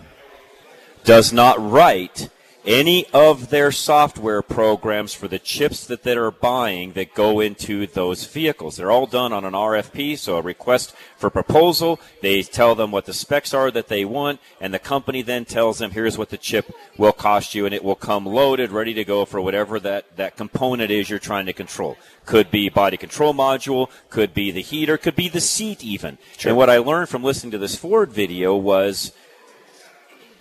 does 1.03 1.33
not 1.33 1.57
write 1.59 2.29
any 2.65 3.07
of 3.13 3.51
their 3.51 3.73
software 3.73 4.43
programs 4.43 5.13
for 5.13 5.29
the 5.29 5.39
chips 5.39 5.85
that 5.87 6.03
they 6.03 6.17
are 6.17 6.31
buying 6.31 6.93
that 6.93 7.15
go 7.15 7.41
into 7.41 7.87
those 7.87 8.25
vehicles. 8.27 8.77
They're 8.77 8.91
all 8.91 9.07
done 9.07 9.33
on 9.33 9.45
an 9.45 9.53
RFP, 9.53 10.17
so 10.19 10.37
a 10.37 10.43
request 10.43 10.95
for 11.17 11.31
proposal. 11.31 12.01
They 12.21 12.43
tell 12.43 12.75
them 12.75 12.91
what 12.91 13.07
the 13.07 13.13
specs 13.13 13.53
are 13.53 13.71
that 13.73 13.89
they 13.89 14.05
want, 14.05 14.41
and 14.61 14.73
the 14.73 14.79
company 14.79 15.23
then 15.23 15.45
tells 15.45 15.79
them, 15.79 15.91
here's 15.91 16.17
what 16.17 16.31
the 16.31 16.39
chip 16.39 16.73
will 16.97 17.13
cost 17.13 17.55
you, 17.55 17.67
and 17.67 17.75
it 17.75 17.85
will 17.85 17.97
come 17.97 18.27
loaded, 18.27 18.71
ready 18.71 18.95
to 18.95 19.05
go 19.05 19.25
for 19.25 19.41
whatever 19.41 19.81
that, 19.81 20.17
that 20.17 20.37
component 20.37 20.91
is 20.91 21.11
you're 21.11 21.19
trying 21.19 21.47
to 21.47 21.53
control. 21.53 21.97
Could 22.25 22.51
be 22.51 22.69
body 22.69 22.97
control 22.97 23.35
module, 23.35 23.91
could 24.09 24.33
be 24.33 24.53
the 24.53 24.63
heater, 24.63 24.97
could 24.97 25.17
be 25.17 25.29
the 25.29 25.41
seat 25.41 25.83
even. 25.83 26.19
Sure. 26.39 26.51
And 26.51 26.57
what 26.57 26.71
I 26.71 26.79
learned 26.79 27.09
from 27.09 27.25
listening 27.25 27.51
to 27.53 27.59
this 27.59 27.75
Ford 27.75 28.11
video 28.11 28.55
was 28.55 29.13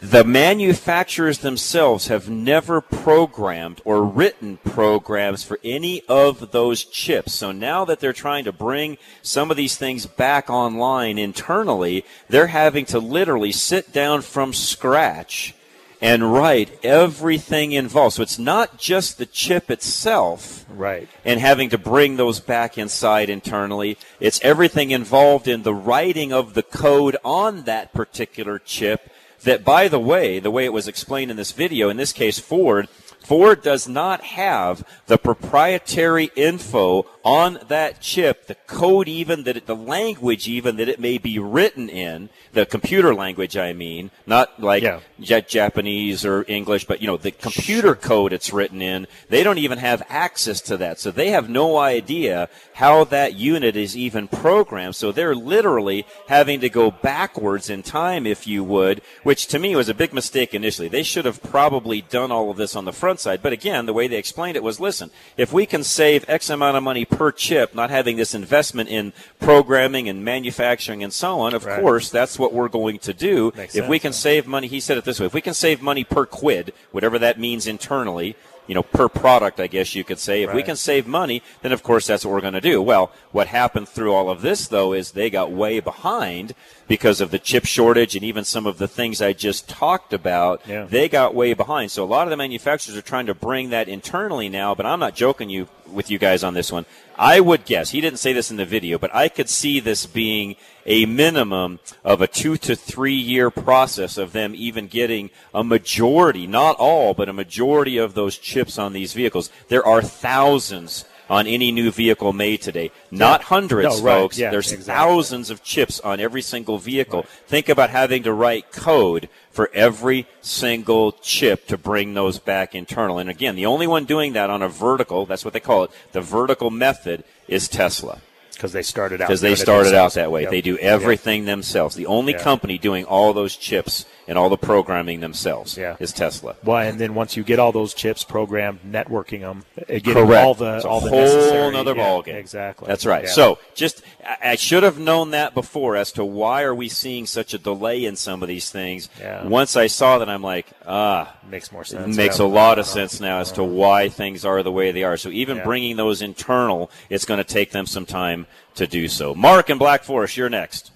the 0.02 0.24
manufacturers 0.24 1.38
themselves 1.40 2.08
have 2.08 2.28
never 2.28 2.82
programmed 2.82 3.80
or 3.86 4.04
written 4.04 4.58
programs 4.58 5.44
for 5.44 5.60
any 5.64 6.02
of 6.10 6.52
those 6.52 6.84
chips. 6.84 7.34
So 7.34 7.52
now 7.52 7.86
that 7.86 8.00
they're 8.00 8.12
trying 8.12 8.46
to 8.46 8.52
bring 8.52 8.98
some 9.22 9.52
of 9.52 9.58
these 9.58 9.78
things 9.78 10.08
back 10.08 10.50
online 10.50 11.20
internally, 11.20 12.04
they're 12.30 12.48
having 12.48 12.86
to 12.86 13.00
literally 13.00 13.52
sit 13.52 13.94
down 13.94 14.24
from 14.24 14.54
scratch 14.54 15.54
and 16.02 16.34
write 16.34 16.84
everything 16.84 17.72
involved. 17.72 18.16
So 18.16 18.24
it's 18.24 18.40
not 18.40 18.80
just 18.80 19.20
the 19.20 19.28
chip 19.28 19.70
itself. 19.70 20.66
Right. 20.68 21.08
And 21.24 21.40
having 21.40 21.70
to 21.70 21.78
bring 21.78 22.18
those 22.18 22.40
back 22.40 22.76
inside 22.76 23.30
internally. 23.30 24.00
It's 24.20 24.42
everything 24.42 24.90
involved 24.90 25.48
in 25.48 25.62
the 25.62 25.76
writing 25.76 26.34
of 26.34 26.56
the 26.56 26.64
code 26.64 27.18
on 27.24 27.64
that 27.64 27.94
particular 27.94 28.58
chip 28.58 29.12
that, 29.44 29.64
by 29.64 29.88
the 29.88 30.00
way, 30.00 30.40
the 30.40 30.52
way 30.52 30.66
it 30.66 30.74
was 30.74 30.88
explained 30.88 31.32
in 31.32 31.38
this 31.38 31.52
video, 31.52 31.90
in 31.90 31.98
this 31.98 32.14
case, 32.14 32.40
Ford, 32.40 32.88
Ford 33.20 33.62
does 33.62 33.88
not 33.88 34.22
have 34.22 34.84
the 35.08 35.18
proprietary 35.18 36.32
info 36.36 37.06
on 37.24 37.60
that 37.68 38.02
chip, 38.02 38.48
the 38.48 38.56
code 38.56 39.08
even 39.08 39.44
that 39.44 39.58
it, 39.58 39.66
the 39.66 39.76
language 39.76 40.48
even 40.48 40.78
that 40.78 40.90
it 40.90 41.00
may 41.00 41.18
be 41.18 41.38
written 41.38 41.90
in, 41.90 42.30
the 42.54 42.66
computer 42.66 43.14
language 43.14 43.56
I 43.56 43.74
mean, 43.74 44.12
not 44.26 44.60
like 44.60 44.84
yeah. 44.84 45.00
Japanese 45.42 46.26
or 46.26 46.44
English, 46.48 46.86
but 46.86 47.02
you 47.02 47.08
know, 47.08 47.18
the 47.18 47.32
computer 47.32 47.96
code 47.96 48.34
it's 48.34 48.52
written 48.52 48.82
in, 48.82 49.08
they 49.30 49.44
don't 49.44 49.58
even 49.58 49.78
have 49.78 50.04
access 50.10 50.62
to 50.62 50.78
that. 50.78 51.00
So 51.00 51.12
they 51.12 51.30
have 51.30 51.50
no 51.50 51.78
idea 51.78 52.50
how 52.74 53.04
that 53.06 53.36
unit 53.36 53.76
is 53.76 53.96
even 53.96 54.28
programmed. 54.28 54.96
So 54.96 55.12
they're 55.12 55.36
literally 55.36 56.06
having 56.28 56.60
to 56.62 56.70
go 56.70 56.92
backwards 56.92 57.70
in 57.70 57.84
time, 57.84 58.26
if 58.26 58.48
you 58.48 58.64
would, 58.64 59.02
which 59.24 59.48
to 59.48 59.60
me 59.60 59.76
was 59.76 59.90
a 59.90 59.94
big 59.94 60.14
mistake 60.14 60.54
initially. 60.54 60.88
They 60.88 61.04
should 61.04 61.26
have 61.26 61.44
probably 61.44 62.02
done 62.02 62.32
all 62.32 62.50
of 62.50 62.58
this 62.58 62.76
on 62.76 62.86
the 62.86 62.92
front 62.92 63.20
side. 63.20 63.42
But 63.42 63.54
again, 63.54 63.86
the 63.86 63.94
way 63.94 64.08
they 64.08 64.18
explained 64.18 64.58
it 64.58 64.64
was, 64.64 64.80
listen, 64.80 65.12
if 65.38 65.54
we 65.54 65.66
can 65.66 65.84
save 65.84 66.26
X 66.28 66.50
amount 66.50 66.78
of 66.78 66.84
money 66.84 67.06
per 67.12 67.32
chip, 67.32 67.76
not 67.76 67.90
having 67.90 68.18
this 68.18 68.34
investment 68.34 68.90
in 68.90 69.14
programming 69.40 70.10
and 70.10 70.26
manufacturing 70.26 71.04
and 71.04 71.14
so 71.14 71.40
on, 71.40 71.54
of 71.54 71.66
right. 71.66 71.80
course, 71.80 72.10
that's 72.10 72.40
what 72.40 72.54
we're 72.54 72.70
going 72.70 72.98
to 73.00 73.14
do. 73.14 73.52
Makes 73.56 73.76
if 73.76 73.82
sense, 73.82 73.90
we 73.90 74.00
can 74.00 74.12
yeah. 74.12 74.18
save 74.18 74.48
money, 74.48 74.68
he 74.68 74.80
said 74.80 74.98
it 74.98 75.04
this 75.04 75.20
way, 75.20 75.26
if 75.26 75.34
we 75.34 75.42
can 75.42 75.54
save 75.54 75.82
money 75.82 76.04
per 76.04 76.26
quid, 76.26 76.74
whatever 76.92 77.20
that 77.20 77.40
means 77.40 77.68
internally, 77.68 78.36
you 78.68 78.76
know, 78.76 78.84
per 78.84 79.10
product, 79.10 79.60
I 79.60 79.68
guess 79.68 79.96
you 79.96 80.04
could 80.04 80.20
say. 80.20 80.44
If 80.44 80.48
right. 80.48 80.56
we 80.56 80.64
can 80.64 80.76
save 80.76 81.06
money, 81.06 81.42
then 81.62 81.72
of 81.72 81.84
course 81.84 82.08
that's 82.08 82.24
what 82.24 82.32
we're 82.32 82.42
going 82.42 82.54
to 82.54 82.62
do. 82.62 82.82
Well, 82.82 83.12
what 83.32 83.48
happened 83.48 83.90
through 83.90 84.14
all 84.14 84.30
of 84.30 84.42
this 84.42 84.68
though 84.68 84.94
is 84.94 85.12
they 85.12 85.30
got 85.30 85.52
way 85.52 85.80
behind 85.80 86.54
because 86.92 87.22
of 87.22 87.32
the 87.32 87.40
chip 87.40 87.64
shortage 87.64 88.18
and 88.18 88.26
even 88.26 88.44
some 88.44 88.68
of 88.68 88.78
the 88.78 88.86
things 88.86 89.22
I 89.22 89.32
just 89.32 89.70
talked 89.70 90.12
about. 90.12 90.62
Yeah. 90.68 90.84
They 90.84 91.08
got 91.08 91.34
way 91.34 91.54
behind. 91.54 91.90
So 91.90 92.04
a 92.04 92.06
lot 92.06 92.28
of 92.28 92.32
the 92.32 92.36
manufacturers 92.36 92.98
are 92.98 93.02
trying 93.02 93.28
to 93.28 93.34
bring 93.34 93.70
that 93.70 93.88
internally 93.88 94.50
now, 94.50 94.76
but 94.76 94.86
I'm 94.86 95.00
not 95.00 95.16
joking 95.16 95.50
you 95.50 95.70
with 95.90 96.12
you 96.12 96.20
guys 96.20 96.44
on 96.44 96.54
this 96.54 96.70
one. 96.70 96.86
I 97.18 97.40
would 97.40 97.64
guess, 97.64 97.92
he 97.92 98.02
didn't 98.02 98.20
say 98.20 98.34
this 98.34 98.52
in 98.52 98.58
the 98.58 98.66
video, 98.66 98.98
but 98.98 99.16
I 99.16 99.30
could 99.30 99.48
see 99.48 99.80
this 99.80 100.06
being 100.06 100.58
a 100.86 101.06
minimum 101.06 101.80
of 102.04 102.20
a 102.22 102.28
two 102.28 102.58
to 102.58 102.76
three 102.76 103.16
year 103.16 103.50
process 103.50 104.18
of 104.18 104.34
them 104.34 104.54
even 104.54 104.88
getting 104.88 105.30
a 105.54 105.64
majority, 105.64 106.46
not 106.46 106.76
all, 106.78 107.14
but 107.14 107.30
a 107.30 107.34
majority 107.34 107.96
of 107.96 108.16
those 108.16 108.38
chips 108.38 108.78
on 108.78 108.92
these 108.92 109.14
vehicles. 109.14 109.50
There 109.70 109.86
are 109.86 110.02
thousands 110.02 111.06
on 111.32 111.48
any 111.48 111.72
new 111.72 111.90
vehicle 111.90 112.34
made 112.34 112.62
today. 112.62 112.92
Not 113.10 113.44
hundreds, 113.44 114.02
no, 114.02 114.06
right. 114.06 114.20
folks. 114.20 114.38
Yeah, 114.38 114.52
There's 114.52 114.74
exactly. 114.74 114.94
thousands 114.94 115.50
of 115.50 115.64
chips 115.64 116.02
on 116.02 116.20
every 116.20 116.42
single 116.42 116.78
vehicle. 116.78 117.22
Right. 117.22 117.30
Think 117.48 117.70
about 117.70 117.90
having 117.90 118.24
to 118.24 118.34
write 118.34 118.74
code 118.74 119.30
for 119.50 119.72
every 119.74 120.28
single 120.42 121.14
chip 121.14 121.68
to 121.68 121.78
bring 121.78 122.14
those 122.16 122.38
back 122.38 122.76
internal. 122.76 123.18
And 123.18 123.30
again, 123.30 123.56
the 123.56 123.66
only 123.66 123.88
one 123.88 124.04
doing 124.04 124.34
that 124.34 124.50
on 124.50 124.62
a 124.62 124.68
vertical, 124.68 125.26
that's 125.26 125.46
what 125.46 125.54
they 125.54 125.62
call 125.62 125.86
it, 125.86 125.92
the 126.12 126.20
vertical 126.20 126.70
method 126.70 127.24
is 127.48 127.70
Tesla 127.70 128.20
because 128.62 128.74
they 128.74 128.84
started 128.84 129.22
out 129.22 129.28
because 129.28 129.42
they 129.42 129.56
started 129.56 129.96
out 129.96 130.14
that 130.14 130.32
way. 130.32 130.44
Yep. 130.44 130.52
They 130.52 130.62
do 130.62 130.78
everything 130.78 131.46
themselves. 131.46 131.96
The 131.96 132.06
only 132.06 132.34
yeah. 132.34 132.44
company 132.44 132.78
doing 132.78 133.06
all 133.06 133.34
those 133.34 133.56
chips 133.56 134.06
and 134.28 134.38
all 134.38 134.50
the 134.50 134.58
programming 134.58 135.20
themselves 135.20 135.76
yeah. 135.76 135.98
is 136.00 136.14
Tesla. 136.14 136.56
Well, 136.64 136.78
and 136.78 137.00
then 137.00 137.16
once 137.16 137.36
you 137.36 137.44
get 137.44 137.58
all 137.58 137.72
those 137.72 137.96
chips 137.96 138.24
programmed, 138.24 138.80
networking 138.88 139.40
them, 139.40 139.66
uh, 139.80 139.86
getting 139.88 140.14
Correct. 140.14 140.46
all 140.46 140.54
the 140.54 140.76
it's 140.76 140.86
all 140.86 141.02
the 141.02 141.10
whole 141.10 141.20
necessary, 141.20 141.68
another 141.70 141.96
yeah, 141.96 142.08
ballgame. 142.08 142.36
Exactly. 142.36 142.88
That's 142.88 143.06
right. 143.06 143.24
Yeah. 143.24 143.32
So 143.32 143.58
just 143.74 144.04
I 144.44 144.56
should 144.56 144.84
have 144.84 145.00
known 145.00 145.32
that 145.32 145.56
before 145.56 145.96
as 145.96 146.12
to 146.14 146.24
why 146.24 146.62
are 146.62 146.76
we 146.76 146.88
seeing 146.88 147.26
such 147.26 147.56
a 147.56 147.58
delay 147.58 148.06
in 148.06 148.16
some 148.16 148.44
of 148.44 148.48
these 148.48 148.70
things. 148.70 149.10
Yeah. 149.20 149.44
Once 149.44 149.76
I 149.76 149.88
saw 149.88 150.20
that, 150.20 150.30
I'm 150.30 150.44
like, 150.44 150.68
ah, 150.86 151.36
makes 151.50 151.72
more 151.72 151.84
sense. 151.84 152.16
Makes 152.16 152.38
a 152.38 152.46
lot 152.46 152.78
of 152.78 152.86
sense 152.86 153.20
now 153.20 153.40
as 153.40 153.52
to 153.54 153.64
why 153.64 154.08
things 154.10 154.46
are 154.46 154.62
the 154.62 154.72
way 154.72 154.92
they 154.92 155.04
are. 155.04 155.18
So 155.18 155.30
even 155.30 155.64
bringing 155.64 155.96
those 155.96 156.22
internal, 156.22 156.92
it's 157.10 157.26
going 157.26 157.40
to 157.40 157.44
take 157.44 157.72
them 157.72 157.88
some 157.88 158.06
time 158.06 158.46
to 158.76 158.88
do 158.88 159.08
so. 159.08 159.36
Mark 159.36 159.70
and 159.70 159.80
Black 159.80 160.04
Forest, 160.04 160.38
you're 160.38 160.50
next. 160.50 160.92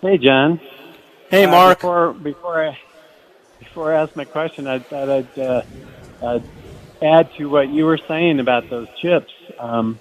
Hey, 0.00 0.18
John. 0.18 0.60
Hey, 1.30 1.44
uh, 1.44 1.50
Mark. 1.50 1.78
Before 1.78 2.12
before 2.12 2.68
I 2.68 2.78
before 3.58 3.92
I 3.92 4.02
ask 4.02 4.14
my 4.16 4.24
question, 4.24 4.66
I 4.66 4.78
thought 4.78 5.10
I'd 5.10 5.38
uh, 5.38 5.62
uh, 6.22 6.40
add 7.02 7.32
to 7.34 7.48
what 7.48 7.68
you 7.68 7.84
were 7.84 7.98
saying 7.98 8.40
about 8.40 8.70
those 8.70 8.88
chips. 9.00 9.32
Um, 9.58 9.98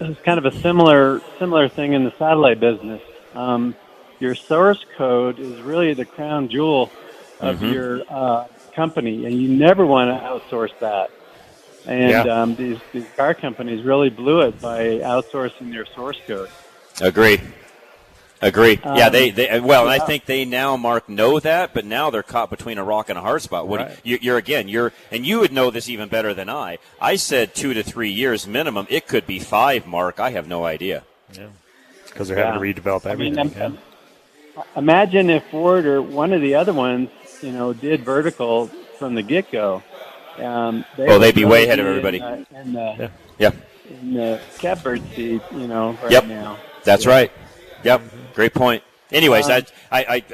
it's 0.00 0.20
kind 0.20 0.38
of 0.38 0.44
a 0.44 0.52
similar 0.60 1.20
similar 1.38 1.68
thing 1.68 1.92
in 1.92 2.04
the 2.04 2.12
satellite 2.18 2.60
business. 2.60 3.02
Um, 3.34 3.74
your 4.18 4.34
source 4.34 4.84
code 4.96 5.38
is 5.38 5.60
really 5.60 5.94
the 5.94 6.04
crown 6.04 6.48
jewel 6.48 6.90
of 7.40 7.56
mm-hmm. 7.56 7.72
your 7.72 8.02
uh, 8.08 8.46
company, 8.74 9.26
and 9.26 9.40
you 9.40 9.48
never 9.48 9.86
want 9.86 10.10
to 10.10 10.26
outsource 10.26 10.76
that. 10.80 11.10
And 11.86 12.10
yeah. 12.10 12.22
um, 12.22 12.56
these 12.56 12.78
these 12.92 13.06
car 13.16 13.34
companies 13.34 13.84
really 13.84 14.10
blew 14.10 14.40
it 14.40 14.60
by 14.60 14.98
outsourcing 14.98 15.70
their 15.70 15.86
source 15.86 16.18
code. 16.26 16.50
Agree. 17.00 17.40
Agree. 18.42 18.78
Um, 18.84 18.96
yeah, 18.96 19.08
they, 19.08 19.30
they 19.30 19.60
well, 19.60 19.86
yeah. 19.86 19.92
I 19.92 19.98
think 19.98 20.26
they 20.26 20.44
now, 20.44 20.76
Mark, 20.76 21.08
know 21.08 21.40
that, 21.40 21.72
but 21.72 21.86
now 21.86 22.10
they're 22.10 22.22
caught 22.22 22.50
between 22.50 22.76
a 22.76 22.84
rock 22.84 23.08
and 23.08 23.18
a 23.18 23.22
hard 23.22 23.40
spot. 23.40 23.66
What 23.66 23.80
right. 23.80 23.98
you, 24.04 24.34
are 24.34 24.36
again, 24.36 24.68
you're, 24.68 24.92
and 25.10 25.24
you 25.24 25.40
would 25.40 25.52
know 25.52 25.70
this 25.70 25.88
even 25.88 26.10
better 26.10 26.34
than 26.34 26.50
I. 26.50 26.78
I 27.00 27.16
said 27.16 27.54
two 27.54 27.72
to 27.72 27.82
three 27.82 28.10
years 28.10 28.46
minimum. 28.46 28.86
It 28.90 29.06
could 29.06 29.26
be 29.26 29.38
five, 29.38 29.86
Mark. 29.86 30.20
I 30.20 30.30
have 30.30 30.46
no 30.46 30.66
idea. 30.66 31.04
Yeah, 31.32 31.48
because 32.06 32.28
they're 32.28 32.38
yeah. 32.38 32.52
having 32.52 32.74
to 32.74 32.80
redevelop 32.80 33.06
everything. 33.06 33.38
I 33.38 33.44
mean, 33.44 33.78
yeah. 34.54 34.62
Imagine 34.76 35.30
if 35.30 35.44
Ford 35.50 35.86
or 35.86 36.02
one 36.02 36.32
of 36.32 36.42
the 36.42 36.54
other 36.56 36.74
ones, 36.74 37.08
you 37.40 37.52
know, 37.52 37.72
did 37.72 38.04
vertical 38.04 38.66
from 38.98 39.14
the 39.14 39.22
get 39.22 39.50
go. 39.50 39.82
Um, 40.38 40.84
they 40.96 41.06
oh, 41.08 41.18
they'd 41.18 41.34
be 41.34 41.44
way 41.44 41.64
ahead 41.64 41.78
of 41.78 41.86
everybody. 41.86 42.18
In, 42.18 42.24
uh, 42.24 42.44
in 42.52 42.72
the, 42.72 42.96
yeah. 42.98 43.10
yeah. 43.38 43.50
In 44.00 44.14
the 44.14 44.40
catbird 44.58 45.02
seat, 45.14 45.42
you 45.52 45.66
know, 45.66 45.98
right 46.02 46.10
yep. 46.10 46.26
now. 46.26 46.58
That's 46.84 47.06
right. 47.06 47.30
Yep. 47.84 48.02
Great 48.34 48.54
point. 48.54 48.82
Anyways, 49.12 49.48
I, 49.48 49.58
I, 49.90 50.04
I, 50.04 50.24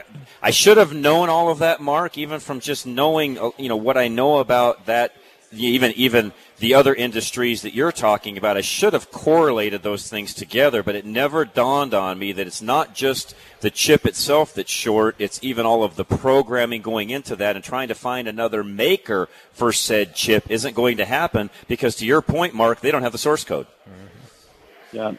I 0.40 0.50
should 0.50 0.78
have 0.78 0.94
known 0.94 1.28
all 1.28 1.50
of 1.50 1.58
that, 1.58 1.80
Mark, 1.80 2.16
even 2.16 2.40
from 2.40 2.60
just 2.60 2.86
knowing, 2.86 3.38
uh, 3.38 3.50
you 3.58 3.68
know, 3.68 3.76
what 3.76 3.98
I 3.98 4.08
know 4.08 4.38
about 4.38 4.86
that, 4.86 5.14
even, 5.52 5.92
even 5.92 6.32
the 6.62 6.74
other 6.74 6.94
industries 6.94 7.62
that 7.62 7.74
you're 7.74 7.90
talking 7.90 8.38
about. 8.38 8.56
I 8.56 8.60
should 8.60 8.92
have 8.92 9.10
correlated 9.10 9.82
those 9.82 10.08
things 10.08 10.32
together, 10.32 10.84
but 10.84 10.94
it 10.94 11.04
never 11.04 11.44
dawned 11.44 11.92
on 11.92 12.20
me 12.20 12.30
that 12.30 12.46
it's 12.46 12.62
not 12.62 12.94
just 12.94 13.34
the 13.62 13.68
chip 13.68 14.06
itself 14.06 14.54
that's 14.54 14.70
short. 14.70 15.16
It's 15.18 15.40
even 15.42 15.66
all 15.66 15.82
of 15.82 15.96
the 15.96 16.04
programming 16.04 16.80
going 16.80 17.10
into 17.10 17.34
that 17.34 17.56
and 17.56 17.64
trying 17.64 17.88
to 17.88 17.96
find 17.96 18.28
another 18.28 18.62
maker 18.62 19.28
for 19.50 19.72
said 19.72 20.14
chip 20.14 20.48
isn't 20.48 20.76
going 20.76 20.98
to 20.98 21.04
happen 21.04 21.50
because 21.66 21.96
to 21.96 22.06
your 22.06 22.22
point, 22.22 22.54
Mark, 22.54 22.80
they 22.80 22.92
don't 22.92 23.02
have 23.02 23.10
the 23.10 23.18
source 23.18 23.42
code. 23.42 23.66
Mm-hmm. 23.66 24.96
Yeah. 24.96 25.12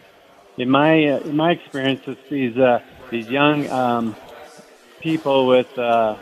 In 0.56 0.70
my 0.70 1.06
uh, 1.10 1.20
in 1.20 1.36
my 1.36 1.52
experience, 1.52 2.04
it's 2.08 2.30
these 2.30 2.56
uh, 2.58 2.80
these 3.12 3.28
young 3.28 3.70
um, 3.70 4.16
people 5.02 5.46
with 5.48 5.78
uh, 5.78 6.16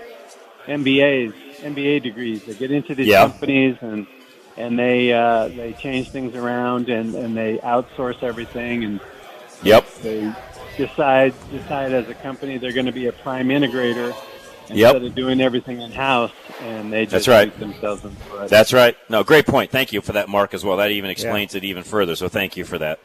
MBAs, 0.66 1.34
MBA 1.60 2.02
degrees. 2.02 2.44
They 2.44 2.56
get 2.56 2.72
into 2.72 2.96
these 2.96 3.06
Yeah. 3.06 3.28
companies 3.28 3.78
and 3.82 4.08
and 4.62 4.78
they 4.80 5.12
uh, 5.14 5.48
they 5.50 5.74
change 5.74 6.10
things 6.12 6.36
around 6.36 6.90
and, 6.90 7.16
and 7.16 7.36
they 7.36 7.58
outsource 7.58 8.22
everything 8.24 8.84
and 8.84 9.00
Yep. 9.64 9.86
they 10.02 10.34
decide 10.78 11.34
decide 11.52 11.92
as 11.94 12.08
a 12.10 12.14
company 12.16 12.58
they're 12.58 12.72
going 12.72 12.86
to 12.88 12.92
be 12.92 13.08
a 13.08 13.12
prime 13.12 13.50
integrator 13.50 14.16
instead 14.70 14.78
Yep. 14.78 14.96
of 14.96 15.16
doing 15.16 15.42
everything 15.42 15.82
in 15.82 15.92
house 15.92 16.32
and 16.62 16.92
they 16.94 17.06
just 17.06 17.26
That's 17.26 17.28
right. 17.28 17.60
themselves 17.60 18.04
in 18.06 18.16
the. 18.16 18.48
That's 18.48 18.72
right. 18.74 18.96
No, 19.10 19.24
great 19.24 19.46
point. 19.46 19.70
Thank 19.72 19.92
you 19.94 20.02
for 20.02 20.14
that, 20.14 20.30
Mark, 20.30 20.54
as 20.54 20.64
well. 20.64 20.78
That 20.78 20.92
even 20.92 21.10
explains 21.10 21.56
it 21.56 21.64
even 21.64 21.84
further. 21.84 22.16
So 22.16 22.28
thank 22.30 22.56
you 22.56 22.64
for 22.66 22.78
that. 22.78 23.00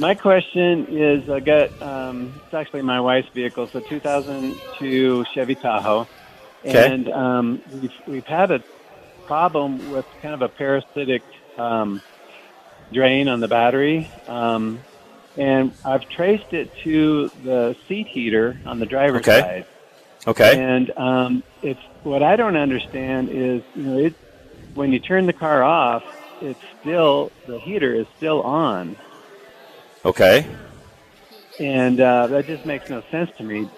My 0.00 0.14
question 0.14 0.86
is, 0.90 1.28
I 1.30 1.40
got 1.40 1.82
um, 1.82 2.32
it's 2.44 2.54
actually 2.54 2.82
my 2.82 3.00
wife's 3.00 3.28
vehicle, 3.34 3.66
so 3.68 3.80
2002 3.80 5.24
Chevy 5.34 5.54
Tahoe, 5.56 6.06
Okay. 6.64 6.92
and 6.92 7.08
um, 7.10 7.62
we've 7.72 7.92
we've 8.06 8.26
had 8.26 8.50
a 8.52 8.62
problem 9.28 9.90
with 9.90 10.06
kind 10.22 10.34
of 10.34 10.42
a 10.42 10.48
parasitic 10.48 11.22
um, 11.58 12.02
drain 12.92 13.28
on 13.28 13.40
the 13.40 13.48
battery, 13.48 14.10
um, 14.26 14.80
and 15.36 15.72
I've 15.84 16.08
traced 16.16 16.52
it 16.52 16.68
to 16.84 17.30
the 17.44 17.76
seat 17.88 18.08
heater 18.12 18.58
on 18.66 18.80
the 18.80 18.86
driver's 18.86 19.20
Okay. 19.20 19.40
side. 19.40 19.66
Okay. 20.26 20.56
And 20.56 20.90
um, 20.98 21.44
it's 21.62 21.80
what 22.02 22.22
I 22.22 22.36
don't 22.36 22.56
understand 22.56 23.28
is, 23.30 23.62
you 23.74 23.82
know, 23.84 23.98
it 23.98 24.14
when 24.74 24.92
you 24.92 25.00
turn 25.00 25.26
the 25.26 25.32
car 25.32 25.62
off, 25.62 26.02
it's 26.40 26.60
still 26.80 27.32
the 27.46 27.58
heater 27.58 27.94
is 27.94 28.06
still 28.16 28.42
on 28.42 28.96
Okay. 30.04 30.46
and 31.58 32.00
uh, 32.00 32.28
that 32.28 32.46
just 32.46 32.64
makes 32.64 32.88
no 32.88 33.02
sense 33.10 33.30
to 33.38 33.44
me. 33.44 33.68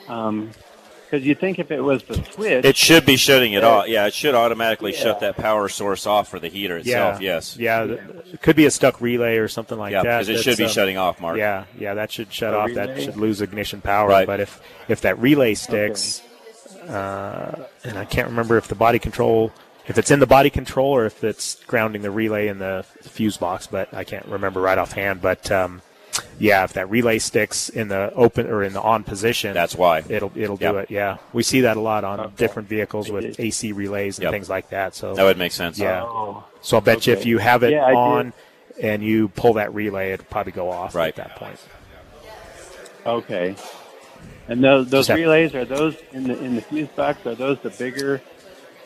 Because 1.10 1.26
you 1.26 1.34
think 1.34 1.58
if 1.58 1.72
it 1.72 1.80
was 1.80 2.04
the 2.04 2.22
switch, 2.30 2.64
It 2.64 2.76
should 2.76 3.04
be 3.04 3.16
shutting 3.16 3.52
it 3.54 3.64
off. 3.64 3.88
Yeah, 3.88 4.06
it 4.06 4.14
should 4.14 4.36
automatically 4.36 4.92
Yeah. 4.92 4.98
shut 5.00 5.20
that 5.20 5.36
power 5.36 5.68
source 5.68 6.06
off 6.06 6.28
for 6.28 6.38
the 6.38 6.46
heater 6.46 6.76
itself. 6.76 7.20
yeah, 7.20 7.34
Yes. 7.34 7.56
Yeah, 7.58 7.82
it 7.84 8.40
could 8.42 8.54
be 8.54 8.64
a 8.66 8.70
stuck 8.70 9.00
relay 9.00 9.38
or 9.38 9.48
something 9.48 9.76
like 9.76 9.90
Yeah, 9.90 10.04
that. 10.04 10.18
because 10.18 10.28
it 10.28 10.32
that's, 10.34 10.44
should 10.44 10.58
be 10.58 10.64
um, 10.64 10.70
shutting 10.70 10.96
off, 10.98 11.20
Mark. 11.20 11.36
Yeah, 11.36 11.64
yeah, 11.76 11.94
that 11.94 12.12
should 12.12 12.32
shut 12.32 12.54
A 12.54 12.58
off. 12.58 12.74
That 12.74 13.00
should 13.02 13.16
lose 13.16 13.40
ignition 13.40 13.80
power. 13.80 14.08
Right. 14.08 14.26
But 14.26 14.38
if 14.38 14.60
if 14.88 15.00
that 15.00 15.18
relay 15.18 15.54
sticks, 15.54 16.22
uh, 16.88 17.64
and 17.82 17.98
I 17.98 18.04
can't 18.04 18.28
remember 18.28 18.56
if 18.56 18.68
the 18.68 18.74
body 18.76 19.00
control, 19.00 19.52
if 19.88 19.98
it's 19.98 20.12
in 20.12 20.20
the 20.20 20.26
body 20.26 20.50
control 20.50 20.92
or 20.92 21.06
if 21.06 21.24
it's 21.24 21.56
grounding 21.66 22.02
the 22.02 22.10
relay 22.12 22.46
in 22.46 22.60
the 22.60 22.84
fuse 23.02 23.36
box, 23.36 23.66
but 23.66 23.92
I 23.92 24.04
can't 24.04 24.26
remember 24.26 24.60
right 24.60 24.78
offhand. 24.78 25.22
But 25.22 25.50
um, 25.50 25.82
yeah, 26.40 26.64
if 26.64 26.72
that 26.72 26.90
relay 26.90 27.18
sticks 27.18 27.68
in 27.68 27.88
the 27.88 28.12
open 28.14 28.46
or 28.48 28.64
in 28.64 28.72
the 28.72 28.80
on 28.80 29.04
position, 29.04 29.54
That's 29.54 29.76
why. 29.76 30.02
it'll 30.08 30.32
it'll 30.34 30.58
Yep. 30.58 30.72
do 30.72 30.78
it. 30.78 30.90
Yeah, 30.90 31.18
we 31.32 31.42
see 31.44 31.60
that 31.60 31.76
a 31.76 31.80
lot 31.80 32.02
on 32.02 32.32
different 32.36 32.68
vehicles 32.68 33.10
with 33.10 33.38
AC 33.38 33.70
relays 33.72 34.18
and 34.18 34.24
Yep. 34.24 34.32
things 34.32 34.48
like 34.50 34.70
that. 34.70 34.94
So 34.96 35.14
That 35.14 35.24
would 35.24 35.38
make 35.38 35.52
sense. 35.52 35.78
yeah. 35.78 36.02
Oh, 36.02 36.42
So 36.62 36.78
I'll 36.78 36.80
bet 36.80 37.06
you 37.06 37.12
if 37.12 37.24
you 37.26 37.38
have 37.38 37.62
it 37.62 37.70
Yeah, 37.72 37.84
I 37.84 37.90
did. 37.90 37.96
on 37.96 38.32
and 38.82 39.02
you 39.04 39.28
pull 39.28 39.52
that 39.54 39.72
relay, 39.74 40.12
it'll 40.12 40.24
probably 40.26 40.52
go 40.52 40.70
off 40.70 40.94
Right. 40.94 41.08
at 41.08 41.16
that 41.16 41.36
point. 41.36 41.58
okay. 43.06 43.54
And 44.48 44.64
those 44.64 44.88
those 44.90 45.06
Just 45.06 45.16
relays 45.18 45.54
are 45.54 45.64
those 45.64 45.94
in 46.12 46.24
the 46.24 46.36
in 46.42 46.56
the 46.56 46.62
fuse 46.62 46.88
box? 46.88 47.24
Are 47.26 47.34
those 47.36 47.58
the 47.62 47.70
bigger? 47.70 48.20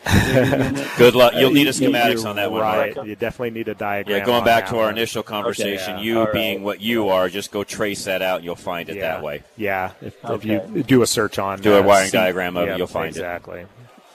Bigger 0.05 0.45
unit? 0.67 0.87
Good 0.97 1.15
luck. 1.15 1.33
You'll 1.35 1.51
need 1.51 1.67
a 1.67 1.71
schematics 1.71 2.19
you're 2.19 2.27
on 2.27 2.35
that 2.37 2.51
one, 2.51 2.61
Right. 2.61 2.95
Mark. 2.95 3.07
You 3.07 3.15
definitely 3.15 3.51
need 3.51 3.67
a 3.67 3.75
diagram. 3.75 4.17
Yeah, 4.19 4.25
going 4.25 4.43
back 4.43 4.67
to 4.67 4.77
our 4.77 4.85
one. 4.85 4.97
initial 4.97 5.23
conversation, 5.23 5.97
yeah. 5.97 6.01
you 6.03 6.19
All 6.19 6.25
right. 6.25 6.33
being 6.33 6.63
what 6.63 6.81
you 6.81 7.09
are, 7.09 7.29
just 7.29 7.51
go 7.51 7.63
trace 7.63 8.05
that 8.05 8.21
out 8.21 8.37
and 8.37 8.45
you'll 8.45 8.55
find 8.55 8.89
it 8.89 8.97
yeah. 8.97 9.01
that 9.01 9.23
way. 9.23 9.43
Yeah. 9.57 9.91
If, 10.01 10.15
if 10.23 10.45
you 10.45 10.83
do 10.83 11.01
a 11.01 11.07
search 11.07 11.39
on 11.39 11.61
Do 11.61 11.73
a 11.73 11.79
uh, 11.79 11.83
wiring 11.83 12.09
C- 12.09 12.17
diagram 12.17 12.57
of 12.57 12.67
it, 12.69 12.77
you'll 12.77 12.87
find 12.87 13.07
it. 13.07 13.19
exactly. 13.19 13.65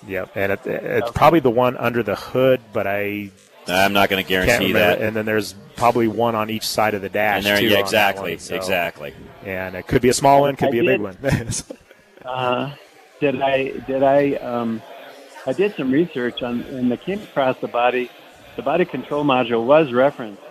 Yep. 0.06 0.30
And 0.34 0.52
it, 0.52 0.60
it's 0.66 1.10
probably 1.12 1.40
the 1.40 1.50
one 1.50 1.76
under 1.76 2.02
the 2.02 2.16
hood, 2.16 2.60
but 2.72 2.86
I 2.86 3.30
I'm 3.68 3.92
not 3.92 4.08
going 4.08 4.22
to 4.24 4.28
guarantee 4.28 4.72
that. 4.72 5.00
And 5.00 5.14
then 5.14 5.26
there's 5.26 5.54
probably 5.76 6.08
one 6.08 6.34
on 6.34 6.50
each 6.50 6.66
side 6.66 6.94
of 6.94 7.02
the 7.02 7.08
dash. 7.08 7.38
And 7.38 7.46
there, 7.46 7.58
too, 7.58 7.68
yeah, 7.68 7.78
exactly, 7.78 8.32
one, 8.32 8.38
so- 8.40 8.56
exactly. 8.56 9.14
And 9.44 9.74
it 9.74 9.86
could 9.86 10.02
be 10.02 10.08
a 10.08 10.14
small 10.14 10.40
one, 10.40 10.56
could 10.56 10.68
I 10.68 10.70
be 10.72 10.78
a 10.80 10.84
big 10.84 11.00
one. 11.00 11.16
Uh, 12.24 12.74
did 13.20 13.40
I 13.40 13.70
did 13.86 14.02
I 14.02 14.34
um, 14.34 14.82
I 15.46 15.52
did 15.52 15.74
some 15.76 15.90
research 15.90 16.42
on 16.42 16.60
and 16.62 16.92
I 16.92 16.96
came 16.96 17.20
across 17.22 17.56
the 17.58 17.68
body 17.68 18.10
the 18.56 18.62
body 18.62 18.84
control 18.84 19.24
module 19.24 19.64
was 19.64 19.92
referenced 19.92 20.42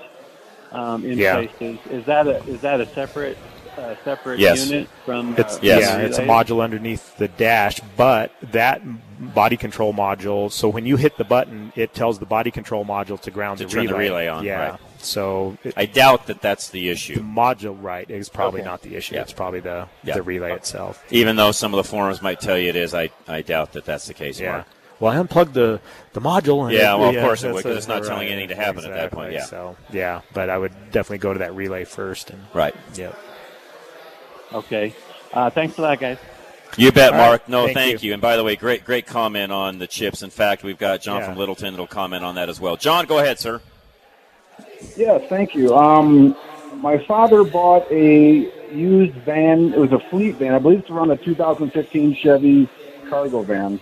um, 0.71 1.03
in 1.05 1.17
Yeah. 1.17 1.35
places. 1.35 1.77
Is 1.91 2.05
that 2.05 2.27
a 2.27 2.37
is 2.45 2.61
that 2.61 2.79
a 2.81 2.85
separate 2.87 3.37
uh, 3.77 3.95
separate 4.03 4.39
Yes. 4.39 4.69
unit 4.69 4.89
from? 5.05 5.35
It's 5.37 5.55
uh, 5.57 5.59
Yes. 5.61 5.81
yeah, 5.81 5.97
it's 5.99 6.17
a 6.17 6.23
module 6.23 6.61
underneath 6.61 7.17
the 7.17 7.27
dash, 7.27 7.79
but 7.95 8.31
that 8.51 8.81
body 9.33 9.57
control 9.57 9.93
module. 9.93 10.51
So 10.51 10.67
when 10.69 10.85
you 10.85 10.95
hit 10.97 11.17
the 11.17 11.23
button, 11.23 11.71
it 11.75 11.93
tells 11.93 12.19
the 12.19 12.25
body 12.25 12.51
control 12.51 12.83
module 12.85 13.19
to 13.21 13.31
ground 13.31 13.59
To 13.59 13.65
the 13.65 13.69
turn 13.69 13.81
relay. 13.87 13.93
the 13.93 13.99
relay 13.99 14.27
on, 14.27 14.43
Yeah. 14.43 14.69
right. 14.71 14.79
So 14.97 15.57
it, 15.63 15.73
I 15.77 15.85
doubt 15.85 16.27
that 16.27 16.41
that's 16.41 16.69
the 16.69 16.89
issue. 16.89 17.15
the 17.15 17.21
module 17.21 17.77
right 17.81 18.09
is 18.09 18.27
probably 18.27 18.61
Okay. 18.61 18.69
not 18.69 18.81
the 18.81 18.95
issue. 18.95 19.15
Yeah. 19.15 19.21
It's 19.21 19.33
probably 19.33 19.59
the 19.61 19.87
Yeah. 20.03 20.15
the 20.15 20.23
relay 20.23 20.51
itself. 20.53 21.03
Even 21.09 21.35
though 21.37 21.51
some 21.51 21.73
of 21.73 21.77
the 21.77 21.83
forums 21.89 22.21
might 22.21 22.39
tell 22.41 22.57
you 22.57 22.69
it 22.69 22.75
is, 22.75 22.93
I, 22.93 23.09
I 23.27 23.41
doubt 23.41 23.73
that 23.73 23.85
that's 23.85 24.07
the 24.07 24.13
case, 24.13 24.39
Yeah. 24.41 24.51
Mark. 24.51 24.65
Well, 24.99 25.11
I 25.13 25.17
unplugged 25.17 25.53
the 25.53 25.79
the 26.13 26.21
module. 26.21 26.63
And 26.65 26.73
Yeah, 26.73 26.95
it- 26.95 26.99
well, 26.99 27.09
of 27.15 27.15
course 27.23 27.41
it 27.43 27.47
that's 27.47 27.53
would, 27.55 27.63
'cause 27.63 27.77
it's 27.77 27.87
not 27.87 28.03
telling 28.03 28.27
right, 28.27 28.31
anything 28.31 28.49
to 28.49 28.55
happen 28.55 28.83
at 28.85 28.91
that 28.93 29.11
point, 29.11 29.33
yeah. 29.33 29.45
So 29.45 29.75
yeah, 29.91 30.21
but 30.33 30.49
I 30.49 30.57
would 30.57 30.73
definitely 30.91 31.19
go 31.19 31.33
to 31.33 31.39
that 31.39 31.55
relay 31.55 31.85
first. 31.85 32.29
And 32.31 32.39
Right. 32.53 32.75
yep. 32.95 33.17
Okay. 34.53 34.93
Uh, 35.33 35.49
thanks 35.49 35.75
for 35.75 35.83
that, 35.83 35.99
guys. 35.99 36.17
You 36.77 36.91
bet, 36.91 37.13
All 37.13 37.19
right. 37.19 37.27
Mark. 37.27 37.49
No, 37.49 37.63
Thank 37.65 37.77
thank, 37.77 38.03
you. 38.03 38.07
you. 38.07 38.13
And 38.13 38.21
by 38.21 38.35
the 38.35 38.43
way, 38.43 38.55
great 38.55 38.83
great 38.85 39.05
comment 39.07 39.51
on 39.51 39.79
the 39.79 39.87
chips. 39.87 40.21
In 40.21 40.29
fact, 40.29 40.63
we've 40.63 40.77
got 40.77 41.01
John 41.01 41.21
Yeah. 41.21 41.27
from 41.27 41.37
Littleton 41.37 41.73
that'll 41.73 41.87
comment 41.87 42.23
on 42.23 42.35
that 42.35 42.49
as 42.49 42.59
well. 42.59 42.75
John, 42.75 43.05
go 43.05 43.19
ahead, 43.19 43.39
sir. 43.39 43.61
Yeah, 44.95 45.17
thank 45.17 45.55
you. 45.55 45.75
Um, 45.75 46.35
my 46.75 46.97
father 47.05 47.43
bought 47.43 47.91
a 47.91 48.49
used 48.71 49.13
van. 49.25 49.73
It 49.73 49.79
was 49.79 49.91
a 49.91 49.99
fleet 50.09 50.35
van. 50.35 50.53
I 50.53 50.59
believe 50.59 50.79
it's 50.79 50.89
around 50.89 51.09
a 51.11 51.17
2015 51.17 52.15
Chevy 52.15 52.67
cargo 53.09 53.41
van. 53.41 53.79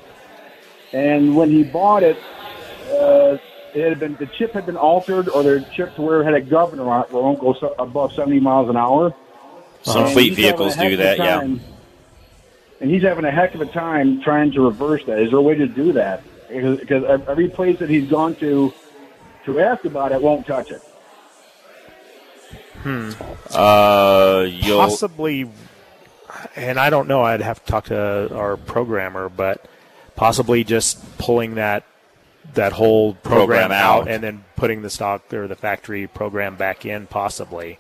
And 0.93 1.35
when 1.35 1.49
he 1.49 1.63
bought 1.63 2.03
it, 2.03 2.17
uh, 2.91 3.37
it 3.73 3.89
had 3.89 3.99
been 3.99 4.15
the 4.15 4.27
chip 4.27 4.53
had 4.53 4.65
been 4.65 4.77
altered, 4.77 5.29
or 5.29 5.43
the 5.43 5.65
chip 5.73 5.95
to 5.95 6.01
where 6.01 6.21
it 6.21 6.25
had 6.25 6.33
a 6.33 6.41
governor 6.41 6.89
on 6.89 7.03
it 7.03 7.11
where 7.11 7.21
it 7.21 7.25
won't 7.25 7.39
go 7.39 7.53
so, 7.53 7.75
above 7.77 8.13
70 8.13 8.39
miles 8.39 8.69
an 8.69 8.77
hour. 8.77 9.13
Some 9.83 10.05
And 10.05 10.13
fleet 10.13 10.33
vehicles 10.33 10.75
do 10.75 10.87
of 10.87 10.93
a 10.93 10.95
that, 10.97 11.17
yeah. 11.17 11.41
And 12.79 12.91
he's 12.91 13.01
having 13.01 13.25
a 13.25 13.31
heck 13.31 13.55
of 13.55 13.61
a 13.61 13.65
time 13.65 14.21
trying 14.21 14.51
to 14.51 14.61
reverse 14.61 15.03
that. 15.05 15.19
Is 15.19 15.31
there 15.31 15.39
a 15.39 15.41
way 15.41 15.55
to 15.55 15.67
do 15.67 15.93
that? 15.93 16.23
Because 16.47 16.79
because 16.79 17.03
every 17.27 17.49
place 17.49 17.79
that 17.79 17.89
he's 17.89 18.09
gone 18.09 18.35
to 18.35 18.73
to 19.45 19.59
ask 19.59 19.85
about 19.85 20.11
it 20.11 20.21
won't 20.21 20.45
touch 20.45 20.71
it. 20.71 20.81
Hmm. 22.83 23.11
Uh, 23.53 24.47
possibly, 24.61 25.49
and 26.55 26.79
I 26.79 26.89
don't 26.89 27.07
know. 27.07 27.23
I'd 27.23 27.41
have 27.41 27.63
to 27.65 27.71
talk 27.71 27.85
to 27.85 28.33
our 28.35 28.55
programmer, 28.55 29.29
but 29.29 29.65
possibly 30.17 30.65
just 30.65 31.17
pulling 31.17 31.55
that 31.55 31.85
that 32.53 32.73
whole 32.73 33.13
program, 33.13 33.69
Program 33.69 33.71
out. 33.71 34.07
and 34.07 34.23
then 34.23 34.43
putting 34.55 34.81
the 34.81 34.89
stock 34.89 35.33
or 35.33 35.47
the 35.47 35.55
factory 35.55 36.07
program 36.07 36.55
back 36.55 36.85
in. 36.85 37.07
Possibly, 37.07 37.77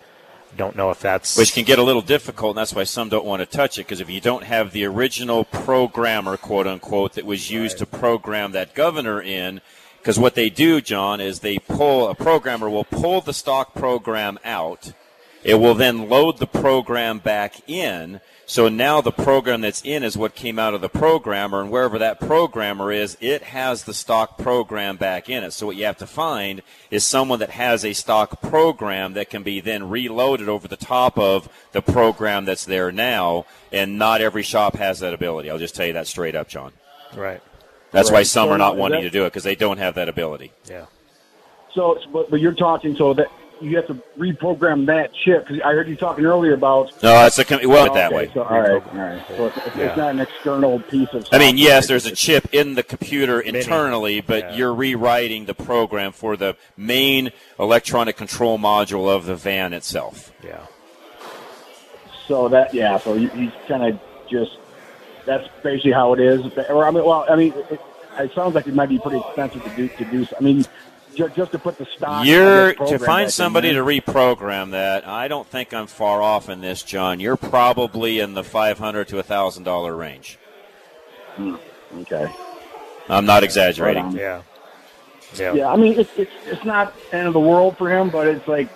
don't 0.55 0.75
know 0.75 0.91
if 0.91 0.99
that's 0.99 1.37
which 1.37 1.53
can 1.53 1.65
get 1.65 1.79
a 1.79 1.83
little 1.83 2.01
difficult, 2.01 2.51
and 2.51 2.59
that's 2.59 2.73
why 2.73 2.83
some 2.83 3.09
don't 3.09 3.25
want 3.25 3.41
to 3.41 3.45
touch 3.45 3.77
it. 3.77 3.83
Because 3.83 3.99
if 3.99 4.09
you 4.09 4.21
don't 4.21 4.43
have 4.43 4.71
the 4.71 4.85
original 4.85 5.43
programmer, 5.43 6.37
quote 6.37 6.67
unquote, 6.67 7.13
that 7.13 7.25
was 7.25 7.51
used 7.51 7.79
to 7.79 7.85
program 7.85 8.51
that 8.53 8.73
governor 8.73 9.21
in, 9.21 9.61
because 9.99 10.19
what 10.19 10.35
they 10.35 10.49
do, 10.49 10.79
John, 10.79 11.19
is 11.19 11.39
they 11.39 11.59
pull 11.59 12.07
a 12.07 12.15
programmer 12.15 12.69
will 12.69 12.85
pull 12.85 13.21
the 13.21 13.33
stock 13.33 13.73
program 13.73 14.37
out. 14.45 14.93
It 15.43 15.55
will 15.55 15.75
then 15.75 16.09
load 16.09 16.39
the 16.39 16.47
program 16.47 17.19
back 17.19 17.67
in. 17.69 18.19
So 18.49 18.69
now 18.69 19.01
the 19.01 19.11
program 19.11 19.59
that's 19.59 19.81
in 19.83 20.03
is 20.03 20.17
what 20.17 20.33
came 20.33 20.57
out 20.57 20.73
of 20.73 20.79
the 20.79 20.87
programmer, 20.87 21.59
and 21.59 21.69
wherever 21.69 21.99
that 21.99 22.21
programmer 22.21 22.93
is, 22.93 23.17
it 23.19 23.43
has 23.43 23.83
the 23.83 23.93
stock 23.93 24.37
program 24.37 24.95
back 24.95 25.29
in 25.29 25.43
it. 25.43 25.51
So 25.51 25.65
what 25.65 25.75
you 25.75 25.83
have 25.83 25.97
to 25.97 26.07
find 26.07 26.61
is 26.89 27.03
someone 27.03 27.39
that 27.39 27.49
has 27.49 27.83
a 27.83 27.91
stock 27.91 28.41
program 28.41 29.13
that 29.15 29.29
can 29.29 29.43
be 29.43 29.59
then 29.59 29.89
reloaded 29.89 30.47
over 30.47 30.65
the 30.65 30.77
top 30.77 31.19
of 31.19 31.49
the 31.73 31.81
program 31.81 32.45
that's 32.45 32.63
there 32.63 32.89
now, 32.89 33.45
and 33.73 33.99
not 33.99 34.21
every 34.21 34.43
shop 34.43 34.77
has 34.77 35.01
that 35.01 35.13
ability. 35.13 35.49
I'll 35.51 35.57
just 35.59 35.75
tell 35.75 35.85
you 35.85 35.93
that 35.93 36.07
straight 36.07 36.33
up, 36.35 36.47
John. 36.47 36.71
right. 37.17 37.41
That's 37.91 38.11
why 38.11 38.23
some 38.23 38.47
So 38.47 38.53
are 38.53 38.57
not 38.57 38.77
wanting 38.77 39.01
that- 39.01 39.07
to 39.07 39.09
do 39.09 39.23
it 39.25 39.27
because 39.31 39.43
they 39.43 39.55
don't 39.55 39.77
have 39.77 39.95
that 39.95 40.07
ability. 40.07 40.53
Yeah. 40.69 40.85
So, 41.73 41.97
but, 42.13 42.29
but 42.31 42.39
you're 42.39 42.53
talking 42.53 42.95
so 42.95 43.13
that 43.13 43.27
you 43.61 43.75
have 43.77 43.87
to 43.87 43.95
reprogram 44.17 44.85
that 44.87 45.11
chip? 45.13 45.47
Because 45.47 45.61
I 45.63 45.73
heard 45.73 45.87
you 45.87 45.95
talking 45.95 46.25
earlier 46.25 46.53
about. 46.53 46.91
No, 47.03 47.25
it's 47.25 47.37
a 47.39 47.45
com- 47.45 47.59
it 47.61 47.65
went 47.67 47.89
Oh, 47.91 47.93
that 47.95 48.07
okay, 48.07 48.15
way. 48.27 48.31
So, 48.33 48.43
all 48.43 48.59
right, 48.59 48.69
all 48.71 48.97
right. 48.97 49.23
So 49.27 49.45
it's, 49.47 49.57
it's, 49.57 49.75
Yeah. 49.75 49.83
it's 49.87 49.97
not 49.97 50.11
an 50.11 50.19
external 50.19 50.79
piece 50.79 51.09
of. 51.13 51.27
I 51.31 51.37
mean, 51.37 51.57
yes, 51.57 51.87
there's 51.87 52.05
a 52.05 52.11
chip 52.15 52.53
in 52.53 52.75
the 52.75 52.83
computer 52.83 53.39
internally, 53.41 54.21
but 54.21 54.55
you're 54.55 54.73
rewriting 54.73 55.45
the 55.45 55.53
program 55.53 56.11
for 56.11 56.35
the 56.37 56.55
main 56.75 57.31
electronic 57.59 58.17
control 58.17 58.57
module 58.57 59.09
of 59.13 59.25
the 59.25 59.35
van 59.35 59.73
itself. 59.73 60.31
Yeah. 60.43 60.65
So 62.27 62.49
that 62.49 62.73
yeah, 62.73 62.97
so 62.99 63.13
you, 63.13 63.29
he's 63.29 63.51
kind 63.67 63.83
of 63.83 63.99
just 64.29 64.57
that's 65.25 65.47
basically 65.63 65.91
how 65.93 66.13
it 66.13 66.19
is. 66.19 66.41
Or 66.69 66.85
I 66.85 66.91
mean, 66.91 67.05
well, 67.05 67.25
I 67.29 67.35
mean, 67.35 67.53
it, 67.69 67.79
it 68.19 68.33
sounds 68.33 68.53
like 68.55 68.67
it 68.67 68.73
might 68.73 68.89
be 68.89 68.99
pretty 68.99 69.19
expensive 69.19 69.63
to 69.63 69.69
do 69.75 69.87
to 69.87 70.05
do. 70.05 70.25
so- 70.25 70.35
I 70.39 70.43
mean, 70.43 70.65
just, 71.17 71.35
just 71.35 71.51
to 71.51 71.59
put 71.59 71.77
the 71.77 71.85
stock. 71.97 72.25
You're 72.25 72.73
to 72.75 72.99
find 72.99 73.31
somebody 73.31 73.73
to 73.73 73.79
reprogram 73.79 74.71
that. 74.71 75.07
I 75.07 75.27
don't 75.27 75.47
think 75.47 75.73
I'm 75.73 75.87
far 75.87 76.21
off 76.21 76.47
in 76.49 76.61
this, 76.61 76.83
John. 76.83 77.19
You're 77.19 77.35
probably 77.37 78.19
in 78.19 78.33
the 78.35 78.43
five 78.43 78.77
hundred 78.79 79.07
to 79.09 79.19
a 79.19 79.23
thousand 79.23 79.63
dollar 79.63 79.95
range. 79.95 80.37
Hmm, 81.35 81.55
Okay. 82.01 82.27
I'm 83.09 83.25
not 83.25 83.43
exaggerating. 83.43 84.03
Right 84.03 84.11
on. 84.11 84.41
Yeah. 85.37 85.53
Yeah. 85.53 85.67
I 85.71 85.75
mean, 85.75 85.99
it's 85.99 86.09
it's 86.17 86.31
it's 86.45 86.63
not 86.65 86.93
end 87.11 87.27
of 87.27 87.33
the 87.33 87.39
world 87.39 87.77
for 87.77 87.89
him, 87.91 88.09
but 88.09 88.27
it's 88.27 88.47
like. 88.47 88.69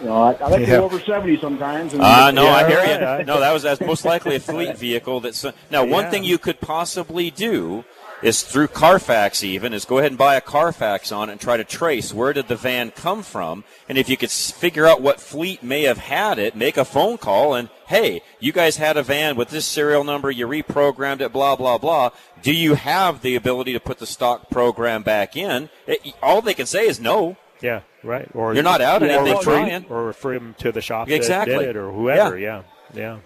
You 0.00 0.06
know, 0.06 0.22
I, 0.22 0.32
I 0.34 0.46
like 0.46 0.60
to 0.60 0.66
go 0.66 0.84
over 0.84 1.00
seventy 1.00 1.36
sometimes. 1.40 1.92
and- 1.92 2.00
Ah, 2.02 2.30
no, 2.32 2.44
Yeah, 2.44 2.50
I 2.54 2.68
hear 2.68 2.78
right. 2.78 3.18
you. 3.18 3.24
No, 3.26 3.40
that 3.40 3.50
was 3.52 3.64
that's 3.64 3.80
most 3.80 4.04
likely 4.04 4.36
a 4.36 4.40
fleet 4.40 4.78
vehicle. 4.78 5.18
That's 5.18 5.44
now 5.72 5.84
one 5.84 6.04
Yeah. 6.04 6.10
thing 6.10 6.22
you 6.22 6.38
could 6.38 6.60
possibly 6.60 7.32
do 7.32 7.84
is 8.22 8.42
through 8.42 8.68
Carfax. 8.68 9.42
Even 9.44 9.72
is 9.72 9.84
go 9.84 9.98
ahead 9.98 10.10
and 10.12 10.18
buy 10.18 10.34
a 10.36 10.40
Carfax 10.40 11.12
on 11.12 11.28
it 11.28 11.32
and 11.32 11.40
try 11.40 11.56
to 11.56 11.64
trace 11.64 12.12
where 12.12 12.32
did 12.32 12.48
the 12.48 12.56
van 12.56 12.90
come 12.90 13.22
from, 13.22 13.64
and 13.88 13.96
if 13.98 14.08
you 14.08 14.16
could 14.16 14.30
figure 14.30 14.86
out 14.86 15.00
what 15.02 15.20
fleet 15.20 15.62
may 15.62 15.82
have 15.82 15.98
had 15.98 16.38
it, 16.38 16.56
make 16.56 16.76
a 16.76 16.84
phone 16.84 17.18
call 17.18 17.54
and 17.54 17.68
hey, 17.86 18.20
you 18.38 18.52
guys 18.52 18.76
had 18.76 18.96
a 18.96 19.02
van 19.02 19.34
with 19.36 19.48
this 19.48 19.64
serial 19.64 20.04
number, 20.04 20.30
you 20.30 20.46
reprogrammed 20.46 21.20
it, 21.20 21.32
blah 21.32 21.56
blah 21.56 21.78
blah. 21.78 22.10
Do 22.42 22.52
you 22.52 22.74
have 22.74 23.22
the 23.22 23.34
ability 23.36 23.72
to 23.72 23.80
put 23.80 23.98
the 23.98 24.06
stock 24.06 24.50
program 24.50 25.02
back 25.02 25.36
in? 25.36 25.70
Eh, 25.86 25.94
it, 26.04 26.14
all 26.22 26.42
they 26.42 26.54
can 26.54 26.66
say 26.66 26.86
is 26.86 27.00
no. 27.00 27.36
Yeah, 27.60 27.80
right. 28.04 28.28
Or 28.34 28.54
You're 28.54 28.62
not 28.62 28.80
out 28.80 29.02
or 29.02 29.06
anything 29.06 29.36
refer- 29.36 29.42
trying. 29.42 29.86
or 29.90 30.04
refer 30.04 30.34
him 30.34 30.54
to 30.58 30.70
the 30.70 30.80
shop 30.80 31.08
Exactly. 31.10 31.54
that 31.54 31.60
did 31.60 31.68
it, 31.70 31.76
or 31.76 31.90
whoever. 31.90 32.38
Yeah, 32.38 32.62
yeah. 32.94 32.94
Yeah, 32.94 33.18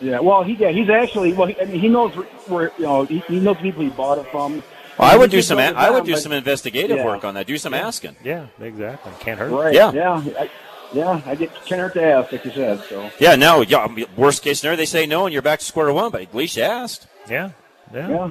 well, 0.00 0.42
he 0.42 0.54
yeah, 0.54 0.70
he's 0.70 0.88
actually 0.90 1.32
well. 1.32 1.48
He, 1.48 1.60
I 1.60 1.64
mean, 1.64 1.80
he 1.80 1.88
knows 1.88 2.14
where, 2.16 2.26
where 2.46 2.72
you 2.78 2.84
know 2.84 3.04
he, 3.04 3.18
he 3.20 3.40
knows 3.40 3.56
people 3.58 3.82
he 3.82 3.90
bought 3.90 4.18
it 4.18 4.26
from. 4.30 4.62
Well, 4.98 5.10
I 5.12 5.16
would 5.16 5.30
do 5.30 5.38
just 5.38 5.48
some. 5.48 5.58
goes 5.58 5.74
I 5.76 5.90
would 5.90 6.04
do 6.04 6.12
but- 6.12 6.22
some 6.22 6.32
investigative 6.32 6.98
Yeah. 6.98 7.04
work 7.04 7.24
on 7.24 7.34
that. 7.34 7.46
Do 7.46 7.56
some 7.58 7.74
asking. 7.74 8.16
Yeah, 8.24 8.46
exactly. 8.60 9.12
Can't 9.20 9.38
hurt. 9.38 9.50
Right. 9.50 9.74
Yeah. 9.74 9.92
Yeah. 9.92 10.24
I, 10.38 10.50
yeah. 10.92 11.20
I 11.24 11.34
get 11.34 11.54
can't 11.66 11.80
hurt 11.80 11.94
to 11.94 12.02
ask, 12.02 12.32
like 12.32 12.44
you 12.44 12.50
said. 12.50 12.82
So. 12.88 13.10
Yeah, 13.20 13.36
no. 13.36 13.60
Yeah, 13.60 13.86
worst 14.16 14.42
case 14.42 14.60
scenario, 14.60 14.76
they 14.76 14.86
say 14.86 15.06
no, 15.06 15.26
and 15.26 15.32
you're 15.32 15.42
back 15.42 15.60
to 15.60 15.64
square 15.64 15.92
one. 15.92 16.10
But 16.10 16.22
at 16.22 16.34
least 16.34 16.56
you 16.56 16.64
asked. 16.64 17.06
Yeah. 17.28 17.50
Yeah. 17.94 18.08
Yeah. 18.08 18.30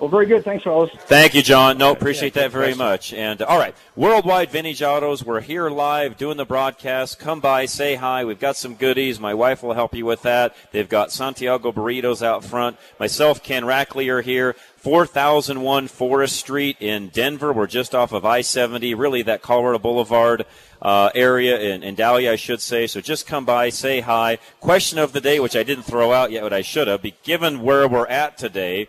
Well, 0.00 0.08
very 0.08 0.24
good. 0.24 0.44
Thanks, 0.44 0.64
fellas. 0.64 0.90
Thank 0.94 1.34
you, 1.34 1.42
John. 1.42 1.76
No, 1.76 1.92
appreciate 1.92 2.34
yeah, 2.34 2.44
that 2.44 2.52
very 2.52 2.68
good 2.68 2.78
much. 2.78 3.12
And 3.12 3.42
uh, 3.42 3.44
all 3.44 3.58
right, 3.58 3.74
Worldwide 3.96 4.48
Vintage 4.50 4.80
Autos. 4.82 5.22
We're 5.22 5.42
here 5.42 5.68
live 5.68 6.16
doing 6.16 6.38
the 6.38 6.46
broadcast. 6.46 7.18
Come 7.18 7.40
by, 7.40 7.66
say 7.66 7.96
hi. 7.96 8.24
We've 8.24 8.40
got 8.40 8.56
some 8.56 8.76
goodies. 8.76 9.20
My 9.20 9.34
wife 9.34 9.62
will 9.62 9.74
help 9.74 9.94
you 9.94 10.06
with 10.06 10.22
that. 10.22 10.56
They've 10.72 10.88
got 10.88 11.12
Santiago 11.12 11.70
burritos 11.70 12.22
out 12.22 12.42
front. 12.42 12.78
Myself, 12.98 13.42
Ken 13.42 13.64
Rackley, 13.64 14.08
are 14.08 14.22
here. 14.22 14.56
4001 14.78 15.88
Forest 15.88 16.36
Street 16.36 16.78
in 16.80 17.08
Denver. 17.08 17.52
We're 17.52 17.66
just 17.66 17.94
off 17.94 18.12
of 18.12 18.24
I 18.24 18.40
70, 18.40 18.94
really 18.94 19.20
that 19.24 19.42
Colorado 19.42 19.78
Boulevard 19.78 20.46
uh, 20.80 21.10
area 21.14 21.60
in, 21.60 21.82
in 21.82 21.94
Dahlia, 21.94 22.32
I 22.32 22.36
should 22.36 22.62
say. 22.62 22.86
So 22.86 23.02
just 23.02 23.26
come 23.26 23.44
by, 23.44 23.68
say 23.68 24.00
hi. 24.00 24.38
Question 24.60 24.98
of 24.98 25.12
the 25.12 25.20
day, 25.20 25.40
which 25.40 25.56
I 25.56 25.62
didn't 25.62 25.84
throw 25.84 26.14
out 26.14 26.30
yet, 26.30 26.42
but 26.42 26.54
I 26.54 26.62
should 26.62 26.88
have. 26.88 27.04
Given 27.22 27.60
where 27.60 27.86
we're 27.86 28.06
at 28.06 28.38
today, 28.38 28.88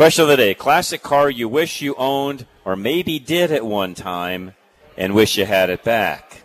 Question 0.00 0.22
of 0.22 0.28
the 0.28 0.38
day 0.38 0.54
classic 0.54 1.02
car 1.02 1.28
you 1.28 1.46
wish 1.46 1.82
you 1.82 1.94
owned 1.96 2.46
or 2.64 2.74
maybe 2.74 3.18
did 3.18 3.52
at 3.52 3.66
one 3.66 3.92
time 3.92 4.54
and 4.96 5.14
wish 5.14 5.36
you 5.36 5.44
had 5.44 5.68
it 5.68 5.84
back. 5.84 6.42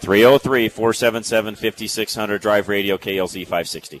303 0.00 0.70
477 0.70 1.54
5600 1.54 2.40
Drive 2.40 2.66
Radio 2.66 2.96
KLZ 2.96 3.42
560. 3.42 4.00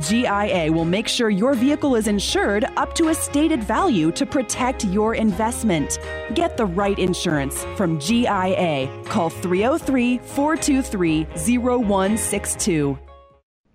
GIA 0.00 0.72
will 0.72 0.84
make 0.84 1.08
sure 1.08 1.30
your 1.30 1.54
vehicle 1.54 1.96
is 1.96 2.06
insured 2.06 2.64
up 2.76 2.94
to 2.94 3.08
a 3.08 3.14
stated 3.14 3.62
value 3.62 4.12
to 4.12 4.24
protect 4.24 4.84
your 4.84 5.14
investment. 5.14 5.98
Get 6.34 6.56
the 6.56 6.66
right 6.66 6.98
insurance 6.98 7.64
from 7.76 7.98
GIA. 7.98 8.88
Call 9.06 9.30
303 9.30 10.18
423 10.18 11.24
0162. 11.58 12.98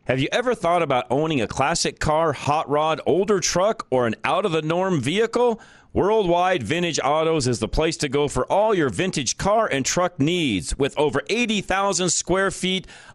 Have 0.05 0.19
you 0.19 0.27
ever 0.33 0.53
thought 0.53 0.81
about 0.81 1.07
owning 1.09 1.39
a 1.39 1.47
classic 1.47 1.97
car, 1.97 2.33
hot 2.33 2.69
rod, 2.69 2.99
older 3.05 3.39
truck, 3.39 3.87
or 3.89 4.05
an 4.05 4.15
out 4.25 4.45
of 4.45 4.51
the 4.51 4.61
norm 4.61 4.99
vehicle? 4.99 5.61
Worldwide 5.93 6.63
Vintage 6.63 6.99
Autos 7.01 7.47
is 7.47 7.59
the 7.59 7.67
place 7.67 7.95
to 7.97 8.09
go 8.09 8.27
for 8.27 8.51
all 8.51 8.73
your 8.73 8.89
vintage 8.89 9.37
car 9.37 9.67
and 9.67 9.85
truck 9.85 10.19
needs. 10.19 10.75
With 10.75 10.97
over 10.97 11.21
80,000 11.29 12.09
square 12.09 12.49
feet 12.49 12.87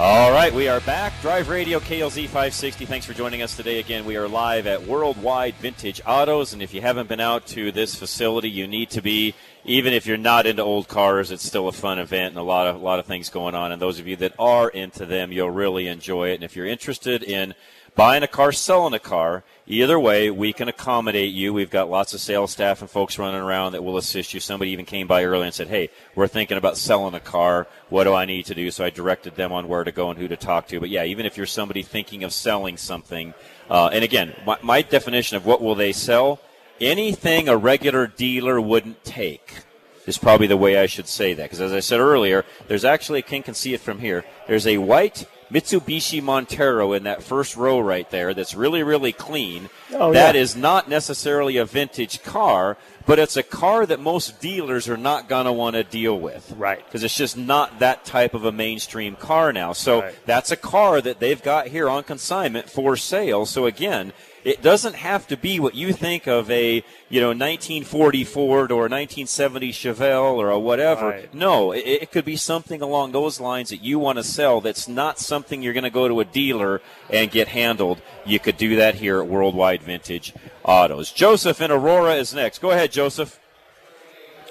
All 0.00 0.30
right, 0.30 0.54
we 0.54 0.68
are 0.68 0.78
back. 0.82 1.12
Drive 1.22 1.48
Radio 1.48 1.80
KLZ 1.80 2.26
560. 2.26 2.86
Thanks 2.86 3.04
for 3.04 3.14
joining 3.14 3.42
us 3.42 3.56
today. 3.56 3.80
Again, 3.80 4.04
we 4.04 4.16
are 4.16 4.28
live 4.28 4.68
at 4.68 4.86
Worldwide 4.86 5.56
Vintage 5.56 6.00
Autos, 6.06 6.52
and 6.52 6.62
if 6.62 6.72
you 6.72 6.80
haven't 6.80 7.08
been 7.08 7.18
out 7.18 7.48
to 7.48 7.72
this 7.72 7.96
facility, 7.96 8.48
you 8.48 8.68
need 8.68 8.90
to 8.90 9.02
be. 9.02 9.34
Even 9.64 9.92
if 9.92 10.06
you're 10.06 10.16
not 10.16 10.46
into 10.46 10.62
old 10.62 10.86
cars, 10.86 11.32
it's 11.32 11.44
still 11.44 11.66
a 11.66 11.72
fun 11.72 11.98
event 11.98 12.28
and 12.28 12.38
a 12.38 12.42
lot 12.42 12.68
of 12.68 12.76
a 12.76 12.78
lot 12.78 13.00
of 13.00 13.06
things 13.06 13.28
going 13.28 13.56
on. 13.56 13.72
And 13.72 13.82
those 13.82 13.98
of 13.98 14.06
you 14.06 14.14
that 14.18 14.34
are 14.38 14.68
into 14.68 15.04
them, 15.04 15.32
you'll 15.32 15.50
really 15.50 15.88
enjoy 15.88 16.30
it. 16.30 16.36
And 16.36 16.44
if 16.44 16.54
you're 16.54 16.64
interested 16.64 17.24
in 17.24 17.54
buying 17.96 18.22
a 18.22 18.28
car, 18.28 18.52
selling 18.52 18.94
a 18.94 19.00
car, 19.00 19.42
either 19.68 20.00
way, 20.00 20.30
we 20.30 20.52
can 20.52 20.68
accommodate 20.68 21.32
you. 21.32 21.52
We've 21.52 21.70
got 21.70 21.90
lots 21.90 22.14
of 22.14 22.20
sales 22.20 22.50
staff 22.50 22.80
and 22.80 22.90
folks 22.90 23.18
running 23.18 23.40
around 23.40 23.72
that 23.72 23.84
will 23.84 23.96
assist 23.96 24.34
you. 24.34 24.40
Somebody 24.40 24.70
even 24.72 24.84
came 24.84 25.06
by 25.06 25.24
earlier 25.24 25.44
and 25.44 25.54
said, 25.54 25.68
Hey, 25.68 25.90
we're 26.14 26.26
thinking 26.26 26.56
about 26.56 26.76
selling 26.76 27.14
a 27.14 27.20
car. 27.20 27.66
What 27.88 28.04
do 28.04 28.14
I 28.14 28.24
need 28.24 28.46
to 28.46 28.54
do? 28.54 28.70
So 28.70 28.84
I 28.84 28.90
directed 28.90 29.36
them 29.36 29.52
on 29.52 29.68
where 29.68 29.84
to 29.84 29.92
go 29.92 30.10
and 30.10 30.18
who 30.18 30.26
to 30.28 30.36
talk 30.36 30.68
to. 30.68 30.80
But 30.80 30.88
yeah, 30.88 31.04
even 31.04 31.26
if 31.26 31.36
you're 31.36 31.46
somebody 31.46 31.82
thinking 31.82 32.24
of 32.24 32.32
selling 32.32 32.76
something, 32.76 33.34
uh, 33.70 33.90
and 33.92 34.02
again, 34.02 34.34
my, 34.46 34.58
my 34.62 34.82
definition 34.82 35.36
of 35.36 35.44
what 35.44 35.60
will 35.60 35.74
they 35.74 35.92
sell, 35.92 36.40
anything 36.80 37.48
a 37.48 37.56
regular 37.56 38.06
dealer 38.06 38.60
wouldn't 38.60 39.04
take 39.04 39.64
is 40.06 40.16
probably 40.16 40.46
the 40.46 40.56
way 40.56 40.78
I 40.78 40.86
should 40.86 41.06
say 41.06 41.34
that. 41.34 41.42
Because 41.42 41.60
as 41.60 41.72
I 41.72 41.80
said 41.80 42.00
earlier, 42.00 42.44
there's 42.66 42.84
actually, 42.84 43.20
Ken 43.22 43.42
can 43.42 43.54
see 43.54 43.74
it 43.74 43.80
from 43.80 43.98
here. 43.98 44.24
There's 44.46 44.66
a 44.66 44.78
white 44.78 45.26
Mitsubishi 45.52 46.22
Montero 46.22 46.92
in 46.92 47.04
that 47.04 47.22
first 47.22 47.56
row 47.56 47.78
right 47.80 48.08
there 48.10 48.34
that's 48.34 48.54
really, 48.54 48.82
really 48.82 49.12
clean. 49.12 49.70
Oh, 49.92 50.12
That 50.12 50.34
yeah. 50.34 50.40
is 50.40 50.54
not 50.56 50.88
necessarily 50.88 51.56
a 51.56 51.64
vintage 51.64 52.22
car, 52.22 52.76
but 53.06 53.18
it's 53.18 53.36
a 53.36 53.42
car 53.42 53.86
that 53.86 54.00
most 54.00 54.40
dealers 54.40 54.88
are 54.88 54.96
not 54.98 55.28
going 55.28 55.46
to 55.46 55.52
want 55.52 55.74
to 55.76 55.84
deal 55.84 56.18
with. 56.18 56.52
Right. 56.56 56.84
Because 56.84 57.02
it's 57.02 57.16
just 57.16 57.36
not 57.38 57.78
that 57.78 58.04
type 58.04 58.34
of 58.34 58.44
a 58.44 58.52
mainstream 58.52 59.16
car 59.16 59.52
now. 59.52 59.72
So 59.72 60.02
Right. 60.02 60.14
that's 60.26 60.50
a 60.50 60.56
car 60.56 61.00
that 61.00 61.18
they've 61.18 61.42
got 61.42 61.68
here 61.68 61.88
on 61.88 62.02
consignment 62.04 62.68
for 62.68 62.96
sale. 62.96 63.46
So 63.46 63.64
again, 63.64 64.12
it 64.44 64.62
doesn't 64.62 64.94
have 64.94 65.26
to 65.28 65.36
be 65.36 65.58
what 65.60 65.74
you 65.74 65.92
think 65.92 66.26
of 66.26 66.50
a, 66.50 66.84
you 67.08 67.20
know, 67.20 67.28
1940 67.28 68.24
Ford 68.24 68.70
or 68.70 68.86
a 68.86 68.90
1970 68.90 69.72
Chevelle 69.72 70.34
or 70.34 70.50
a 70.50 70.58
whatever. 70.58 71.08
Right. 71.08 71.34
No, 71.34 71.72
it, 71.72 71.80
it 71.80 72.12
could 72.12 72.24
be 72.24 72.36
something 72.36 72.80
along 72.80 73.12
those 73.12 73.40
lines 73.40 73.70
that 73.70 73.82
you 73.82 73.98
want 73.98 74.18
to 74.18 74.24
sell 74.24 74.60
that's 74.60 74.88
not 74.88 75.18
something 75.18 75.62
you're 75.62 75.72
going 75.72 75.84
to 75.84 75.90
go 75.90 76.08
to 76.08 76.20
a 76.20 76.24
dealer 76.24 76.80
and 77.10 77.30
get 77.30 77.48
handled. 77.48 78.00
You 78.24 78.38
could 78.38 78.56
do 78.56 78.76
that 78.76 78.96
here 78.96 79.20
at 79.20 79.28
Worldwide 79.28 79.82
Vintage 79.82 80.34
Autos. 80.64 81.12
Joseph 81.12 81.60
in 81.60 81.70
Aurora 81.70 82.14
is 82.14 82.32
next. 82.32 82.60
Go 82.60 82.70
ahead, 82.70 82.92
Joseph. 82.92 83.38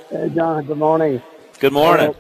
Hey, 0.10 0.30
John, 0.34 0.66
good 0.66 0.78
morning. 0.78 1.22
Good 1.60 1.74
morning. 1.74 2.16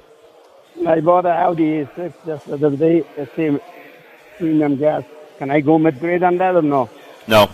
Uh, 0.85 0.89
I 0.89 0.99
bought 0.99 1.25
an 1.25 1.31
Audi 1.31 1.85
A6 1.85 2.13
just 2.25 2.45
the 2.47 2.53
other 2.53 2.75
day. 2.75 3.03
It's 3.17 3.35
same 3.35 3.59
premium 4.37 4.77
gas. 4.77 5.03
Can 5.37 5.51
I 5.51 5.61
go 5.61 5.77
mid 5.77 5.99
grade 5.99 6.23
on 6.23 6.37
that 6.37 6.55
or 6.55 6.61
no? 6.61 6.89
No. 7.27 7.49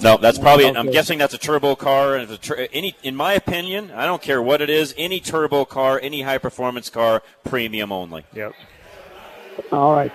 No, 0.00 0.18
that's 0.18 0.38
probably. 0.38 0.66
I'm 0.66 0.90
guessing 0.90 1.18
that's 1.18 1.32
a 1.32 1.38
turbo 1.38 1.74
car, 1.74 2.16
and 2.16 2.30
a 2.30 2.36
tur- 2.36 2.68
any, 2.72 2.94
in 3.02 3.16
my 3.16 3.32
opinion, 3.32 3.90
I 3.92 4.04
don't 4.04 4.20
care 4.20 4.42
what 4.42 4.60
it 4.60 4.68
is. 4.68 4.94
Any 4.98 5.20
turbo 5.20 5.64
car, 5.64 5.98
any 6.02 6.22
high 6.22 6.36
performance 6.38 6.90
car, 6.90 7.22
premium 7.44 7.90
only. 7.92 8.24
Yep. 8.34 8.52
All 9.72 9.94
right. 9.94 10.12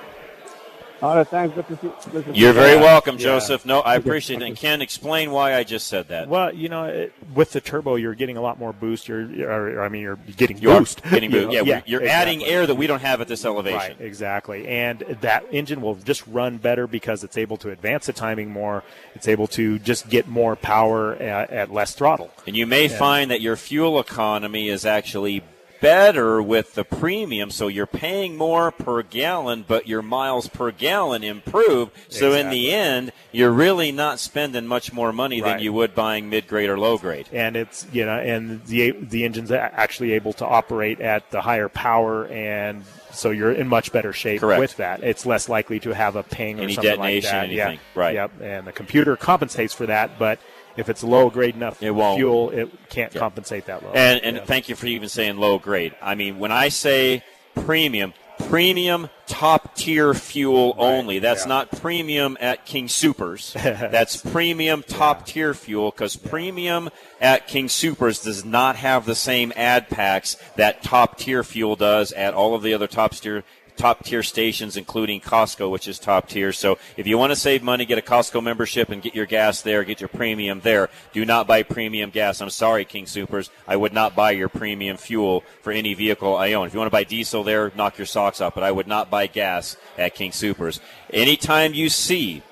All 1.01 1.15
right, 1.15 1.27
thanks. 1.27 1.55
Good 1.55 1.67
to 1.67 1.75
see 1.77 2.11
good 2.11 2.25
to 2.25 2.33
see 2.33 2.39
You're 2.39 2.53
very 2.53 2.75
you. 2.75 2.79
welcome, 2.81 3.15
Yeah. 3.15 3.23
Joseph. 3.23 3.65
No, 3.65 3.79
I 3.79 3.95
appreciate 3.95 4.41
it. 4.41 4.45
And 4.45 4.55
Ken, 4.55 4.81
explain 4.81 5.31
why 5.31 5.55
I 5.55 5.63
just 5.63 5.87
said 5.87 6.09
that. 6.09 6.27
Well, 6.27 6.53
you 6.53 6.69
know, 6.69 6.83
it, 6.85 7.13
with 7.33 7.51
the 7.53 7.61
turbo, 7.61 7.95
you're 7.95 8.13
getting 8.13 8.37
a 8.37 8.41
lot 8.41 8.59
more 8.59 8.71
boost. 8.71 9.07
You're, 9.07 9.49
or, 9.49 9.81
I 9.83 9.89
mean, 9.89 10.03
you're 10.03 10.17
getting 10.37 10.59
You 10.59 10.71
are 10.71 10.79
boost. 10.79 11.01
getting 11.03 11.31
You 11.31 11.47
boost. 11.47 11.53
know, 11.57 11.63
Yeah, 11.63 11.81
you're 11.87 12.05
adding 12.05 12.43
air 12.43 12.67
that 12.67 12.75
we 12.75 12.85
don't 12.85 13.01
have 13.01 13.19
at 13.19 13.27
this 13.27 13.43
elevation. 13.45 13.77
Right, 13.79 13.95
exactly. 13.99 14.67
And 14.67 14.99
that 15.21 15.43
engine 15.51 15.81
will 15.81 15.95
just 15.95 16.25
run 16.27 16.57
better 16.57 16.85
because 16.85 17.23
it's 17.23 17.37
able 17.37 17.57
to 17.57 17.71
advance 17.71 18.05
the 18.05 18.13
timing 18.13 18.51
more. 18.51 18.83
It's 19.15 19.27
able 19.27 19.47
to 19.47 19.79
just 19.79 20.07
get 20.07 20.27
more 20.27 20.55
power 20.55 21.15
at, 21.15 21.49
at 21.49 21.73
less 21.73 21.95
throttle. 21.95 22.29
And 22.45 22.55
you 22.55 22.67
may 22.67 22.83
Yeah. 22.87 22.97
find 22.99 23.31
that 23.31 23.41
your 23.41 23.55
fuel 23.55 23.99
economy 23.99 24.69
is 24.69 24.85
actually 24.85 25.41
better 25.81 26.41
with 26.41 26.75
the 26.75 26.83
premium, 26.85 27.51
so 27.51 27.67
you're 27.67 27.85
paying 27.87 28.37
more 28.37 28.71
per 28.71 29.01
gallon, 29.01 29.65
but 29.67 29.87
your 29.87 30.01
miles 30.01 30.47
per 30.47 30.71
gallon 30.71 31.23
improve. 31.23 31.89
So 32.09 32.33
in 32.33 32.49
the 32.49 32.71
end, 32.71 33.11
you're 33.31 33.51
really 33.51 33.91
not 33.91 34.19
spending 34.19 34.67
much 34.67 34.93
more 34.93 35.11
money 35.11 35.41
than 35.41 35.59
you 35.59 35.73
would 35.73 35.93
buying 35.95 36.29
mid 36.29 36.47
grade 36.47 36.69
or 36.69 36.77
low 36.79 36.97
grade. 36.97 37.27
and 37.33 37.55
it's 37.55 37.85
you 37.91 38.05
know 38.05 38.17
and 38.19 38.63
the 38.65 38.91
the 38.91 39.23
engine's 39.25 39.51
actually 39.51 40.11
able 40.13 40.33
to 40.33 40.45
operate 40.45 40.99
at 41.01 41.29
the 41.31 41.41
higher 41.41 41.67
power 41.69 42.27
and 42.27 42.83
so 43.11 43.29
you're 43.31 43.51
in 43.51 43.67
much 43.67 43.91
better 43.91 44.13
shape 44.13 44.39
Correct. 44.41 44.59
with 44.59 44.77
that 44.77 45.03
it's 45.03 45.25
less 45.25 45.49
likely 45.49 45.79
to 45.81 45.93
have 45.93 46.15
a 46.15 46.23
ping 46.23 46.59
or 46.59 46.63
Any 46.63 46.73
something 46.73 46.99
like 46.99 47.23
that 47.23 47.33
anything. 47.45 47.57
yeah 47.57 47.77
Right. 47.95 48.13
yep 48.15 48.31
and 48.41 48.67
the 48.67 48.71
computer 48.71 49.15
compensates 49.15 49.73
for 49.73 49.85
that 49.87 50.17
but 50.19 50.39
if 50.77 50.89
it's 50.89 51.03
low 51.03 51.29
grade 51.29 51.55
enough 51.55 51.81
It 51.81 51.91
won't. 51.91 52.17
fuel 52.17 52.49
it 52.49 52.69
can't 52.89 53.13
Yeah. 53.13 53.19
compensate 53.19 53.65
that 53.65 53.83
low 53.83 53.91
And, 53.93 54.21
and 54.23 54.37
Yeah. 54.37 54.45
thank 54.45 54.69
you 54.69 54.75
for 54.75 54.87
even 54.87 55.09
saying 55.09 55.37
low 55.37 55.57
grade. 55.59 55.93
I 56.01 56.15
mean, 56.15 56.39
when 56.39 56.51
I 56.51 56.69
say 56.69 57.23
premium, 57.55 58.13
premium 58.49 59.09
top 59.27 59.75
tier 59.75 60.13
fuel 60.13 60.75
only. 60.77 61.19
That's 61.19 61.43
yeah. 61.43 61.49
not 61.49 61.71
premium 61.71 62.37
at 62.41 62.65
King 62.65 62.87
Supers. 62.87 63.53
That's 63.55 64.17
premium 64.17 64.83
top 64.87 65.25
tier 65.25 65.53
fuel 65.53 65.91
because 65.91 66.15
premium 66.15 66.89
at 67.21 67.47
King 67.47 67.69
Supers 67.69 68.21
does 68.21 68.43
not 68.43 68.75
have 68.77 69.05
the 69.05 69.15
same 69.15 69.53
ad 69.55 69.89
packs 69.89 70.37
that 70.55 70.81
top 70.83 71.17
tier 71.17 71.43
fuel 71.43 71.75
does 71.75 72.11
at 72.13 72.33
all 72.33 72.55
of 72.55 72.63
the 72.63 72.73
other 72.73 72.87
top 72.87 73.13
tier 73.13 73.43
top 73.77 74.03
tier 74.03 74.23
stations, 74.23 74.77
including 74.77 75.21
Costco, 75.21 75.69
which 75.69 75.87
is 75.87 75.99
top 75.99 76.27
tier. 76.27 76.51
So 76.51 76.77
if 76.97 77.07
you 77.07 77.17
want 77.17 77.31
to 77.31 77.35
save 77.35 77.63
money, 77.63 77.85
get 77.85 77.97
a 77.97 78.01
Costco 78.01 78.43
membership 78.43 78.89
and 78.89 79.01
get 79.01 79.15
your 79.15 79.25
gas 79.25 79.61
there, 79.61 79.83
get 79.83 80.01
your 80.01 80.07
premium 80.07 80.61
there. 80.61 80.89
Do 81.13 81.25
not 81.25 81.47
buy 81.47 81.63
premium 81.63 82.09
gas. 82.09 82.41
I'm 82.41 82.49
sorry, 82.49 82.85
King 82.85 83.05
Supers. 83.05 83.49
I 83.67 83.75
would 83.75 83.93
not 83.93 84.15
buy 84.15 84.31
your 84.31 84.49
premium 84.49 84.97
fuel 84.97 85.43
for 85.61 85.71
any 85.71 85.93
vehicle 85.93 86.35
I 86.35 86.53
own. 86.53 86.67
If 86.67 86.73
you 86.73 86.79
want 86.79 86.91
to 86.91 86.95
buy 86.95 87.03
diesel 87.03 87.43
there, 87.43 87.71
knock 87.75 87.97
your 87.97 88.07
socks 88.07 88.41
off, 88.41 88.55
but 88.55 88.63
I 88.63 88.71
would 88.71 88.87
not 88.87 89.09
buy 89.09 89.27
gas 89.27 89.77
at 89.97 90.15
King 90.15 90.31
Supers. 90.31 90.79
Anytime 91.11 91.73
you 91.73 91.89
see 91.89 92.43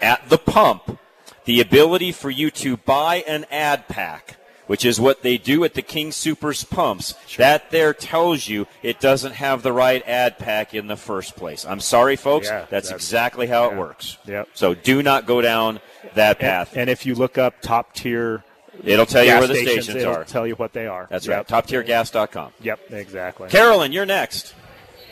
at 0.00 0.28
the 0.28 0.38
pump 0.38 0.98
the 1.44 1.60
ability 1.60 2.12
for 2.12 2.30
you 2.30 2.50
to 2.50 2.76
buy 2.76 3.16
an 3.26 3.44
ad 3.50 3.86
pack, 3.88 4.36
which 4.66 4.84
is 4.84 5.00
what 5.00 5.22
they 5.22 5.38
do 5.38 5.64
at 5.64 5.74
the 5.74 5.82
King 5.82 6.12
Supers 6.12 6.64
pumps, 6.64 7.14
that 7.36 7.70
there 7.70 7.92
tells 7.94 8.48
you 8.48 8.66
it 8.82 9.00
doesn't 9.00 9.32
have 9.34 9.62
the 9.62 9.72
right 9.72 10.02
ad 10.06 10.38
pack 10.38 10.74
in 10.74 10.86
the 10.86 10.96
first 10.96 11.36
place. 11.36 11.64
I'm 11.66 11.80
sorry, 11.80 12.16
folks. 12.16 12.46
Yeah, 12.46 12.66
that's, 12.70 12.88
that's- 12.88 12.92
exactly 12.92 13.46
how 13.46 13.70
it 13.70 13.76
works. 13.76 14.18
Yep. 14.26 14.48
So 14.54 14.74
do 14.74 15.02
not 15.02 15.26
go 15.26 15.40
down 15.40 15.80
that 16.14 16.38
path. 16.38 16.72
And, 16.72 16.82
and 16.82 16.90
if 16.90 17.04
you 17.06 17.14
look 17.14 17.38
up 17.38 17.60
top 17.60 17.94
tier, 17.94 18.42
It'll 18.82 19.06
tell 19.06 19.22
you 19.22 19.30
where 19.38 19.46
the 19.46 19.54
stations, 19.54 19.84
stations 19.84 20.02
it'll 20.02 20.16
are. 20.16 20.24
Tell 20.24 20.46
you 20.48 20.54
what 20.56 20.72
they 20.72 20.88
are. 20.88 21.06
That's 21.08 21.26
Yep. 21.28 21.48
right. 21.50 21.64
TopTierGas.com. 21.64 22.52
Yep, 22.60 22.80
exactly. 22.90 23.48
Carolyn, 23.48 23.92
you're 23.92 24.04
next. 24.04 24.52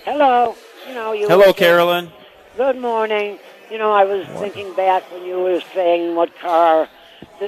Hello. 0.04 0.56
You 0.88 0.94
know, 0.94 1.12
you 1.12 1.28
Hello, 1.28 1.52
Carolyn. 1.52 2.10
Good 2.56 2.78
morning. 2.78 3.38
You 3.70 3.78
know, 3.78 3.92
I 3.92 4.04
was 4.04 4.26
thinking 4.40 4.74
back 4.74 5.04
when 5.12 5.24
you 5.24 5.38
were 5.38 5.60
saying 5.74 6.16
what 6.16 6.36
car 6.40 6.86
th- 6.86 6.90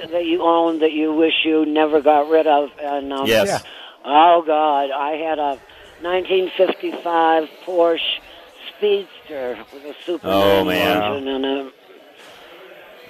that 0.00 0.24
you 0.24 0.42
own 0.42 0.80
that 0.80 0.92
you 0.92 1.12
wish 1.14 1.44
you 1.44 1.64
never 1.66 2.00
got 2.00 2.28
rid 2.28 2.46
of, 2.46 2.70
and 2.80 3.12
um, 3.12 3.26
Yes. 3.26 3.46
Yeah. 3.46 3.60
Oh 4.04 4.42
God, 4.46 4.90
I 4.90 5.12
had 5.12 5.38
a 5.38 5.58
1955 6.02 7.48
Porsche 7.64 8.00
Speedster 8.76 9.58
with 9.72 9.84
a 9.84 9.94
Superman 10.04 10.34
Oh, 10.42 10.64
man. 10.64 11.02
engine 11.02 11.28
in 11.28 11.44
it, 11.44 11.74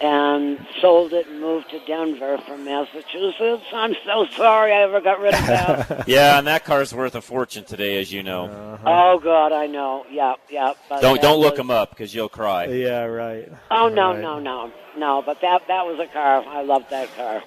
and 0.01 0.67
sold 0.81 1.13
it 1.13 1.27
and 1.29 1.41
moved 1.41 1.71
to 1.71 1.79
Denver 1.87 2.39
from 2.47 2.65
Massachusetts. 2.65 3.65
I'm 3.73 3.95
so 4.05 4.27
sorry 4.37 4.73
I 4.73 4.83
ever 4.83 5.01
got 5.01 5.21
rid 5.21 5.35
of 5.35 5.47
that. 5.47 6.05
yeah, 6.09 6.39
and 6.39 6.47
that 6.47 6.65
car's 6.65 6.95
worth 6.95 7.15
a 7.15 7.21
fortune 7.23 7.65
today, 7.65 8.01
as 8.01 8.13
you 8.13 8.23
know. 8.23 8.79
Oh 8.85 9.19
God, 9.19 9.53
I 9.53 9.67
know. 9.67 10.05
Yeah, 10.11 10.35
yeah. 10.51 10.75
But 10.89 11.01
Don't 11.01 11.21
don't 11.23 11.41
look 11.41 11.53
was- 11.53 11.59
them 11.59 11.71
up 11.71 11.91
because 11.91 12.15
you'll 12.15 12.29
cry. 12.29 12.67
Yeah, 12.67 13.05
right. 13.05 13.51
Oh 13.71 13.89
no, 13.89 14.13
Right. 14.13 14.21
no, 14.21 14.39
no, 14.41 14.73
no! 14.97 15.23
But 15.25 15.41
that 15.43 15.63
that 15.69 15.87
was 15.87 15.99
a 16.01 16.13
car. 16.13 16.45
I 16.47 16.63
loved 16.63 16.91
that 16.91 17.15
car. 17.17 17.43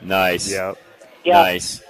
Nice. 0.00 0.50
Yep. 0.50 0.78
Yep. 1.24 1.34
Nice. 1.34 1.82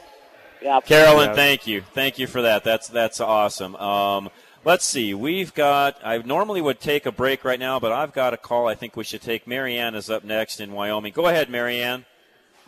Yep. 0.63 0.85
Carolyn, 0.87 1.29
Yep. 1.29 1.37
thank 1.37 1.67
you. 1.67 1.81
Thank 1.95 2.19
you 2.19 2.27
for 2.27 2.43
that. 2.43 2.65
That's 2.65 2.89
that's 2.89 3.21
awesome. 3.21 3.77
Um, 3.77 4.31
let's 4.65 4.85
see. 4.85 5.15
We've 5.15 5.55
got. 5.55 5.97
I 6.05 6.19
normally 6.19 6.61
would 6.61 6.81
take 6.81 7.07
a 7.07 7.13
break 7.13 7.45
right 7.45 7.59
now, 7.59 7.79
but 7.81 7.93
I've 7.93 8.13
got 8.13 8.35
a 8.35 8.37
call. 8.37 8.67
I 8.69 8.75
think 8.75 8.97
we 8.97 9.05
should 9.05 9.23
take. 9.23 9.47
Marianne 9.47 9.95
is 9.95 10.11
up 10.11 10.25
next 10.25 10.61
in 10.61 10.73
Wyoming. 10.73 11.13
Go 11.13 11.27
ahead, 11.27 11.51
Marianne. 11.51 12.05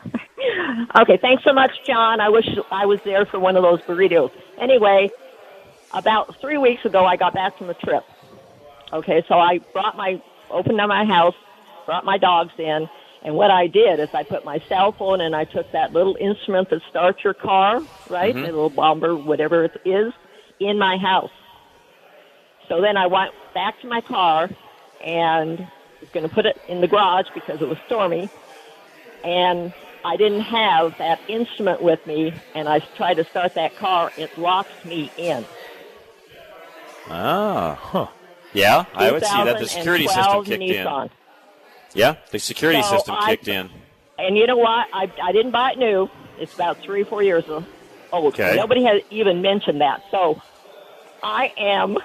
Okay, 0.96 1.16
thanks 1.18 1.44
so 1.44 1.52
much, 1.52 1.70
John. 1.86 2.20
I 2.20 2.28
wish 2.28 2.46
I 2.70 2.86
was 2.86 2.98
there 3.04 3.24
for 3.26 3.38
one 3.38 3.56
of 3.56 3.62
those 3.62 3.80
burritos. 3.82 4.30
Anyway, 4.58 5.10
about 5.92 6.38
three 6.40 6.58
weeks 6.58 6.84
ago, 6.84 7.04
I 7.04 7.16
got 7.16 7.34
back 7.34 7.56
from 7.56 7.70
a 7.70 7.74
trip. 7.74 8.04
Okay, 8.92 9.22
so 9.28 9.34
I 9.38 9.58
brought 9.72 9.96
my, 9.96 10.20
opened 10.50 10.80
up 10.80 10.88
my 10.88 11.04
house, 11.04 11.34
brought 11.86 12.04
my 12.04 12.18
dogs 12.18 12.52
in, 12.58 12.88
and 13.22 13.34
what 13.34 13.50
I 13.50 13.66
did 13.68 14.00
is 14.00 14.08
I 14.12 14.22
put 14.22 14.44
my 14.44 14.58
cell 14.68 14.92
phone 14.92 15.20
and 15.20 15.34
I 15.36 15.44
took 15.44 15.70
that 15.72 15.92
little 15.92 16.16
instrument 16.20 16.68
that 16.70 16.82
starts 16.90 17.22
your 17.24 17.34
car, 17.34 17.80
right, 18.10 18.34
Mhm. 18.34 18.40
the 18.42 18.52
little 18.52 18.70
bomber, 18.70 19.14
whatever 19.16 19.64
it 19.64 19.80
is, 19.84 20.12
in 20.60 20.78
my 20.78 20.96
house. 20.96 21.30
So 22.68 22.80
then 22.80 22.96
I 22.96 23.06
went 23.06 23.32
back 23.54 23.80
to 23.80 23.86
my 23.88 24.00
car 24.00 24.48
and 25.04 25.58
was 26.00 26.08
going 26.12 26.28
to 26.28 26.34
put 26.34 26.46
it 26.46 26.60
in 26.68 26.80
the 26.80 26.88
garage 26.88 27.26
because 27.34 27.60
it 27.60 27.68
was 27.68 27.78
stormy 27.86 28.30
and 29.24 29.72
I 30.04 30.16
didn't 30.16 30.40
have 30.40 30.98
that 30.98 31.20
instrument 31.28 31.80
with 31.80 32.04
me, 32.08 32.34
and 32.56 32.68
I 32.68 32.80
tried 32.80 33.14
to 33.14 33.24
start 33.24 33.54
that 33.54 33.76
car. 33.76 34.10
It 34.16 34.36
locks 34.36 34.84
me 34.84 35.12
in. 35.16 35.44
Ah. 37.08 37.78
Huh. 37.80 38.06
Yeah, 38.52 38.84
I 38.94 39.10
would 39.12 39.24
see 39.24 39.44
that. 39.44 39.58
The 39.58 39.66
security 39.68 40.06
system 40.08 40.44
kicked 40.44 40.60
Nissan. 40.62 41.04
in. 41.04 41.10
Yeah, 41.94 42.16
the 42.30 42.38
security 42.38 42.82
So 42.82 42.96
system 42.96 43.14
I- 43.18 43.30
kicked 43.30 43.48
in. 43.48 43.70
And 44.18 44.36
you 44.36 44.46
know 44.46 44.56
what? 44.56 44.88
I, 44.92 45.10
I 45.22 45.32
didn't 45.32 45.52
buy 45.52 45.72
it 45.72 45.78
new. 45.78 46.08
It's 46.38 46.54
about 46.54 46.78
three, 46.78 47.02
or 47.02 47.04
four 47.06 47.22
years 47.22 47.44
old. 47.48 47.64
Okay. 48.12 48.56
Nobody 48.56 48.84
has 48.84 49.02
even 49.10 49.40
mentioned 49.40 49.80
that. 49.80 50.02
So 50.10 50.40
I 51.22 51.52
am 51.56 51.98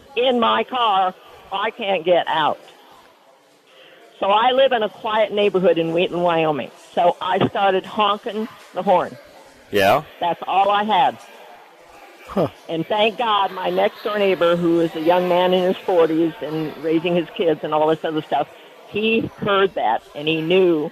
in 0.16 0.40
my 0.40 0.64
car. 0.64 1.14
I 1.52 1.70
can't 1.70 2.04
get 2.04 2.26
out. 2.28 2.58
So 4.20 4.30
I 4.30 4.50
live 4.50 4.72
in 4.72 4.82
a 4.82 4.88
quiet 4.88 5.32
neighborhood 5.32 5.78
in 5.78 5.92
Wheatland, 5.92 6.24
Wyoming. 6.24 6.70
So 6.92 7.16
I 7.20 7.46
started 7.48 7.86
honking 7.86 8.48
the 8.74 8.82
horn. 8.82 9.16
Yeah. 9.70 10.02
That's 10.18 10.42
all 10.46 10.70
I 10.70 10.82
had. 10.82 11.18
Huh. 12.26 12.48
And 12.68 12.86
thank 12.86 13.16
God, 13.16 13.52
my 13.52 13.70
next 13.70 14.02
door 14.02 14.18
neighbor, 14.18 14.56
who 14.56 14.80
is 14.80 14.94
a 14.96 15.00
young 15.00 15.28
man 15.28 15.54
in 15.54 15.62
his 15.62 15.76
40s 15.76 16.40
and 16.42 16.76
raising 16.84 17.14
his 17.14 17.28
kids 17.30 17.60
and 17.62 17.72
all 17.72 17.86
this 17.86 18.04
other 18.04 18.22
stuff, 18.22 18.48
he 18.88 19.20
heard 19.38 19.74
that 19.74 20.02
and 20.14 20.26
he 20.26 20.40
knew, 20.40 20.90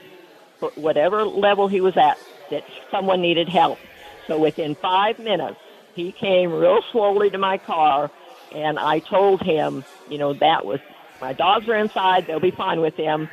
whatever 0.76 1.24
level 1.24 1.68
he 1.68 1.80
was 1.80 1.96
at, 1.96 2.18
that 2.50 2.64
someone 2.90 3.20
needed 3.20 3.48
help. 3.48 3.78
So 4.26 4.38
within 4.38 4.74
five 4.76 5.18
minutes, 5.18 5.58
he 5.96 6.12
came 6.12 6.52
real 6.52 6.80
slowly 6.92 7.30
to 7.30 7.38
my 7.38 7.58
car, 7.58 8.10
and 8.54 8.78
I 8.78 9.00
told 9.00 9.42
him, 9.42 9.84
you 10.08 10.18
know, 10.18 10.32
that 10.34 10.64
was 10.64 10.78
my 11.20 11.32
dogs 11.32 11.68
are 11.68 11.74
inside; 11.74 12.26
they'll 12.28 12.38
be 12.38 12.50
fine 12.52 12.80
with 12.80 12.96
them, 12.96 13.28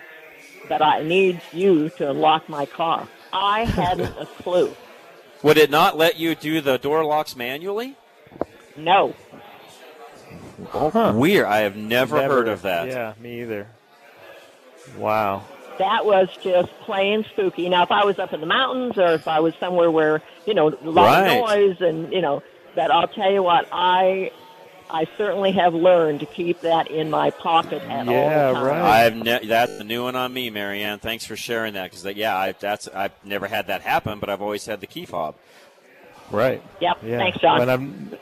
but 0.70 0.82
I 0.82 1.04
need 1.04 1.42
you 1.52 1.90
to 1.98 2.10
unlock 2.10 2.50
my 2.50 2.66
car. 2.66 3.08
I 3.32 3.66
hadn't 3.66 4.16
a 4.20 4.26
clue. 4.26 4.74
Would 5.44 5.58
it 5.58 5.70
not 5.70 5.98
let 5.98 6.18
you 6.18 6.34
do 6.36 6.62
the 6.62 6.78
door 6.78 7.04
locks 7.06 7.36
manually? 7.36 7.96
No. 8.78 9.14
Oh, 10.74 11.14
Weird. 11.14 11.46
I 11.46 11.60
have 11.60 11.76
never, 11.76 12.22
heard 12.22 12.48
of 12.48 12.62
that. 12.62 12.88
Yeah, 12.88 13.14
me 13.20 13.42
either. 13.42 13.68
Wow. 14.98 15.44
that 15.80 16.06
was 16.06 16.30
just 16.42 16.70
plain 16.82 17.26
spooky. 17.26 17.68
Now, 17.70 17.84
if 17.84 17.92
I 17.92 18.06
was 18.06 18.20
up 18.20 18.34
in 18.34 18.40
the 18.42 18.46
mountains 18.48 18.98
or 18.98 19.14
if 19.14 19.28
I 19.28 19.40
was 19.40 19.54
somewhere 19.60 19.90
where 19.92 20.22
you 20.46 20.54
know 20.54 20.70
a 20.70 20.90
lot 20.90 21.06
Right. 21.06 21.28
of 21.38 21.46
noise 21.50 21.82
and 21.82 22.12
you 22.14 22.22
know, 22.22 22.42
but 22.76 22.92
I'll 22.92 23.08
tell 23.08 23.32
you 23.32 23.44
what, 23.44 23.68
I 23.72 24.32
I 24.90 25.08
certainly 25.18 25.52
have 25.54 25.74
learned 25.74 26.20
to 26.20 26.26
keep 26.26 26.62
that 26.62 26.92
in 26.92 27.10
my 27.10 27.32
pocket 27.32 27.82
at 27.84 28.08
all 28.08 28.30
times. 28.54 28.58
I've 28.84 29.16
ne- 29.16 29.48
that's 29.48 29.80
a 29.80 29.84
new 29.84 30.04
one 30.04 30.16
on 30.16 30.32
me, 30.34 30.50
Marianne. 30.50 31.00
Thanks 31.00 31.26
for 31.26 31.36
sharing 31.36 31.74
that 31.74 31.92
because 31.92 32.06
yeah, 32.16 32.38
I, 32.38 32.52
that's 32.52 32.88
I've 32.88 33.14
never 33.24 33.48
had 33.48 33.68
that 33.68 33.82
happen, 33.82 34.20
but 34.20 34.30
I've 34.30 34.42
always 34.42 34.66
had 34.66 34.82
the 34.82 34.88
key 34.88 35.06
fob. 35.06 35.36
Right. 36.32 36.62
Yep. 36.80 36.98
Yeah. 37.04 37.18
Thanks, 37.18 37.40
John. 37.40 38.18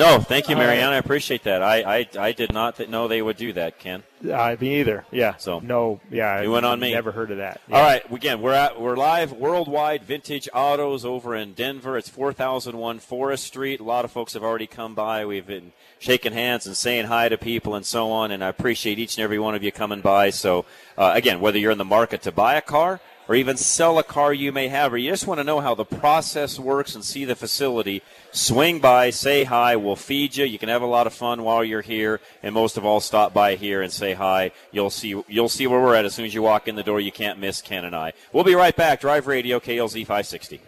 No, 0.00 0.18
thank 0.18 0.48
you. 0.48 0.56
Marianne. 0.56 0.92
I 0.92 0.96
appreciate 0.96 1.44
that. 1.44 1.62
I, 1.62 1.98
I, 1.98 2.08
I 2.18 2.32
did 2.32 2.54
not 2.54 2.76
th- 2.76 2.88
know 2.88 3.06
they 3.06 3.20
would 3.20 3.36
do 3.36 3.52
that, 3.52 3.78
Ken. 3.78 4.02
I 4.32 4.56
me 4.58 4.80
either. 4.80 5.04
Yeah. 5.10 5.36
So 5.36 5.58
no. 5.60 6.00
Yeah. 6.10 6.40
You 6.40 6.50
went 6.50 6.64
on 6.64 6.80
me. 6.80 6.92
Never 6.92 7.12
heard 7.12 7.30
of 7.30 7.36
that. 7.36 7.60
All 7.70 7.82
right, 7.82 8.02
again, 8.10 8.40
we're 8.40 8.52
at 8.52 8.80
we're 8.80 8.96
live 8.96 9.32
worldwide 9.32 10.02
vintage 10.02 10.48
autos 10.54 11.04
over 11.04 11.34
in 11.34 11.52
Denver. 11.52 11.98
It's 11.98 12.08
4001 12.08 12.98
Forest 12.98 13.44
Street. 13.44 13.80
A 13.80 13.84
lot 13.84 14.04
of 14.04 14.10
folks 14.10 14.32
have 14.32 14.42
already 14.42 14.66
come 14.66 14.94
by. 14.94 15.26
We've 15.26 15.46
been 15.46 15.72
shaking 15.98 16.32
hands 16.32 16.66
and 16.66 16.76
saying 16.76 17.06
hi 17.06 17.28
to 17.28 17.36
people 17.36 17.74
and 17.74 17.84
so 17.84 18.10
on, 18.10 18.30
and 18.30 18.42
I 18.42 18.48
appreciate 18.48 18.98
each 18.98 19.18
and 19.18 19.24
every 19.24 19.38
one 19.38 19.54
of 19.54 19.62
you 19.62 19.70
coming 19.70 20.00
by. 20.00 20.30
So, 20.30 20.64
uh, 20.96 21.12
again, 21.14 21.40
whether 21.40 21.58
you're 21.58 21.72
in 21.72 21.78
the 21.78 21.84
market 21.84 22.22
to 22.22 22.32
buy 22.32 22.54
a 22.54 22.62
car 22.62 23.00
or 23.28 23.34
even 23.34 23.56
sell 23.56 23.98
a 23.98 24.02
car 24.02 24.32
you 24.32 24.52
may 24.52 24.68
have, 24.68 24.92
or 24.92 24.98
you 24.98 25.10
just 25.10 25.26
want 25.26 25.38
to 25.38 25.44
know 25.44 25.60
how 25.60 25.74
the 25.74 25.84
process 25.84 26.58
works 26.58 26.94
and 26.94 27.04
see 27.04 27.24
the 27.24 27.36
facility, 27.36 28.02
swing 28.32 28.80
by, 28.80 29.10
say 29.10 29.44
hi. 29.44 29.76
We'll 29.76 29.96
feed 29.96 30.36
you. 30.36 30.44
You 30.44 30.58
can 30.58 30.68
have 30.68 30.82
a 30.82 30.86
lot 30.86 31.06
of 31.06 31.12
fun 31.12 31.42
while 31.42 31.62
you're 31.62 31.80
here, 31.80 32.20
and 32.42 32.54
most 32.54 32.76
of 32.76 32.84
all, 32.84 33.00
stop 33.00 33.32
by 33.32 33.56
here 33.56 33.82
and 33.82 33.92
say 33.92 34.14
hi. 34.14 34.52
You'll 34.72 34.90
see 34.90 35.22
you'll 35.28 35.48
see 35.48 35.66
where 35.66 35.80
we're 35.80 35.94
at 35.94 36.04
as 36.04 36.14
soon 36.14 36.26
as 36.26 36.34
you 36.34 36.42
walk 36.42 36.68
in 36.68 36.76
the 36.76 36.82
door. 36.82 37.00
You 37.00 37.12
can't 37.12 37.38
miss 37.38 37.62
Ken 37.62 37.84
and 37.84 37.94
I. 37.94 38.12
We'll 38.32 38.44
be 38.44 38.54
right 38.54 38.74
back. 38.74 39.00
Drive 39.00 39.26
Radio 39.26 39.60
KLZ 39.60 40.00
560. 40.00 40.60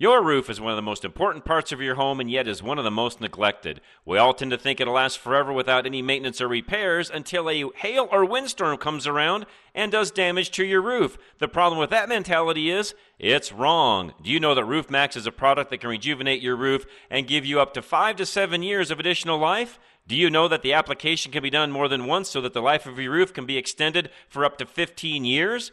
Your 0.00 0.22
roof 0.22 0.48
is 0.48 0.60
one 0.60 0.70
of 0.70 0.76
the 0.76 0.82
most 0.82 1.04
important 1.04 1.44
parts 1.44 1.72
of 1.72 1.80
your 1.80 1.96
home 1.96 2.20
and 2.20 2.30
yet 2.30 2.46
is 2.46 2.62
one 2.62 2.78
of 2.78 2.84
the 2.84 2.90
most 2.90 3.20
neglected. 3.20 3.80
We 4.04 4.16
all 4.16 4.32
tend 4.32 4.52
to 4.52 4.56
think 4.56 4.78
it'll 4.78 4.94
last 4.94 5.18
forever 5.18 5.52
without 5.52 5.86
any 5.86 6.02
maintenance 6.02 6.40
or 6.40 6.46
repairs 6.46 7.10
until 7.10 7.50
a 7.50 7.64
hail 7.74 8.08
or 8.12 8.24
windstorm 8.24 8.76
comes 8.76 9.08
around 9.08 9.44
and 9.74 9.90
does 9.90 10.12
damage 10.12 10.52
to 10.52 10.64
your 10.64 10.82
roof. 10.82 11.18
The 11.38 11.48
problem 11.48 11.80
with 11.80 11.90
that 11.90 12.08
mentality 12.08 12.70
is 12.70 12.94
it's 13.18 13.52
wrong. 13.52 14.14
Do 14.22 14.30
you 14.30 14.38
know 14.38 14.54
that 14.54 14.64
Roof 14.64 14.88
Max 14.88 15.16
is 15.16 15.26
a 15.26 15.32
product 15.32 15.70
that 15.70 15.78
can 15.78 15.90
rejuvenate 15.90 16.42
your 16.42 16.54
roof 16.54 16.86
and 17.10 17.26
give 17.26 17.44
you 17.44 17.58
up 17.58 17.74
to 17.74 17.82
5 17.82 18.14
to 18.18 18.26
7 18.26 18.62
years 18.62 18.92
of 18.92 19.00
additional 19.00 19.36
life? 19.36 19.80
Do 20.06 20.14
you 20.14 20.30
know 20.30 20.46
that 20.46 20.62
the 20.62 20.72
application 20.72 21.32
can 21.32 21.42
be 21.42 21.50
done 21.50 21.72
more 21.72 21.88
than 21.88 22.06
once 22.06 22.30
so 22.30 22.40
that 22.42 22.54
the 22.54 22.62
life 22.62 22.86
of 22.86 23.00
your 23.00 23.10
roof 23.10 23.34
can 23.34 23.46
be 23.46 23.58
extended 23.58 24.10
for 24.28 24.44
up 24.44 24.58
to 24.58 24.64
15 24.64 25.24
years? 25.24 25.72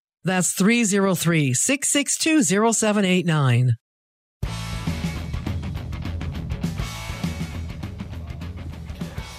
That's 0.23 0.53
303 0.53 1.53
662 1.53 2.43
0789. 2.43 3.71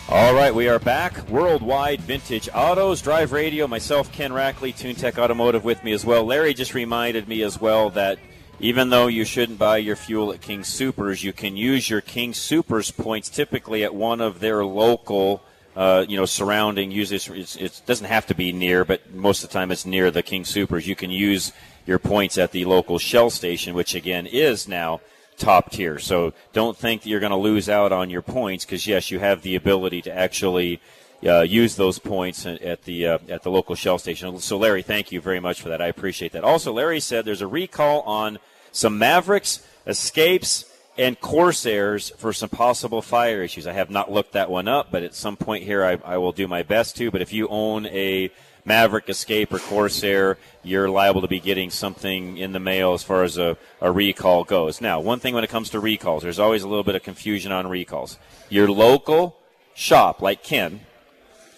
All 0.09 0.35
right, 0.35 0.55
we 0.55 0.69
are 0.69 0.79
back. 0.79 1.27
Worldwide 1.29 2.01
Vintage 2.01 2.49
Autos, 2.53 3.01
Drive 3.01 3.33
Radio, 3.33 3.67
myself, 3.67 4.13
Ken 4.13 4.31
Rackley, 4.31 4.75
TuneTech 4.75 5.17
Automotive 5.17 5.65
with 5.65 5.83
me 5.85 5.93
as 5.93 6.05
well. 6.05 6.25
Larry 6.25 6.53
just 6.53 6.75
reminded 6.75 7.29
me 7.29 7.43
as 7.43 7.61
well 7.61 7.89
that 7.91 8.19
even 8.61 8.91
though 8.91 9.07
you 9.07 9.25
shouldn't 9.25 9.59
buy 9.59 9.79
your 9.79 9.97
fuel 9.97 10.33
at 10.33 10.43
King 10.43 10.65
Supers, 10.65 11.25
you 11.25 11.33
can 11.33 11.57
use 11.57 11.89
your 11.89 12.01
King 12.01 12.35
Supers 12.35 12.91
points 12.91 13.31
typically 13.31 13.85
at 13.85 13.95
one 13.95 14.21
of 14.21 14.41
their 14.41 14.65
local, 14.65 15.43
uh, 15.77 16.05
you 16.09 16.17
know, 16.17 16.27
surrounding. 16.27 16.91
Usually, 16.91 17.41
it 17.41 17.83
doesn't 17.87 18.07
have 18.07 18.27
to 18.27 18.35
be 18.35 18.53
near, 18.53 18.85
but 18.85 19.13
most 19.13 19.43
of 19.43 19.51
the 19.51 19.55
time 19.55 19.71
it's 19.71 19.87
near 19.87 20.11
the 20.11 20.23
King 20.23 20.45
Supers. 20.45 20.87
You 20.87 20.97
can 20.97 21.11
use 21.11 21.53
your 21.87 21.99
points 21.99 22.39
at 22.39 22.53
the 22.53 22.65
local 22.65 22.99
Shell 22.99 23.31
station, 23.31 23.75
which 23.75 23.95
again 23.95 24.27
is 24.27 24.69
now 24.69 25.01
top 25.39 25.71
tier. 25.71 25.99
So 25.99 26.35
don't 26.53 26.77
think 26.77 27.03
that 27.03 27.09
you're 27.09 27.21
going 27.21 27.31
to 27.31 27.37
lose 27.37 27.69
out 27.69 27.93
on 27.93 28.11
your 28.11 28.23
points 28.23 28.65
because 28.65 28.87
yes, 28.87 29.11
you 29.11 29.19
have 29.19 29.43
the 29.43 29.57
ability 29.57 30.03
to 30.03 30.17
actually 30.17 30.81
uh, 31.27 31.41
use 31.41 31.77
those 31.77 31.99
points 31.99 32.47
at 32.47 32.83
the 32.85 33.07
uh, 33.07 33.19
at 33.29 33.43
the 33.43 33.51
local 33.51 33.75
Shell 33.75 33.99
station. 33.99 34.39
So 34.41 34.59
Larry, 34.59 34.83
thank 34.83 35.13
you 35.13 35.21
very 35.21 35.41
much 35.41 35.63
for 35.63 35.69
that. 35.69 35.81
I 35.81 35.87
appreciate 35.87 36.33
that. 36.33 36.45
Also, 36.45 36.73
Larry 36.73 37.01
said 37.01 37.25
there's 37.25 37.43
a 37.43 37.47
recall 37.47 38.03
on 38.03 38.39
some 38.73 38.99
Mavericks, 38.99 39.67
Escapes, 39.87 40.65
and 40.99 41.19
Corsairs 41.21 42.11
for 42.17 42.33
some 42.33 42.49
possible 42.49 43.03
fire 43.03 43.43
issues. 43.43 43.67
I 43.67 43.73
have 43.73 43.91
not 43.91 44.13
looked 44.13 44.33
that 44.33 44.51
one 44.51 44.69
up, 44.69 44.91
but 44.91 45.03
at 45.03 45.15
some 45.15 45.37
point 45.37 45.65
here 45.65 45.85
I, 45.85 45.99
I 46.05 46.19
will 46.19 46.33
do 46.33 46.47
my 46.47 46.63
best 46.63 46.97
to. 46.97 47.11
But 47.11 47.23
if 47.23 47.33
you 47.33 47.49
own 47.49 47.87
a 47.87 48.31
Maverick, 48.65 49.09
Escape, 49.09 49.53
or 49.53 49.59
Corsair, 49.59 50.39
you're 50.63 50.89
liable 50.89 51.23
to 51.23 51.29
be 51.29 51.41
getting 51.41 51.71
something 51.71 52.37
in 52.37 52.53
the 52.53 52.61
mail 52.61 52.93
as 52.93 53.03
far 53.03 53.25
as 53.25 53.37
a, 53.37 53.57
a 53.81 53.91
recall 53.91 54.45
goes. 54.45 54.81
Now, 54.81 55.01
one 55.01 55.19
thing 55.19 55.35
when 55.35 55.45
it 55.45 55.51
comes 55.51 55.71
to 55.71 55.81
recalls, 55.81 56.23
there's 56.23 56.39
always 56.39 56.63
a 56.63 56.69
little 56.69 56.85
bit 56.85 56.95
of 56.95 57.03
confusion 57.03 57.51
on 57.51 57.67
recalls. 57.67 58.19
Your 58.49 58.69
local 58.71 59.37
shop, 59.75 60.23
like 60.23 60.45
Ken, 60.45 60.81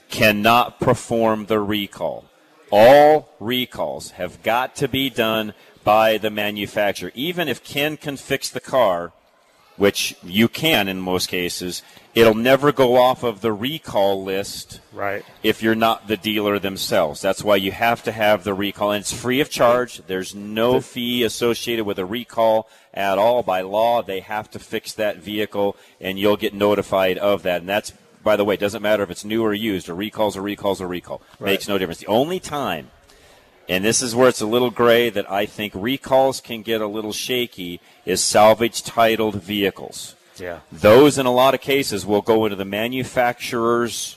cannot 0.09 0.80
perform 0.80 1.47
the 1.47 1.61
recall. 1.61 2.24
All 2.70 3.35
recalls 3.39 4.12
have 4.12 4.43
got 4.43 4.74
to 4.76 4.89
be 4.89 5.11
done 5.11 5.53
by 5.82 6.16
the 6.16 6.30
manufacturer. 6.30 7.12
Even 7.14 7.49
if 7.49 7.62
Ken 7.62 7.99
can 7.99 8.16
fix 8.16 8.49
the 8.49 8.61
car, 8.61 9.12
which 9.77 10.16
you 10.22 10.49
can 10.49 10.89
in 10.89 11.01
most 11.01 11.29
cases, 11.29 11.83
it'll 12.14 12.35
never 12.35 12.70
go 12.72 12.97
off 12.97 13.22
of 13.22 13.41
the 13.41 13.53
recall 13.53 14.22
list 14.22 14.81
Right. 14.93 15.25
if 15.43 15.62
you're 15.62 15.75
not 15.75 16.07
the 16.07 16.16
dealer 16.16 16.59
themselves. 16.59 17.20
That's 17.20 17.43
why 17.43 17.57
you 17.57 17.72
have 17.72 18.03
to 18.05 18.12
have 18.12 18.45
the 18.45 18.55
recall, 18.55 18.93
and 18.93 19.01
it's 19.01 19.12
free 19.12 19.41
of 19.41 19.51
charge. 19.51 20.01
There's 20.07 20.35
no 20.35 20.81
fee 20.81 21.25
associated 21.25 21.85
with 21.85 21.99
a 21.99 22.05
recall 22.05 22.68
at 22.93 23.18
all. 23.18 23.43
By 23.43 23.62
law, 23.62 24.03
they 24.03 24.20
have 24.20 24.51
to 24.53 24.59
fix 24.59 24.93
that 24.95 25.16
vehicle, 25.18 25.77
and 26.01 26.18
you'll 26.18 26.37
get 26.37 26.55
notified 26.55 27.18
of 27.18 27.43
that. 27.43 27.61
And 27.61 27.68
that's, 27.68 27.93
by 28.22 28.37
the 28.37 28.45
way, 28.45 28.55
it 28.55 28.61
doesn't 28.61 28.83
matter 28.83 29.03
if 29.03 29.11
it's 29.11 29.25
new 29.25 29.43
or 29.45 29.53
used. 29.53 29.89
A 29.89 29.95
recall's 29.95 30.37
a 30.37 30.41
recall's 30.41 30.81
a 30.81 30.87
recall. 30.87 31.20
Right. 31.41 31.51
Makes 31.53 31.66
no 31.68 31.79
difference. 31.79 31.99
The 31.99 32.07
only 32.07 32.39
time 32.39 32.91
and 33.69 33.85
this 33.85 34.03
is 34.03 34.15
where 34.15 34.29
it's 34.29 34.41
a 34.41 34.47
little 34.47 34.71
gray 34.71 35.11
that 35.11 35.31
I 35.31 35.47
think 35.47 35.73
recalls 35.75 36.41
can 36.41 36.62
get 36.62 36.81
a 36.81 36.87
little 36.87 37.12
shaky 37.12 37.81
is 38.05 38.23
salvage 38.23 38.83
titled 38.83 39.37
vehicles. 39.37 40.15
Yeah. 40.37 40.61
Those, 40.73 41.17
in 41.19 41.27
a 41.27 41.33
lot 41.33 41.55
of 41.55 41.61
cases, 41.61 42.05
will 42.05 42.23
go 42.23 42.45
into 42.45 42.57
the 42.57 42.65
manufacturer's 42.65 44.17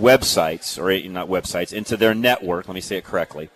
websites, 0.00 0.78
or 0.78 0.90
eh, 0.90 1.06
not 1.08 1.28
websites, 1.28 1.72
into 1.72 1.96
their 1.96 2.14
network. 2.14 2.68
Let 2.68 2.74
me 2.74 2.80
say 2.80 2.96
it 2.96 3.04
correctly. 3.04 3.50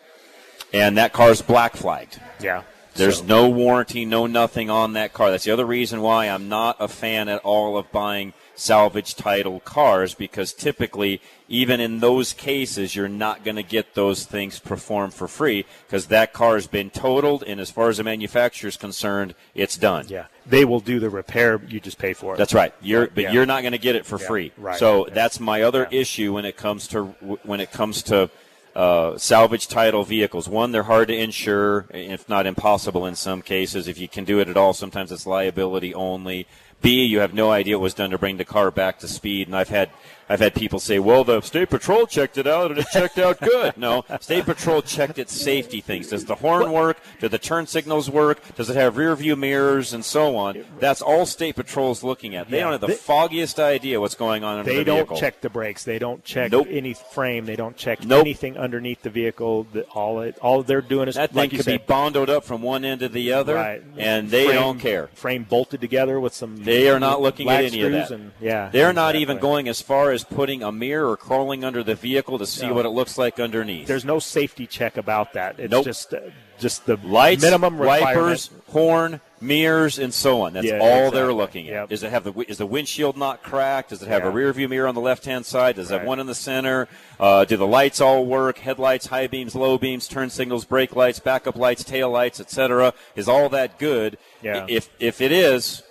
And 0.72 0.96
that 0.98 1.12
car's 1.12 1.42
black 1.42 1.76
flagged. 1.76 2.20
Yeah. 2.40 2.62
There's 2.94 3.18
So- 3.18 3.24
no 3.24 3.48
warranty, 3.48 4.04
no 4.04 4.26
nothing 4.26 4.68
on 4.70 4.92
that 4.94 5.12
car. 5.12 5.30
That's 5.30 5.44
the 5.44 5.50
other 5.50 5.64
reason 5.64 6.02
why 6.02 6.26
I'm 6.26 6.48
not 6.48 6.76
a 6.78 6.88
fan 6.88 7.28
at 7.28 7.40
all 7.40 7.76
of 7.78 7.90
buying 7.90 8.34
salvage 8.54 9.14
title 9.14 9.60
cars 9.60 10.14
because 10.14 10.52
typically, 10.52 11.20
even 11.48 11.80
in 11.80 12.00
those 12.00 12.32
cases, 12.32 12.94
you're 12.94 13.08
not 13.08 13.44
going 13.44 13.56
to 13.56 13.62
get 13.62 13.94
those 13.94 14.24
things 14.24 14.58
performed 14.58 15.14
for 15.14 15.26
free 15.28 15.64
because 15.86 16.06
that 16.06 16.32
car 16.32 16.54
has 16.54 16.66
been 16.66 16.90
totaled, 16.90 17.42
and 17.44 17.60
as 17.60 17.70
far 17.70 17.88
as 17.88 17.96
the 17.98 18.04
manufacturer 18.04 18.68
is 18.68 18.76
concerned, 18.76 19.34
it's 19.54 19.76
done. 19.76 20.06
Yeah. 20.08 20.26
They 20.46 20.64
will 20.64 20.80
do 20.80 20.98
the 21.00 21.10
repair. 21.10 21.60
You 21.68 21.80
just 21.80 21.98
pay 21.98 22.12
for 22.12 22.34
it. 22.34 22.38
That's 22.38 22.54
right. 22.54 22.74
You're, 22.80 23.06
but 23.08 23.24
Yeah. 23.24 23.32
you're 23.32 23.46
not 23.46 23.62
going 23.62 23.72
to 23.72 23.78
get 23.78 23.96
it 23.96 24.04
for 24.06 24.18
Yeah, 24.20 24.26
free. 24.26 24.52
right. 24.56 24.78
So 24.78 25.06
that's 25.12 25.38
my 25.40 25.62
other 25.62 25.88
issue 25.90 26.32
when 26.34 26.44
it 26.44 26.56
comes 26.56 26.88
to 26.88 27.04
when 27.44 27.60
it 27.60 27.70
comes 27.72 28.02
to 28.04 28.30
uh, 28.74 29.18
salvage 29.18 29.68
title 29.68 30.02
vehicles. 30.02 30.48
One, 30.48 30.72
they're 30.72 30.84
hard 30.84 31.08
to 31.08 31.14
insure, 31.14 31.84
if 31.92 32.26
not 32.28 32.46
impossible 32.46 33.04
in 33.06 33.14
some 33.14 33.42
cases. 33.42 33.86
If 33.86 33.98
you 33.98 34.08
can 34.08 34.24
do 34.24 34.38
it 34.40 34.48
at 34.48 34.56
all, 34.56 34.72
sometimes 34.72 35.12
it's 35.12 35.26
liability 35.26 35.92
only. 35.94 36.46
B, 36.82 37.04
you 37.04 37.20
have 37.20 37.32
no 37.32 37.50
idea 37.50 37.78
what 37.78 37.84
was 37.84 37.94
done 37.94 38.10
to 38.10 38.18
bring 38.18 38.36
the 38.36 38.44
car 38.44 38.70
back 38.70 38.98
to 38.98 39.08
speed. 39.08 39.46
And 39.46 39.56
I've 39.56 39.68
had 39.68 39.90
I've 40.32 40.40
had 40.40 40.54
people 40.54 40.78
say, 40.80 40.98
"Well, 40.98 41.24
the 41.24 41.42
state 41.42 41.68
patrol 41.68 42.06
checked 42.06 42.38
it 42.38 42.46
out, 42.46 42.70
and 42.70 42.80
it 42.80 42.86
checked 42.92 43.18
out 43.18 43.38
good." 43.40 43.76
No, 43.76 44.04
state 44.20 44.46
patrol 44.46 44.80
checked 44.80 45.18
its 45.18 45.32
safety 45.38 45.80
things. 45.82 46.08
Does 46.08 46.24
the 46.24 46.36
horn 46.36 46.72
work? 46.72 46.96
Do 47.20 47.28
the 47.28 47.38
turn 47.38 47.66
signals 47.66 48.08
work? 48.08 48.40
Does 48.56 48.70
it 48.70 48.76
have 48.76 48.96
rear 48.96 49.14
view 49.14 49.36
mirrors 49.36 49.92
and 49.92 50.02
so 50.04 50.34
on? 50.36 50.64
That's 50.80 51.02
all 51.02 51.26
state 51.26 51.56
patrol's 51.56 52.02
looking 52.02 52.34
at. 52.34 52.48
They 52.50 52.56
Yeah. 52.58 52.62
don't 52.64 52.72
have 52.72 52.80
the 52.80 52.86
They- 52.88 52.94
foggiest 52.94 53.60
idea 53.60 54.00
what's 54.00 54.14
going 54.14 54.42
on 54.42 54.58
under 54.60 54.64
the 54.64 54.70
state. 54.70 54.84
They 54.86 54.98
the 55.00 55.04
don't 55.04 55.18
check 55.18 55.40
the 55.42 55.50
brakes. 55.50 55.84
They 55.84 55.98
don't 55.98 56.24
check 56.24 56.50
Nope. 56.50 56.68
any 56.70 56.94
frame. 56.94 57.44
They 57.44 57.56
don't 57.56 57.76
check 57.76 58.02
Nope. 58.02 58.20
anything 58.20 58.56
underneath 58.56 59.02
the 59.02 59.10
vehicle. 59.10 59.66
All 59.94 60.20
it, 60.22 60.36
all 60.40 60.62
they're 60.62 60.80
doing 60.80 61.08
is 61.08 61.16
that 61.16 61.30
thing 61.30 61.36
like 61.36 61.52
you 61.52 61.58
could 61.58 61.66
said, 61.66 61.86
be 61.86 61.92
bondoed 61.92 62.30
up 62.30 62.44
from 62.44 62.62
one 62.62 62.84
end 62.86 63.00
to 63.00 63.08
the 63.10 63.32
other, 63.34 63.56
Right. 63.56 63.82
and 63.98 64.30
they 64.30 64.46
Frame- 64.46 64.56
don't 64.56 64.78
care. 64.80 65.10
Frame 65.14 65.44
bolted 65.48 65.80
together 65.82 66.18
with 66.18 66.32
some. 66.34 66.64
They 66.64 66.88
are 66.88 66.98
not 67.00 67.20
looking 67.20 67.50
at 67.50 67.64
any 67.64 67.82
of 67.82 67.92
that. 67.92 68.10
And, 68.10 68.30
yeah, 68.40 68.70
They're 68.72 68.92
not 68.94 69.14
even 69.16 69.38
going 69.38 69.68
as 69.68 69.82
far 69.82 70.10
as 70.12 70.21
putting 70.24 70.62
a 70.62 70.70
mirror 70.72 71.10
or 71.10 71.16
crawling 71.16 71.64
under 71.64 71.82
the 71.82 71.94
vehicle 71.94 72.38
to 72.38 72.46
see 72.46 72.66
No. 72.66 72.74
what 72.74 72.84
it 72.86 72.90
looks 72.90 73.18
like 73.18 73.38
underneath. 73.40 73.86
There's 73.86 74.04
no 74.04 74.18
safety 74.18 74.66
check 74.66 74.96
about 74.96 75.32
that. 75.34 75.58
It's 75.58 75.70
Nope. 75.70 75.84
just 75.84 76.12
uh, 76.14 76.20
just 76.58 76.86
the 76.86 76.96
Lights, 77.02 77.42
minimum 77.42 77.76
wipers, 77.78 78.50
horn, 78.68 79.20
mirrors, 79.40 79.98
and 79.98 80.14
so 80.14 80.42
on. 80.42 80.52
That's 80.52 80.66
Yeah, 80.66 80.78
all 80.78 80.86
exactly. 81.08 81.18
they're 81.20 81.32
looking 81.32 81.66
at. 81.68 81.72
Yep. 81.72 81.88
Does 81.88 82.02
it 82.04 82.10
have 82.10 82.24
the 82.24 82.32
is 82.48 82.58
the 82.58 82.66
windshield 82.66 83.16
not 83.16 83.42
cracked? 83.42 83.90
Does 83.90 84.02
it 84.02 84.08
have 84.08 84.22
a 84.22 84.26
Yeah. 84.28 84.32
rear 84.34 84.52
view 84.52 84.68
mirror 84.68 84.86
on 84.86 84.94
the 84.94 85.00
left 85.00 85.24
hand 85.24 85.44
side? 85.44 85.76
Does 85.76 85.90
it 85.90 85.98
have 85.98 86.06
one 86.06 86.20
in 86.20 86.26
the 86.26 86.34
center? 86.34 86.88
Uh, 87.18 87.44
do 87.44 87.56
the 87.56 87.66
lights 87.66 88.00
all 88.00 88.24
work? 88.24 88.58
Headlights, 88.58 89.06
high 89.06 89.26
beams, 89.26 89.54
low 89.56 89.76
beams, 89.78 90.06
turn 90.06 90.30
signals, 90.30 90.64
brake 90.64 90.94
lights, 90.94 91.18
backup 91.18 91.56
lights, 91.56 91.82
tail 91.82 92.10
lights, 92.10 92.38
etc. 92.38 92.92
Is 93.16 93.28
all 93.28 93.48
that 93.48 93.78
good? 93.78 94.18
Yeah. 94.42 94.66
If 94.68 94.88
if 95.00 95.20
it 95.20 95.32
is, 95.32 95.82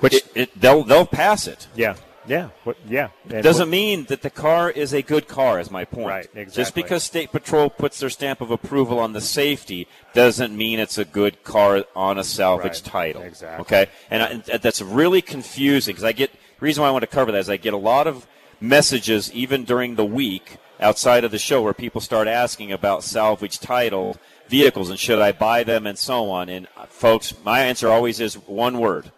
which 0.00 0.14
it, 0.14 0.24
it, 0.34 0.60
they'll 0.60 0.82
they'll 0.84 1.06
pass 1.06 1.46
it. 1.46 1.68
Yeah, 1.74 1.94
yeah, 2.26 2.48
what, 2.64 2.76
yeah. 2.88 3.08
And 3.30 3.42
doesn't 3.42 3.66
what- 3.68 3.70
mean 3.70 4.04
that 4.04 4.22
the 4.22 4.30
car 4.30 4.70
is 4.70 4.92
a 4.92 5.02
good 5.02 5.26
car. 5.28 5.58
Is 5.60 5.70
my 5.70 5.84
point. 5.84 6.08
Right, 6.08 6.24
exactly. 6.34 6.52
Just 6.62 6.74
because 6.74 7.02
State 7.02 7.32
Patrol 7.32 7.70
puts 7.70 7.98
their 8.00 8.10
stamp 8.10 8.40
of 8.40 8.50
approval 8.50 8.98
on 8.98 9.12
the 9.12 9.20
safety 9.20 9.86
doesn't 10.14 10.56
mean 10.56 10.78
it's 10.78 10.98
a 10.98 11.04
good 11.04 11.42
car 11.44 11.84
on 11.96 12.18
a 12.18 12.24
salvage 12.24 12.82
Right, 12.82 12.84
title. 12.84 13.22
exactly. 13.22 13.62
Okay, 13.62 13.90
and, 14.10 14.22
I, 14.22 14.26
and 14.52 14.62
that's 14.62 14.82
really 14.82 15.22
confusing 15.22 15.92
because 15.92 16.04
I 16.04 16.12
get 16.12 16.32
the 16.32 16.38
reason 16.60 16.82
why 16.82 16.88
I 16.88 16.92
want 16.92 17.02
to 17.02 17.06
cover 17.08 17.32
that 17.32 17.38
is 17.38 17.48
I 17.50 17.56
get 17.56 17.72
a 17.74 17.78
lot 17.78 18.06
of 18.06 18.26
messages 18.60 19.32
even 19.32 19.64
during 19.64 19.94
the 19.94 20.04
week 20.04 20.58
outside 20.78 21.24
of 21.24 21.30
the 21.30 21.38
show 21.38 21.62
where 21.62 21.74
people 21.74 22.00
start 22.00 22.28
asking 22.28 22.72
about 22.72 23.02
salvage 23.04 23.58
title 23.58 24.16
vehicles 24.48 24.90
and 24.90 24.98
should 24.98 25.18
I 25.20 25.32
buy 25.32 25.62
them 25.64 25.86
and 25.86 25.98
so 25.98 26.30
on. 26.30 26.48
And 26.48 26.66
uh, 26.76 26.86
folks, 26.86 27.34
my 27.44 27.60
answer 27.60 27.88
always 27.88 28.20
is 28.20 28.34
one 28.34 28.78
word. 28.78 29.10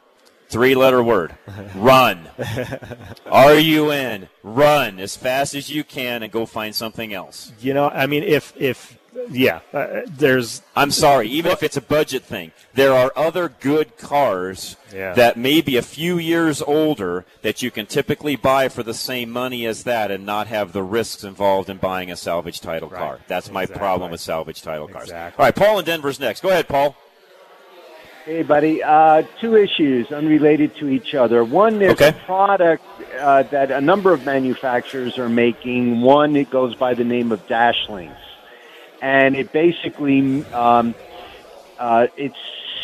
Three 0.52 0.74
letter 0.74 1.02
word. 1.02 1.34
Run. 1.74 2.28
R 3.24 3.54
U 3.54 3.90
N. 3.90 4.28
Run 4.42 5.00
as 5.00 5.16
fast 5.16 5.54
as 5.54 5.70
you 5.70 5.82
can 5.82 6.22
and 6.22 6.30
go 6.30 6.44
find 6.44 6.74
something 6.74 7.14
else. 7.14 7.52
You 7.58 7.72
know, 7.72 7.88
I 7.88 8.06
mean, 8.06 8.22
if 8.22 8.52
if 8.58 8.98
yeah, 9.30 9.60
uh, 9.72 10.02
there's. 10.06 10.60
I'm 10.76 10.90
sorry, 10.90 11.28
even 11.28 11.52
if 11.52 11.62
it's 11.62 11.76
a 11.78 11.80
budget 11.82 12.22
thing, 12.24 12.52
there 12.74 12.92
are 12.92 13.12
other 13.16 13.48
good 13.48 13.96
cars 13.96 14.76
Yeah. 14.92 15.14
that 15.14 15.38
may 15.38 15.62
be 15.62 15.76
a 15.76 15.82
few 15.82 16.18
years 16.18 16.60
older 16.60 17.24
that 17.42 17.62
you 17.62 17.70
can 17.70 17.86
typically 17.86 18.36
buy 18.36 18.68
for 18.68 18.82
the 18.82 18.94
same 18.94 19.30
money 19.30 19.66
as 19.66 19.84
that 19.84 20.10
and 20.10 20.26
not 20.26 20.48
have 20.48 20.72
the 20.72 20.82
risks 20.82 21.24
involved 21.24 21.70
in 21.70 21.78
buying 21.78 22.10
a 22.10 22.16
salvage 22.16 22.60
title 22.60 22.90
car. 22.90 23.20
That's 23.26 23.50
my 23.50 23.64
problem 23.66 24.10
with 24.10 24.20
salvage 24.20 24.60
title 24.62 24.88
cars. 24.88 25.04
Exactly. 25.04 25.40
All 25.40 25.46
right, 25.46 25.56
Paul 25.56 25.78
in 25.78 25.84
Denver's 25.84 26.20
next. 26.20 26.42
Go 26.42 26.50
ahead, 26.50 26.68
Paul. 26.68 26.96
Hey, 28.24 28.42
buddy. 28.44 28.82
Uh, 28.82 29.22
two 29.40 29.56
issues 29.56 30.12
unrelated 30.12 30.76
to 30.76 30.88
each 30.88 31.14
other. 31.14 31.42
One, 31.44 31.78
there's 31.80 31.92
Okay. 31.94 32.10
a 32.10 32.12
product 32.24 32.84
uh, 33.18 33.42
that 33.44 33.72
a 33.72 33.80
number 33.80 34.12
of 34.12 34.24
manufacturers 34.24 35.18
are 35.18 35.28
making. 35.28 36.00
One, 36.02 36.36
it 36.36 36.48
goes 36.48 36.74
by 36.76 36.94
the 36.94 37.02
name 37.02 37.32
of 37.32 37.44
Dashlinks, 37.48 38.14
and 39.00 39.34
it 39.34 39.52
basically 39.52 40.44
um, 40.52 40.94
uh, 41.80 42.06
it 42.16 42.32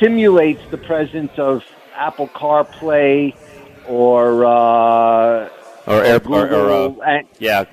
simulates 0.01 0.61
the 0.73 0.79
presence 0.79 1.31
of 1.39 1.63
Apple 1.95 2.27
CarPlay 2.29 3.35
or 3.87 4.45
uh, 4.45 5.49
Or 5.87 6.03
Air- 6.05 6.17
or- 6.17 6.19
Google, 6.19 6.55
or, 6.55 7.03
uh, 7.05 7.07
and, 7.07 7.29
Yeah. 7.39 7.65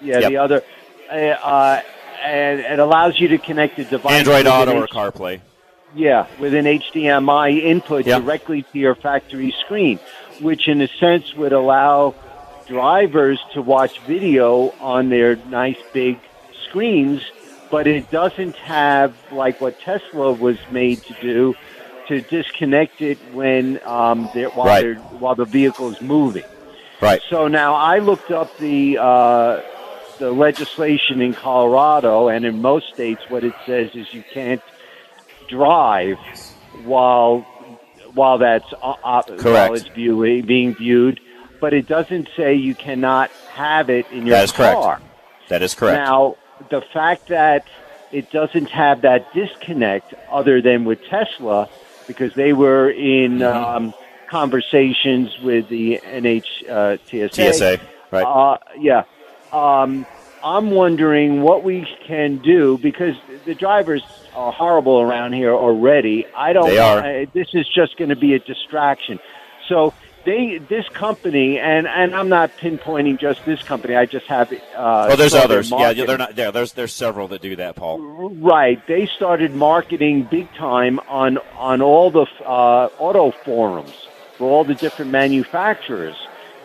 yeah, 0.00 0.20
Yep. 0.20 0.28
the 0.30 0.36
other, 0.36 0.62
uh, 1.10 1.14
uh, 1.14 1.80
and 2.24 2.60
it 2.60 2.78
allows 2.78 3.18
you 3.18 3.26
to 3.28 3.38
connect 3.38 3.80
a 3.80 3.84
device. 3.84 4.12
Android 4.12 4.46
Auto 4.46 4.80
or 4.80 4.86
CarPlay. 4.86 5.40
Yeah, 5.94 6.26
with 6.38 6.54
an 6.54 6.66
HDMI 6.66 7.62
input 7.62 8.06
Yeah. 8.06 8.18
directly 8.18 8.62
to 8.72 8.78
your 8.78 8.94
factory 8.94 9.54
screen, 9.64 9.98
which 10.40 10.68
in 10.68 10.80
a 10.80 10.88
sense 10.88 11.34
would 11.34 11.52
allow 11.52 12.14
drivers 12.68 13.40
to 13.54 13.62
watch 13.62 13.98
video 14.00 14.72
on 14.80 15.08
their 15.08 15.36
nice 15.48 15.78
big 15.92 16.18
screens, 16.68 17.22
but 17.70 17.86
it 17.86 18.10
doesn't 18.10 18.56
have 18.56 19.14
like 19.32 19.60
what 19.60 19.80
Tesla 19.80 20.32
was 20.32 20.58
made 20.70 21.02
to 21.04 21.14
do 21.20 21.54
to 22.08 22.20
disconnect 22.20 23.00
it 23.02 23.18
when 23.32 23.80
um, 23.84 24.28
they're, 24.34 24.48
while 24.50 24.66
Right. 24.66 24.82
they're, 24.82 24.94
while 25.18 25.34
the 25.34 25.44
vehicle 25.44 25.90
is 25.90 26.00
moving. 26.00 26.44
Right. 27.00 27.20
So 27.28 27.48
now 27.48 27.74
I 27.74 27.98
looked 27.98 28.30
up 28.30 28.56
the 28.58 28.98
uh, 28.98 29.60
the 30.18 30.30
legislation 30.30 31.22
in 31.22 31.32
Colorado 31.34 32.28
and 32.28 32.44
in 32.44 32.60
most 32.60 32.92
states. 32.92 33.22
What 33.28 33.42
it 33.42 33.54
says 33.64 33.90
is 33.94 34.12
you 34.12 34.22
can't 34.34 34.60
drive 35.50 36.18
while 36.84 37.40
while 38.14 38.38
that's 38.38 38.72
uh, 38.82 38.94
uh, 39.04 39.22
while 39.42 39.74
it's 39.74 39.86
viewing 39.88 40.46
being 40.46 40.74
viewed, 40.74 41.20
but 41.60 41.74
it 41.74 41.86
doesn't 41.86 42.28
say 42.36 42.54
you 42.54 42.74
cannot 42.74 43.30
have 43.52 43.90
it 43.90 44.06
in 44.10 44.26
your 44.26 44.36
That 44.36 44.44
is 44.44 44.52
correct. 44.52 44.80
car. 44.80 45.00
That 45.48 45.62
is 45.62 45.74
correct. 45.74 45.96
Now, 45.96 46.36
the 46.70 46.80
fact 46.92 47.28
that 47.28 47.66
it 48.12 48.30
doesn't 48.30 48.70
have 48.70 49.02
that 49.02 49.32
disconnect, 49.34 50.14
other 50.30 50.60
than 50.62 50.84
with 50.84 51.04
Tesla, 51.04 51.68
because 52.06 52.34
they 52.34 52.52
were 52.52 52.90
in 52.90 53.38
Mm-hmm. 53.38 53.64
um, 53.86 53.94
conversations 54.28 55.36
with 55.42 55.68
the 55.68 56.00
NH 56.04 56.68
uh, 56.68 56.96
TSA. 57.06 57.52
TSA, 57.52 57.80
right. 58.12 58.22
Uh, 58.24 58.58
yeah. 58.78 59.02
Um, 59.52 60.06
I'm 60.42 60.70
wondering 60.70 61.42
what 61.42 61.64
we 61.64 61.86
can 62.06 62.38
do 62.38 62.78
because 62.78 63.16
the 63.44 63.54
drivers 63.56 64.02
are 64.34 64.52
horrible 64.52 65.00
around 65.00 65.32
here 65.32 65.54
already. 65.54 66.26
I 66.34 66.52
don't. 66.52 66.68
They 66.68 66.78
are. 66.78 66.98
Uh, 66.98 67.26
this 67.32 67.48
is 67.54 67.66
just 67.68 67.96
going 67.96 68.10
to 68.10 68.16
be 68.16 68.34
a 68.34 68.38
distraction. 68.38 69.18
So 69.68 69.94
they, 70.24 70.58
this 70.58 70.88
company, 70.88 71.58
and 71.58 71.86
and 71.86 72.14
I'm 72.14 72.28
not 72.28 72.50
pinpointing 72.58 73.18
just 73.18 73.44
this 73.44 73.62
company. 73.62 73.96
I 73.96 74.06
just 74.06 74.26
have. 74.26 74.52
Uh, 74.52 75.08
oh, 75.10 75.16
there's 75.16 75.34
others. 75.34 75.70
Yeah, 75.70 75.92
they're 75.92 76.18
not 76.18 76.36
there. 76.36 76.52
There's 76.52 76.72
there's 76.72 76.92
several 76.92 77.28
that 77.28 77.40
do 77.40 77.56
that, 77.56 77.76
Paul. 77.76 78.00
Right. 78.00 78.84
They 78.86 79.06
started 79.06 79.54
marketing 79.54 80.24
big 80.24 80.52
time 80.54 81.00
on 81.08 81.38
on 81.56 81.80
all 81.82 82.10
the 82.10 82.26
uh, 82.44 82.88
auto 82.98 83.30
forums. 83.30 83.94
for 84.40 84.48
all 84.48 84.64
the 84.64 84.74
different 84.74 85.10
manufacturers. 85.10 86.16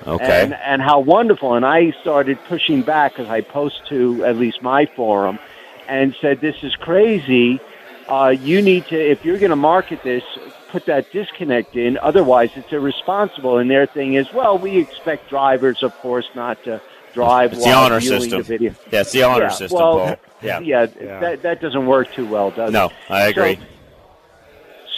Okay. 0.08 0.44
And, 0.44 0.54
and 0.54 0.82
how 0.82 1.02
wonderful. 1.02 1.56
And 1.56 1.66
I 1.66 1.92
started 2.00 2.40
pushing 2.48 2.82
back 2.84 3.14
because 3.14 3.28
I 3.28 3.42
post 3.42 3.86
to 3.90 4.24
at 4.24 4.38
least 4.38 4.62
my 4.62 4.86
forum 4.86 5.40
and 5.88 6.16
said, 6.22 6.42
this 6.42 6.56
is 6.64 6.76
crazy. 6.76 7.60
Uh, 8.08 8.30
you 8.30 8.62
need 8.62 8.86
to, 8.88 8.96
if 9.00 9.26
you're 9.26 9.40
going 9.40 9.50
to 9.50 9.56
market 9.56 10.04
this, 10.04 10.24
put 10.72 10.86
that 10.86 11.12
disconnect 11.12 11.76
in. 11.76 11.98
Otherwise, 11.98 12.52
it's 12.56 12.72
irresponsible. 12.72 13.58
And 13.58 13.70
their 13.70 13.86
thing 13.88 14.14
is, 14.14 14.32
well, 14.34 14.58
we 14.58 14.78
expect 14.78 15.30
drivers, 15.30 15.82
of 15.84 15.94
course, 16.00 16.28
not 16.36 16.64
to 16.66 16.82
drive 17.14 17.54
It's 17.54 17.64
the 17.64 17.70
while 17.70 17.86
honor 17.86 18.00
viewing 18.00 18.22
system. 18.22 18.38
the 18.40 18.44
video. 18.44 18.76
Yeah, 18.92 19.02
it's 19.02 19.12
the 19.12 19.24
honor 19.24 19.44
Yeah, 19.46 19.50
system, 19.50 19.78
well, 19.78 19.98
Paul. 20.00 20.16
Yeah. 20.42 20.60
yeah, 20.60 20.86
That, 20.86 21.42
that 21.44 21.62
doesn't 21.62 21.86
work 21.86 22.12
too 22.14 22.28
well, 22.28 22.52
does 22.52 22.70
it? 22.70 22.74
No, 22.74 22.92
I 23.10 23.28
agree. 23.28 23.56
So, 23.56 23.64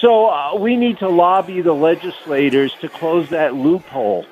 so 0.02 0.26
uh, 0.28 0.56
we 0.58 0.76
need 0.76 1.00
to 1.00 1.10
lobby 1.10 1.62
the 1.62 1.74
legislators 1.74 2.74
to 2.82 2.90
close 2.90 3.30
that 3.30 3.56
loophole 3.56 4.26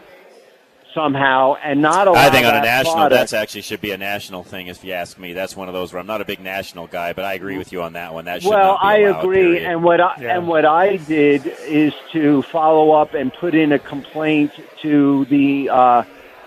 somehow 0.95 1.55
and 1.63 1.81
not 1.81 2.07
allow 2.07 2.19
I 2.19 2.31
think 2.31 2.47
on 2.47 2.55
a 2.55 2.61
national, 2.61 2.95
product. 2.95 3.11
that's 3.19 3.33
actually 3.33 3.61
should 3.61 3.81
be 3.81 3.91
a 3.91 3.97
national 3.97 4.43
thing. 4.43 4.67
If 4.67 4.83
you 4.83 4.93
ask 4.93 5.19
me, 5.19 5.33
that's 5.33 5.55
one 5.55 5.67
of 5.67 5.75
those 5.75 5.93
where 5.93 5.99
I'm 5.99 6.07
not 6.07 6.21
a 6.21 6.25
big 6.25 6.39
national 6.39 6.87
guy, 6.87 7.13
but 7.13 7.25
I 7.25 7.33
agree 7.33 7.57
with 7.59 7.71
you 7.71 7.83
on 7.83 7.93
that 7.93 8.13
one. 8.13 8.25
That 8.25 8.41
should 8.41 8.49
well, 8.49 8.73
not 8.73 8.81
be 8.81 8.87
I 8.87 8.97
allowed, 8.99 9.19
agree, 9.19 9.35
period. 9.43 9.63
and 9.65 9.83
what 9.83 10.01
I, 10.01 10.15
and 10.21 10.47
what 10.47 10.65
I 10.65 10.97
did 10.97 11.45
is 11.61 11.93
to 12.13 12.41
follow 12.43 12.91
up 12.91 13.13
and 13.13 13.31
put 13.31 13.53
in 13.53 13.71
a 13.73 13.77
complaint 13.79 14.51
to 14.81 15.25
the 15.25 15.69
uh, 15.69 16.03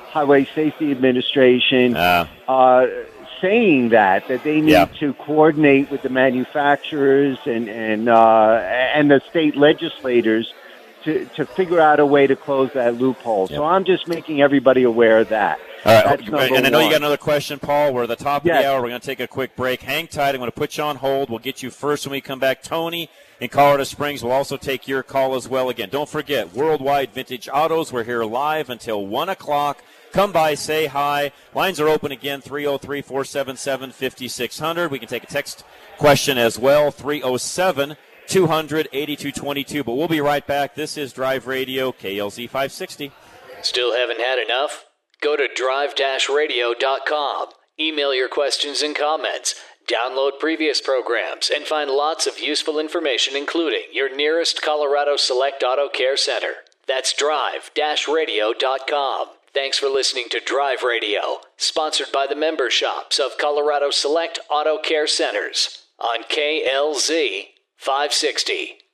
Highway 0.09 0.47
Safety 0.55 0.91
Administration, 0.91 1.95
Ah. 1.97 2.29
uh, 2.49 2.87
saying 3.43 3.91
that 3.91 4.27
that 4.29 4.43
they 4.43 4.61
need 4.61 4.73
Yeah. 4.73 4.87
to 4.99 5.13
coordinate 5.15 5.91
with 5.93 6.03
the 6.03 6.09
manufacturers 6.09 7.39
and 7.47 7.69
and 7.69 8.09
uh, 8.09 8.55
and 8.95 9.11
the 9.11 9.21
state 9.31 9.55
legislators 9.57 10.53
to 11.05 11.25
to 11.37 11.47
figure 11.47 11.81
out 11.81 12.01
a 12.01 12.07
way 12.07 12.27
to 12.27 12.37
close 12.37 12.71
that 12.75 12.97
loophole. 12.97 13.49
So 13.49 13.65
I'm 13.65 13.85
just 13.85 14.09
making 14.09 14.43
everybody 14.43 14.83
aware 14.83 15.19
of 15.19 15.29
that. 15.31 15.59
All 15.85 15.95
right, 15.95 16.05
That's 16.05 16.23
number 16.31 16.57
and 16.57 16.67
I 16.67 16.71
know 16.71 16.81
you 16.81 16.91
got 16.91 16.97
another 16.97 17.17
question, 17.17 17.61
Paul. 17.61 17.95
We're 17.95 18.03
at 18.03 18.09
the 18.09 18.17
top 18.17 18.43
of 18.43 18.51
the 18.51 18.67
hour. 18.67 18.83
We're 18.83 18.89
going 18.89 19.01
to 19.01 19.07
take 19.07 19.21
a 19.21 19.29
quick 19.29 19.55
break. 19.55 19.81
Hang 19.81 20.09
tight. 20.09 20.31
I'm 20.31 20.39
going 20.39 20.51
to 20.51 20.57
put 20.57 20.77
you 20.77 20.83
on 20.83 20.97
hold. 20.97 21.31
We'll 21.31 21.39
get 21.39 21.63
you 21.63 21.71
first 21.71 22.05
when 22.05 22.13
we 22.13 22.21
come 22.21 22.41
back. 22.41 22.63
Tony 22.63 23.09
in 23.41 23.49
Colorado 23.49 23.85
Springs 23.85 24.23
will 24.23 24.33
also 24.33 24.57
take 24.57 24.89
your 24.89 25.05
call 25.05 25.37
as 25.37 25.49
well. 25.49 25.69
Again, 25.69 25.89
don't 25.89 26.09
forget, 26.09 26.53
Worldwide 26.53 27.13
Vintage 27.13 27.49
Autos. 27.49 27.93
We're 27.93 28.05
here 28.05 28.25
live 28.25 28.71
until 28.71 29.07
1 29.07 29.29
o'clock. 29.29 29.83
Come 30.13 30.33
by, 30.33 30.55
say 30.55 30.87
hi. 30.87 31.33
Lines 31.55 31.79
are 31.79 31.89
open 31.89 32.11
again, 32.11 32.41
303 32.41 33.03
477 33.03 33.93
5600. 33.93 34.91
We 34.91 34.99
can 34.99 35.09
take 35.09 35.25
a 35.25 35.27
text 35.27 35.65
question 35.97 36.39
as 36.39 36.59
well, 36.59 36.91
307 36.91 37.97
200 38.29 38.89
8222. 38.93 39.85
But 39.85 39.95
we'll 39.95 40.09
be 40.09 40.21
right 40.21 40.47
back. 40.47 40.75
This 40.75 40.97
is 40.97 41.13
Drive 41.13 41.47
Radio, 41.47 41.93
KLZ 41.93 42.47
560. 42.47 43.13
Still 43.63 43.97
haven't 43.97 44.21
had 44.21 44.39
enough? 44.39 44.85
Go 45.21 45.37
to 45.37 45.49
drive-radio.com. 45.53 47.49
Email 47.81 48.15
your 48.15 48.29
questions 48.29 48.83
and 48.83 48.95
comments. 48.95 49.57
Download 49.89 50.39
previous 50.39 50.81
programs 50.81 51.51
and 51.53 51.65
find 51.65 51.91
lots 51.91 52.25
of 52.27 52.39
useful 52.39 52.79
information, 52.79 53.35
including 53.35 53.83
your 53.93 54.15
nearest 54.15 54.63
Colorado 54.63 55.17
Select 55.17 55.65
Auto 55.65 55.89
Care 55.89 56.17
Center. 56.17 56.55
That's 56.87 57.13
drive-radio.com. 57.15 59.27
Thanks 59.55 59.79
for 59.79 59.89
listening 59.89 60.27
to 60.31 60.41
Drive 60.45 60.83
Radio, 60.83 61.41
sponsored 61.57 62.13
by 62.13 62.27
the 62.29 62.37
member 62.37 62.69
shops 62.71 63.19
of 63.19 63.39
Colorado 63.39 63.91
Select 63.91 64.39
Auto 64.51 64.77
Care 64.79 65.07
Centers 65.07 65.87
on 65.99 66.23
KLZ 66.25 67.47
560. 67.79 68.88